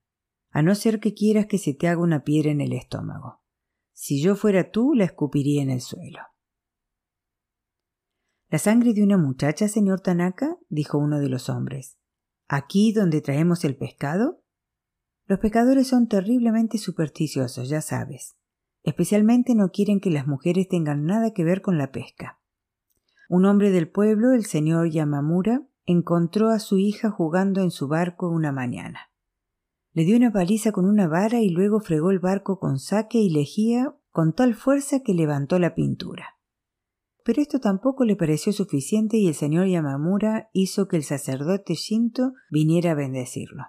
a 0.50 0.62
no 0.62 0.74
ser 0.74 1.00
que 1.00 1.14
quieras 1.14 1.46
que 1.46 1.58
se 1.58 1.74
te 1.74 1.88
haga 1.88 2.02
una 2.02 2.24
piedra 2.24 2.50
en 2.50 2.60
el 2.60 2.72
estómago. 2.72 3.42
Si 3.92 4.22
yo 4.22 4.36
fuera 4.36 4.70
tú, 4.70 4.94
la 4.94 5.04
escupiría 5.04 5.62
en 5.62 5.70
el 5.70 5.80
suelo. 5.80 6.20
¿La 8.48 8.58
sangre 8.58 8.94
de 8.94 9.02
una 9.02 9.16
muchacha, 9.16 9.68
señor 9.68 10.00
Tanaka? 10.00 10.58
dijo 10.68 10.98
uno 10.98 11.20
de 11.20 11.28
los 11.28 11.48
hombres. 11.48 11.98
¿Aquí 12.48 12.92
donde 12.92 13.20
traemos 13.20 13.64
el 13.64 13.76
pescado? 13.76 14.42
Los 15.26 15.38
pescadores 15.38 15.86
son 15.86 16.08
terriblemente 16.08 16.76
supersticiosos, 16.78 17.68
ya 17.68 17.80
sabes. 17.80 18.36
Especialmente 18.82 19.54
no 19.54 19.70
quieren 19.70 20.00
que 20.00 20.10
las 20.10 20.26
mujeres 20.26 20.66
tengan 20.68 21.04
nada 21.04 21.32
que 21.32 21.44
ver 21.44 21.62
con 21.62 21.78
la 21.78 21.92
pesca. 21.92 22.40
Un 23.28 23.44
hombre 23.44 23.70
del 23.70 23.88
pueblo, 23.88 24.32
el 24.32 24.44
señor 24.44 24.90
Yamamura, 24.90 25.62
encontró 25.86 26.50
a 26.50 26.58
su 26.58 26.78
hija 26.78 27.10
jugando 27.10 27.60
en 27.60 27.70
su 27.70 27.88
barco 27.88 28.28
una 28.28 28.52
mañana. 28.52 29.10
Le 29.92 30.04
dio 30.04 30.16
una 30.16 30.32
paliza 30.32 30.72
con 30.72 30.86
una 30.86 31.08
vara 31.08 31.40
y 31.40 31.48
luego 31.48 31.80
fregó 31.80 32.10
el 32.10 32.20
barco 32.20 32.58
con 32.58 32.78
saque 32.78 33.18
y 33.18 33.30
lejía 33.30 33.94
con 34.10 34.32
tal 34.34 34.54
fuerza 34.54 35.00
que 35.00 35.14
levantó 35.14 35.58
la 35.58 35.74
pintura. 35.74 36.36
Pero 37.24 37.42
esto 37.42 37.60
tampoco 37.60 38.04
le 38.04 38.16
pareció 38.16 38.52
suficiente 38.52 39.16
y 39.16 39.28
el 39.28 39.34
señor 39.34 39.66
Yamamura 39.66 40.48
hizo 40.52 40.88
que 40.88 40.96
el 40.96 41.04
sacerdote 41.04 41.74
Shinto 41.74 42.32
viniera 42.50 42.92
a 42.92 42.94
bendecirlo. 42.94 43.64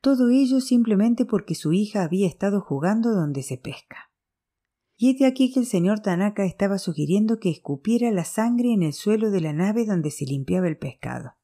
Todo 0.00 0.30
ello 0.30 0.60
simplemente 0.60 1.26
porque 1.26 1.54
su 1.54 1.72
hija 1.72 2.02
había 2.02 2.26
estado 2.26 2.60
jugando 2.60 3.10
donde 3.10 3.42
se 3.42 3.58
pesca. 3.58 4.09
Y 5.02 5.12
es 5.12 5.18
de 5.18 5.24
aquí 5.24 5.50
que 5.50 5.60
el 5.60 5.64
señor 5.64 6.00
Tanaka 6.00 6.44
estaba 6.44 6.76
sugiriendo 6.76 7.38
que 7.38 7.48
escupiera 7.48 8.10
la 8.10 8.26
sangre 8.26 8.74
en 8.74 8.82
el 8.82 8.92
suelo 8.92 9.30
de 9.30 9.40
la 9.40 9.54
nave 9.54 9.86
donde 9.86 10.10
se 10.10 10.26
limpiaba 10.26 10.68
el 10.68 10.76
pescado. 10.76 11.38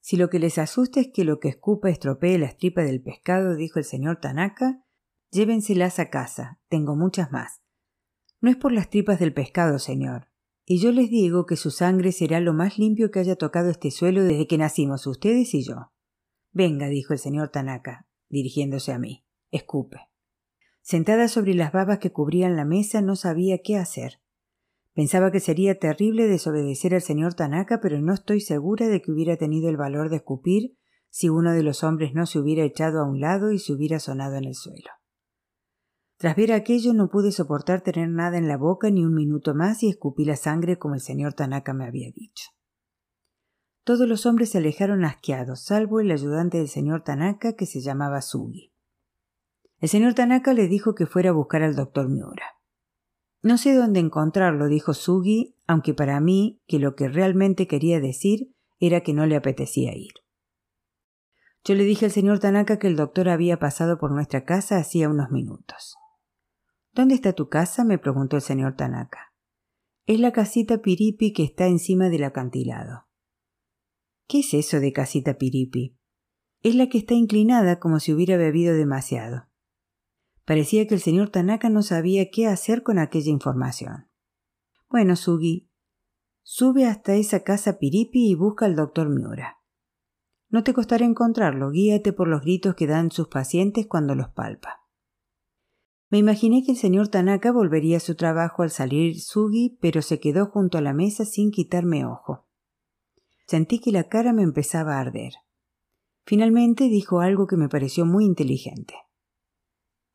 Si 0.00 0.16
lo 0.16 0.28
que 0.28 0.40
les 0.40 0.58
asusta 0.58 0.98
es 0.98 1.10
que 1.14 1.22
lo 1.22 1.38
que 1.38 1.46
escupa 1.46 1.90
estropee 1.90 2.36
las 2.38 2.56
tripas 2.56 2.86
del 2.86 3.00
pescado, 3.00 3.54
dijo 3.54 3.78
el 3.78 3.84
señor 3.84 4.18
Tanaka, 4.18 4.84
llévenselas 5.30 6.00
a 6.00 6.10
casa. 6.10 6.58
Tengo 6.68 6.96
muchas 6.96 7.30
más. 7.30 7.62
No 8.40 8.50
es 8.50 8.56
por 8.56 8.72
las 8.72 8.90
tripas 8.90 9.20
del 9.20 9.32
pescado, 9.32 9.78
señor. 9.78 10.26
Y 10.64 10.80
yo 10.80 10.90
les 10.90 11.10
digo 11.10 11.46
que 11.46 11.54
su 11.54 11.70
sangre 11.70 12.10
será 12.10 12.40
lo 12.40 12.52
más 12.52 12.78
limpio 12.78 13.12
que 13.12 13.20
haya 13.20 13.36
tocado 13.36 13.70
este 13.70 13.92
suelo 13.92 14.24
desde 14.24 14.48
que 14.48 14.58
nacimos 14.58 15.06
ustedes 15.06 15.54
y 15.54 15.62
yo. 15.62 15.92
Venga, 16.50 16.88
dijo 16.88 17.12
el 17.12 17.20
señor 17.20 17.50
Tanaka, 17.50 18.08
dirigiéndose 18.28 18.90
a 18.90 18.98
mí. 18.98 19.24
Escupe. 19.52 20.07
Sentada 20.88 21.28
sobre 21.28 21.52
las 21.52 21.70
babas 21.70 21.98
que 21.98 22.12
cubrían 22.12 22.56
la 22.56 22.64
mesa 22.64 23.02
no 23.02 23.14
sabía 23.14 23.58
qué 23.62 23.76
hacer. 23.76 24.22
Pensaba 24.94 25.30
que 25.30 25.38
sería 25.38 25.78
terrible 25.78 26.26
desobedecer 26.26 26.94
al 26.94 27.02
señor 27.02 27.34
Tanaka, 27.34 27.80
pero 27.82 28.00
no 28.00 28.14
estoy 28.14 28.40
segura 28.40 28.88
de 28.88 29.02
que 29.02 29.12
hubiera 29.12 29.36
tenido 29.36 29.68
el 29.68 29.76
valor 29.76 30.08
de 30.08 30.16
escupir 30.16 30.78
si 31.10 31.28
uno 31.28 31.52
de 31.52 31.62
los 31.62 31.84
hombres 31.84 32.14
no 32.14 32.24
se 32.24 32.38
hubiera 32.38 32.64
echado 32.64 33.00
a 33.00 33.06
un 33.06 33.20
lado 33.20 33.52
y 33.52 33.58
se 33.58 33.74
hubiera 33.74 34.00
sonado 34.00 34.36
en 34.36 34.44
el 34.44 34.54
suelo. 34.54 34.88
Tras 36.16 36.34
ver 36.36 36.52
aquello 36.52 36.94
no 36.94 37.10
pude 37.10 37.32
soportar 37.32 37.82
tener 37.82 38.08
nada 38.08 38.38
en 38.38 38.48
la 38.48 38.56
boca 38.56 38.88
ni 38.88 39.04
un 39.04 39.12
minuto 39.12 39.54
más 39.54 39.82
y 39.82 39.90
escupí 39.90 40.24
la 40.24 40.36
sangre 40.36 40.78
como 40.78 40.94
el 40.94 41.02
señor 41.02 41.34
Tanaka 41.34 41.74
me 41.74 41.84
había 41.84 42.10
dicho. 42.14 42.46
Todos 43.84 44.08
los 44.08 44.24
hombres 44.24 44.52
se 44.52 44.56
alejaron 44.56 45.04
asqueados, 45.04 45.64
salvo 45.64 46.00
el 46.00 46.10
ayudante 46.10 46.56
del 46.56 46.68
señor 46.68 47.02
Tanaka 47.02 47.56
que 47.56 47.66
se 47.66 47.82
llamaba 47.82 48.22
Sugi. 48.22 48.72
El 49.80 49.88
señor 49.88 50.14
Tanaka 50.14 50.52
le 50.54 50.66
dijo 50.66 50.94
que 50.94 51.06
fuera 51.06 51.30
a 51.30 51.34
buscar 51.34 51.62
al 51.62 51.76
doctor 51.76 52.08
Miura. 52.08 52.58
No 53.42 53.58
sé 53.58 53.74
dónde 53.74 54.00
encontrarlo, 54.00 54.66
dijo 54.66 54.94
Sugi, 54.94 55.56
aunque 55.66 55.94
para 55.94 56.20
mí 56.20 56.60
que 56.66 56.80
lo 56.80 56.96
que 56.96 57.08
realmente 57.08 57.68
quería 57.68 58.00
decir 58.00 58.52
era 58.80 59.02
que 59.02 59.14
no 59.14 59.26
le 59.26 59.36
apetecía 59.36 59.94
ir. 59.94 60.12
Yo 61.64 61.74
le 61.74 61.84
dije 61.84 62.06
al 62.06 62.10
señor 62.10 62.40
Tanaka 62.40 62.78
que 62.78 62.88
el 62.88 62.96
doctor 62.96 63.28
había 63.28 63.58
pasado 63.58 63.98
por 63.98 64.10
nuestra 64.10 64.44
casa 64.44 64.78
hacía 64.78 65.08
unos 65.08 65.30
minutos. 65.30 65.96
¿Dónde 66.92 67.14
está 67.14 67.32
tu 67.32 67.48
casa? 67.48 67.84
me 67.84 67.98
preguntó 67.98 68.36
el 68.36 68.42
señor 68.42 68.74
Tanaka. 68.74 69.32
Es 70.06 70.18
la 70.18 70.32
casita 70.32 70.78
Piripi 70.78 71.32
que 71.32 71.44
está 71.44 71.66
encima 71.66 72.08
del 72.08 72.24
acantilado. 72.24 73.06
¿Qué 74.26 74.40
es 74.40 74.54
eso 74.54 74.80
de 74.80 74.92
casita 74.92 75.34
Piripi? 75.34 75.96
Es 76.62 76.74
la 76.74 76.88
que 76.88 76.98
está 76.98 77.14
inclinada 77.14 77.78
como 77.78 78.00
si 78.00 78.12
hubiera 78.12 78.36
bebido 78.36 78.74
demasiado. 78.74 79.47
Parecía 80.48 80.86
que 80.86 80.94
el 80.94 81.02
señor 81.02 81.28
Tanaka 81.28 81.68
no 81.68 81.82
sabía 81.82 82.30
qué 82.30 82.46
hacer 82.46 82.82
con 82.82 82.98
aquella 82.98 83.30
información. 83.30 84.08
Bueno, 84.88 85.14
Sugi, 85.14 85.70
sube 86.42 86.86
hasta 86.86 87.16
esa 87.16 87.44
casa 87.44 87.78
Piripi 87.78 88.30
y 88.30 88.34
busca 88.34 88.64
al 88.64 88.74
doctor 88.74 89.10
Miura. 89.10 89.58
No 90.48 90.64
te 90.64 90.72
costará 90.72 91.04
encontrarlo, 91.04 91.68
guíate 91.70 92.14
por 92.14 92.28
los 92.28 92.40
gritos 92.40 92.76
que 92.76 92.86
dan 92.86 93.10
sus 93.10 93.28
pacientes 93.28 93.86
cuando 93.86 94.14
los 94.14 94.30
palpa. 94.30 94.86
Me 96.08 96.16
imaginé 96.16 96.64
que 96.64 96.72
el 96.72 96.78
señor 96.78 97.08
Tanaka 97.08 97.52
volvería 97.52 97.98
a 97.98 98.00
su 98.00 98.14
trabajo 98.14 98.62
al 98.62 98.70
salir 98.70 99.20
Sugi, 99.20 99.76
pero 99.82 100.00
se 100.00 100.18
quedó 100.18 100.46
junto 100.46 100.78
a 100.78 100.80
la 100.80 100.94
mesa 100.94 101.26
sin 101.26 101.50
quitarme 101.50 102.06
ojo. 102.06 102.48
Sentí 103.46 103.80
que 103.80 103.92
la 103.92 104.08
cara 104.08 104.32
me 104.32 104.44
empezaba 104.44 104.96
a 104.96 105.00
arder. 105.00 105.34
Finalmente 106.24 106.84
dijo 106.84 107.20
algo 107.20 107.46
que 107.46 107.58
me 107.58 107.68
pareció 107.68 108.06
muy 108.06 108.24
inteligente. 108.24 108.94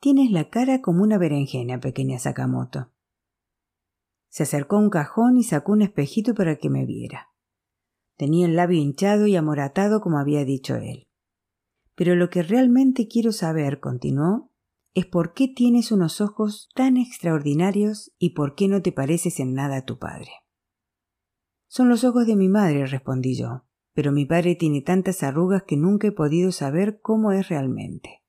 Tienes 0.04 0.32
la 0.32 0.50
cara 0.50 0.82
como 0.82 1.02
una 1.02 1.18
berenjena, 1.18 1.80
pequeña 1.80 2.20
Sakamoto. 2.20 2.92
Se 4.28 4.44
acercó 4.44 4.76
a 4.76 4.80
un 4.80 4.90
cajón 4.90 5.38
y 5.38 5.44
sacó 5.44 5.72
un 5.72 5.82
espejito 5.82 6.36
para 6.36 6.58
que 6.58 6.70
me 6.70 6.86
viera. 6.86 7.30
Tenía 8.18 8.48
el 8.48 8.58
labio 8.58 8.82
hinchado 8.82 9.28
y 9.28 9.38
amoratado 9.38 10.02
como 10.02 10.20
había 10.20 10.44
dicho 10.44 10.76
él. 10.76 11.08
Pero 11.96 12.18
lo 12.18 12.30
que 12.30 12.44
realmente 12.44 13.08
quiero 13.08 13.32
saber, 13.32 13.80
continuó, 13.80 14.52
es 14.94 15.06
por 15.06 15.34
qué 15.34 15.48
tienes 15.48 15.90
unos 15.90 16.20
ojos 16.20 16.68
tan 16.76 16.98
extraordinarios 16.98 18.12
y 18.20 18.32
por 18.32 18.56
qué 18.56 18.68
no 18.68 18.82
te 18.82 18.92
pareces 18.92 19.40
en 19.40 19.54
nada 19.54 19.78
a 19.78 19.86
tu 19.86 20.00
padre. 20.00 20.32
Son 21.70 21.88
los 21.88 22.04
ojos 22.04 22.28
de 22.28 22.36
mi 22.36 22.50
madre, 22.50 22.88
respondí 22.88 23.38
yo, 23.38 23.64
pero 23.94 24.12
mi 24.12 24.26
padre 24.26 24.56
tiene 24.56 24.82
tantas 24.82 25.24
arrugas 25.24 25.64
que 25.64 25.78
nunca 25.78 26.08
he 26.10 26.12
podido 26.12 26.52
saber 26.52 27.00
cómo 27.00 27.32
es 27.32 27.48
realmente. 27.48 28.23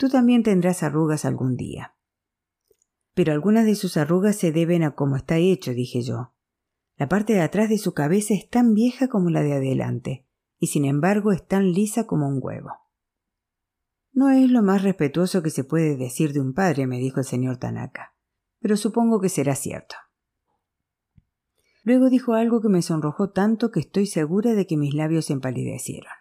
Tú 0.00 0.08
también 0.08 0.42
tendrás 0.42 0.82
arrugas 0.82 1.26
algún 1.26 1.58
día. 1.58 1.94
Pero 3.12 3.34
algunas 3.34 3.66
de 3.66 3.74
sus 3.74 3.98
arrugas 3.98 4.34
se 4.34 4.50
deben 4.50 4.82
a 4.82 4.94
cómo 4.94 5.14
está 5.14 5.36
hecho, 5.36 5.74
dije 5.74 6.00
yo. 6.00 6.32
La 6.96 7.06
parte 7.06 7.34
de 7.34 7.42
atrás 7.42 7.68
de 7.68 7.76
su 7.76 7.92
cabeza 7.92 8.32
es 8.32 8.48
tan 8.48 8.72
vieja 8.72 9.08
como 9.08 9.28
la 9.28 9.42
de 9.42 9.52
adelante, 9.52 10.26
y 10.58 10.68
sin 10.68 10.86
embargo 10.86 11.32
es 11.32 11.46
tan 11.46 11.72
lisa 11.72 12.06
como 12.06 12.28
un 12.28 12.40
huevo. 12.42 12.70
No 14.10 14.30
es 14.30 14.50
lo 14.50 14.62
más 14.62 14.82
respetuoso 14.82 15.42
que 15.42 15.50
se 15.50 15.64
puede 15.64 15.98
decir 15.98 16.32
de 16.32 16.40
un 16.40 16.54
padre, 16.54 16.86
me 16.86 16.96
dijo 16.96 17.20
el 17.20 17.26
señor 17.26 17.58
Tanaka, 17.58 18.16
pero 18.58 18.78
supongo 18.78 19.20
que 19.20 19.28
será 19.28 19.54
cierto. 19.54 19.96
Luego 21.82 22.08
dijo 22.08 22.32
algo 22.32 22.62
que 22.62 22.70
me 22.70 22.80
sonrojó 22.80 23.32
tanto 23.32 23.70
que 23.70 23.80
estoy 23.80 24.06
segura 24.06 24.54
de 24.54 24.66
que 24.66 24.78
mis 24.78 24.94
labios 24.94 25.28
empalidecieron. 25.28 26.19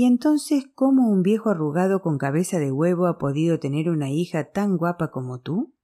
¿Y 0.00 0.06
entonces 0.06 0.64
cómo 0.74 1.10
un 1.10 1.22
viejo 1.22 1.50
arrugado 1.50 2.00
con 2.00 2.16
cabeza 2.16 2.58
de 2.58 2.72
huevo 2.72 3.06
ha 3.06 3.18
podido 3.18 3.60
tener 3.60 3.90
una 3.90 4.08
hija 4.08 4.50
tan 4.50 4.78
guapa 4.78 5.10
como 5.10 5.42
tú? 5.42 5.74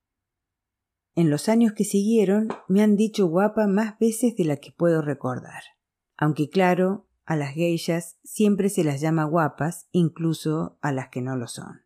En 1.14 1.28
los 1.28 1.50
años 1.50 1.74
que 1.74 1.84
siguieron 1.84 2.48
me 2.66 2.82
han 2.82 2.96
dicho 2.96 3.26
guapa 3.26 3.66
más 3.66 3.98
veces 3.98 4.34
de 4.34 4.46
la 4.46 4.56
que 4.56 4.72
puedo 4.72 5.02
recordar. 5.02 5.62
Aunque 6.16 6.48
claro, 6.48 7.06
a 7.26 7.36
las 7.36 7.52
geishas 7.52 8.18
siempre 8.24 8.70
se 8.70 8.84
las 8.84 9.02
llama 9.02 9.24
guapas, 9.24 9.86
incluso 9.92 10.78
a 10.80 10.92
las 10.92 11.10
que 11.10 11.20
no 11.20 11.36
lo 11.36 11.46
son. 11.46 11.82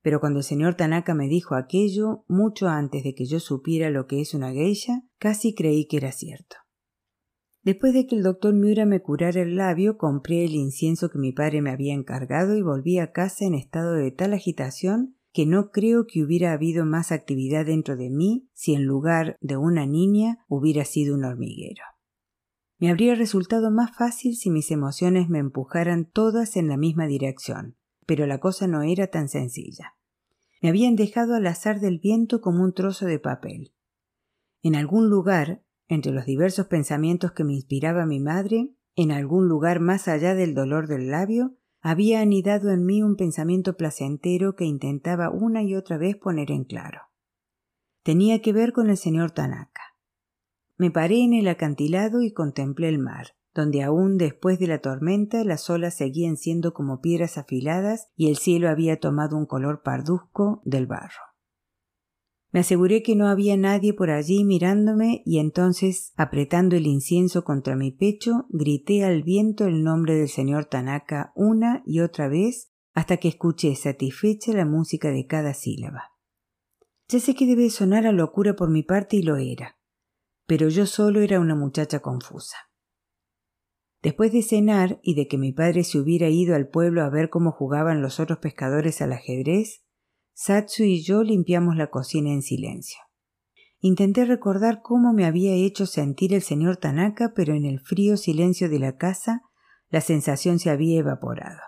Pero 0.00 0.20
cuando 0.20 0.38
el 0.38 0.44
señor 0.44 0.76
Tanaka 0.76 1.12
me 1.12 1.28
dijo 1.28 1.54
aquello, 1.54 2.24
mucho 2.28 2.68
antes 2.68 3.04
de 3.04 3.14
que 3.14 3.26
yo 3.26 3.40
supiera 3.40 3.90
lo 3.90 4.06
que 4.06 4.22
es 4.22 4.32
una 4.32 4.52
geisha, 4.52 5.02
casi 5.18 5.54
creí 5.54 5.86
que 5.86 5.98
era 5.98 6.12
cierto. 6.12 6.61
Después 7.62 7.94
de 7.94 8.06
que 8.06 8.16
el 8.16 8.24
doctor 8.24 8.54
Miura 8.54 8.86
me 8.86 9.00
curara 9.00 9.40
el 9.40 9.54
labio, 9.54 9.96
compré 9.96 10.44
el 10.44 10.54
incienso 10.54 11.10
que 11.10 11.18
mi 11.18 11.32
padre 11.32 11.62
me 11.62 11.70
había 11.70 11.94
encargado 11.94 12.56
y 12.56 12.62
volví 12.62 12.98
a 12.98 13.12
casa 13.12 13.44
en 13.44 13.54
estado 13.54 13.94
de 13.94 14.10
tal 14.10 14.32
agitación 14.32 15.16
que 15.32 15.46
no 15.46 15.70
creo 15.70 16.06
que 16.06 16.22
hubiera 16.22 16.52
habido 16.52 16.84
más 16.84 17.12
actividad 17.12 17.64
dentro 17.64 17.96
de 17.96 18.10
mí 18.10 18.48
si 18.52 18.74
en 18.74 18.84
lugar 18.84 19.38
de 19.40 19.56
una 19.56 19.86
niña 19.86 20.44
hubiera 20.48 20.84
sido 20.84 21.14
un 21.14 21.24
hormiguero. 21.24 21.82
Me 22.78 22.90
habría 22.90 23.14
resultado 23.14 23.70
más 23.70 23.96
fácil 23.96 24.36
si 24.36 24.50
mis 24.50 24.70
emociones 24.72 25.28
me 25.28 25.38
empujaran 25.38 26.04
todas 26.04 26.56
en 26.56 26.68
la 26.68 26.76
misma 26.76 27.06
dirección, 27.06 27.76
pero 28.06 28.26
la 28.26 28.40
cosa 28.40 28.66
no 28.66 28.82
era 28.82 29.06
tan 29.06 29.28
sencilla. 29.28 29.94
Me 30.60 30.68
habían 30.68 30.96
dejado 30.96 31.34
al 31.34 31.46
azar 31.46 31.80
del 31.80 32.00
viento 32.00 32.40
como 32.40 32.64
un 32.64 32.74
trozo 32.74 33.06
de 33.06 33.20
papel. 33.20 33.72
En 34.62 34.74
algún 34.74 35.08
lugar 35.08 35.62
entre 35.92 36.12
los 36.12 36.24
diversos 36.24 36.66
pensamientos 36.66 37.32
que 37.32 37.44
me 37.44 37.52
inspiraba 37.52 38.06
mi 38.06 38.18
madre, 38.18 38.74
en 38.96 39.12
algún 39.12 39.48
lugar 39.48 39.80
más 39.80 40.08
allá 40.08 40.34
del 40.34 40.54
dolor 40.54 40.86
del 40.86 41.10
labio, 41.10 41.56
había 41.80 42.20
anidado 42.20 42.70
en 42.70 42.86
mí 42.86 43.02
un 43.02 43.16
pensamiento 43.16 43.76
placentero 43.76 44.54
que 44.54 44.64
intentaba 44.64 45.30
una 45.30 45.62
y 45.62 45.74
otra 45.74 45.98
vez 45.98 46.16
poner 46.16 46.50
en 46.50 46.64
claro. 46.64 47.00
Tenía 48.02 48.40
que 48.40 48.52
ver 48.52 48.72
con 48.72 48.88
el 48.88 48.96
señor 48.96 49.32
Tanaka. 49.32 49.82
Me 50.76 50.90
paré 50.90 51.22
en 51.22 51.34
el 51.34 51.46
acantilado 51.48 52.22
y 52.22 52.32
contemplé 52.32 52.88
el 52.88 52.98
mar, 52.98 53.28
donde 53.54 53.82
aún 53.82 54.16
después 54.16 54.58
de 54.58 54.68
la 54.68 54.80
tormenta 54.80 55.44
las 55.44 55.68
olas 55.68 55.94
seguían 55.94 56.36
siendo 56.36 56.72
como 56.72 57.00
piedras 57.00 57.36
afiladas 57.36 58.08
y 58.16 58.30
el 58.30 58.36
cielo 58.36 58.70
había 58.70 58.98
tomado 58.98 59.36
un 59.36 59.46
color 59.46 59.82
parduzco 59.82 60.62
del 60.64 60.86
barro. 60.86 61.31
Me 62.52 62.60
aseguré 62.60 63.02
que 63.02 63.16
no 63.16 63.28
había 63.28 63.56
nadie 63.56 63.94
por 63.94 64.10
allí 64.10 64.44
mirándome 64.44 65.22
y 65.24 65.38
entonces, 65.38 66.12
apretando 66.16 66.76
el 66.76 66.86
incienso 66.86 67.44
contra 67.44 67.76
mi 67.76 67.90
pecho, 67.90 68.44
grité 68.50 69.04
al 69.04 69.22
viento 69.22 69.66
el 69.66 69.82
nombre 69.82 70.14
del 70.14 70.28
señor 70.28 70.66
Tanaka 70.66 71.32
una 71.34 71.82
y 71.86 72.00
otra 72.00 72.28
vez 72.28 72.70
hasta 72.92 73.16
que 73.16 73.28
escuché 73.28 73.74
satisfecha 73.74 74.52
la 74.52 74.66
música 74.66 75.10
de 75.10 75.26
cada 75.26 75.54
sílaba. 75.54 76.10
Ya 77.08 77.20
sé 77.20 77.34
que 77.34 77.46
debe 77.46 77.70
sonar 77.70 78.06
a 78.06 78.12
locura 78.12 78.54
por 78.54 78.70
mi 78.70 78.82
parte 78.82 79.16
y 79.16 79.22
lo 79.22 79.36
era, 79.36 79.78
pero 80.46 80.68
yo 80.68 80.84
solo 80.84 81.20
era 81.20 81.40
una 81.40 81.54
muchacha 81.54 82.00
confusa. 82.00 82.56
Después 84.02 84.30
de 84.30 84.42
cenar 84.42 85.00
y 85.02 85.14
de 85.14 85.26
que 85.26 85.38
mi 85.38 85.52
padre 85.52 85.84
se 85.84 85.98
hubiera 85.98 86.28
ido 86.28 86.54
al 86.54 86.68
pueblo 86.68 87.02
a 87.02 87.08
ver 87.08 87.30
cómo 87.30 87.52
jugaban 87.52 88.02
los 88.02 88.20
otros 88.20 88.38
pescadores 88.40 89.00
al 89.00 89.12
ajedrez, 89.12 89.81
Satsu 90.34 90.84
y 90.84 91.02
yo 91.02 91.22
limpiamos 91.22 91.76
la 91.76 91.88
cocina 91.88 92.30
en 92.30 92.42
silencio. 92.42 92.98
Intenté 93.80 94.24
recordar 94.24 94.80
cómo 94.82 95.12
me 95.12 95.24
había 95.24 95.54
hecho 95.54 95.86
sentir 95.86 96.34
el 96.34 96.42
señor 96.42 96.76
Tanaka, 96.76 97.32
pero 97.34 97.54
en 97.54 97.64
el 97.64 97.80
frío 97.80 98.16
silencio 98.16 98.68
de 98.68 98.78
la 98.78 98.96
casa 98.96 99.42
la 99.88 100.00
sensación 100.00 100.58
se 100.58 100.70
había 100.70 101.00
evaporado. 101.00 101.60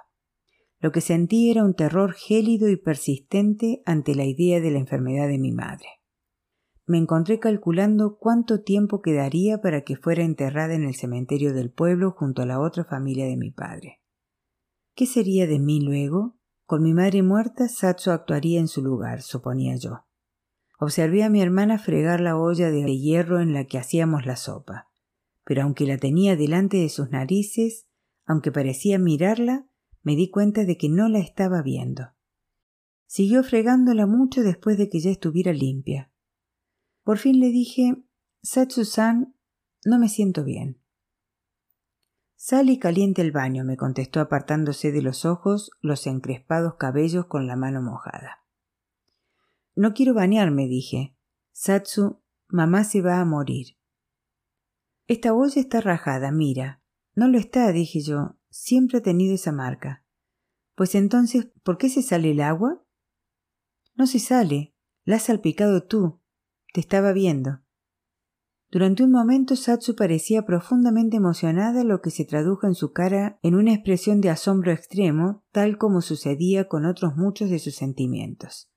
Lo 0.78 0.92
que 0.92 1.00
sentí 1.00 1.50
era 1.50 1.64
un 1.64 1.74
terror 1.74 2.12
gélido 2.12 2.68
y 2.68 2.76
persistente 2.76 3.82
ante 3.84 4.14
la 4.14 4.24
idea 4.24 4.60
de 4.60 4.70
la 4.70 4.78
enfermedad 4.78 5.28
de 5.28 5.38
mi 5.38 5.50
madre. 5.50 5.88
me 6.86 6.98
encontré 6.98 7.40
calculando 7.40 8.18
cuánto 8.18 8.62
tiempo 8.62 9.00
quedaría 9.00 9.62
para 9.62 9.84
que 9.84 9.96
fuera 9.96 10.22
enterrada 10.22 10.74
en 10.74 10.84
el 10.84 10.94
cementerio 10.94 11.54
del 11.54 11.72
pueblo 11.72 12.10
junto 12.10 12.42
a 12.42 12.46
la 12.46 12.60
otra 12.60 12.84
familia 12.84 13.24
de 13.24 13.38
mi 13.38 13.50
padre. 13.50 14.02
¿Qué 14.94 15.06
sería 15.06 15.46
de 15.46 15.58
mí 15.58 15.80
luego? 15.80 16.36
Con 16.66 16.82
mi 16.82 16.94
madre 16.94 17.22
muerta, 17.22 17.68
Satsu 17.68 18.10
actuaría 18.10 18.58
en 18.58 18.68
su 18.68 18.82
lugar, 18.82 19.20
suponía 19.20 19.76
yo. 19.76 20.06
Observé 20.78 21.22
a 21.22 21.30
mi 21.30 21.42
hermana 21.42 21.78
fregar 21.78 22.20
la 22.20 22.38
olla 22.38 22.70
de 22.70 22.98
hierro 22.98 23.40
en 23.40 23.52
la 23.52 23.66
que 23.66 23.78
hacíamos 23.78 24.24
la 24.24 24.36
sopa, 24.36 24.88
pero 25.44 25.62
aunque 25.62 25.86
la 25.86 25.98
tenía 25.98 26.36
delante 26.36 26.78
de 26.78 26.88
sus 26.88 27.10
narices, 27.10 27.86
aunque 28.24 28.50
parecía 28.50 28.98
mirarla, 28.98 29.66
me 30.02 30.16
di 30.16 30.30
cuenta 30.30 30.64
de 30.64 30.76
que 30.76 30.88
no 30.88 31.08
la 31.08 31.18
estaba 31.18 31.62
viendo. 31.62 32.12
Siguió 33.06 33.44
fregándola 33.44 34.06
mucho 34.06 34.42
después 34.42 34.78
de 34.78 34.88
que 34.88 35.00
ya 35.00 35.10
estuviera 35.10 35.52
limpia. 35.52 36.10
Por 37.02 37.18
fin 37.18 37.40
le 37.40 37.48
dije 37.48 38.02
Satsu-san, 38.42 39.34
no 39.84 39.98
me 39.98 40.08
siento 40.08 40.44
bien. 40.44 40.80
Sal 42.46 42.68
y 42.68 42.78
caliente 42.78 43.22
el 43.22 43.32
baño, 43.32 43.64
me 43.64 43.78
contestó 43.78 44.20
apartándose 44.20 44.92
de 44.92 45.00
los 45.00 45.24
ojos 45.24 45.70
los 45.80 46.06
encrespados 46.06 46.74
cabellos 46.74 47.24
con 47.24 47.46
la 47.46 47.56
mano 47.56 47.80
mojada. 47.80 48.44
No 49.74 49.94
quiero 49.94 50.12
bañarme, 50.12 50.68
dije. 50.68 51.16
Satsu, 51.52 52.22
mamá 52.48 52.84
se 52.84 53.00
va 53.00 53.18
a 53.18 53.24
morir. 53.24 53.78
Esta 55.06 55.32
olla 55.32 55.58
está 55.58 55.80
rajada, 55.80 56.32
mira. 56.32 56.82
No 57.14 57.28
lo 57.28 57.38
está, 57.38 57.72
dije 57.72 58.02
yo. 58.02 58.36
Siempre 58.50 58.98
ha 58.98 59.00
tenido 59.00 59.34
esa 59.34 59.50
marca. 59.50 60.04
Pues 60.74 60.94
entonces, 60.94 61.46
¿por 61.62 61.78
qué 61.78 61.88
se 61.88 62.02
sale 62.02 62.32
el 62.32 62.42
agua? 62.42 62.84
No 63.94 64.06
se 64.06 64.18
sale. 64.18 64.74
La 65.04 65.16
has 65.16 65.22
salpicado 65.22 65.84
tú. 65.84 66.20
Te 66.74 66.80
estaba 66.80 67.12
viendo. 67.14 67.63
Durante 68.74 69.04
un 69.04 69.12
momento 69.12 69.54
Satsu 69.54 69.94
parecía 69.94 70.42
profundamente 70.42 71.16
emocionada, 71.16 71.84
lo 71.84 72.00
que 72.00 72.10
se 72.10 72.24
tradujo 72.24 72.66
en 72.66 72.74
su 72.74 72.92
cara 72.92 73.38
en 73.40 73.54
una 73.54 73.72
expresión 73.72 74.20
de 74.20 74.30
asombro 74.30 74.72
extremo, 74.72 75.44
tal 75.52 75.78
como 75.78 76.00
sucedía 76.00 76.66
con 76.66 76.84
otros 76.84 77.14
muchos 77.14 77.50
de 77.50 77.60
sus 77.60 77.76
sentimientos. 77.76 78.72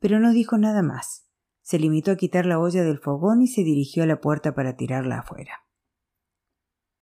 Pero 0.00 0.18
no 0.18 0.32
dijo 0.32 0.56
nada 0.56 0.82
más. 0.82 1.26
Se 1.60 1.78
limitó 1.78 2.12
a 2.12 2.16
quitar 2.16 2.46
la 2.46 2.58
olla 2.58 2.82
del 2.82 3.00
fogón 3.00 3.42
y 3.42 3.48
se 3.48 3.64
dirigió 3.64 4.04
a 4.04 4.06
la 4.06 4.18
puerta 4.22 4.54
para 4.54 4.76
tirarla 4.76 5.18
afuera. 5.18 5.67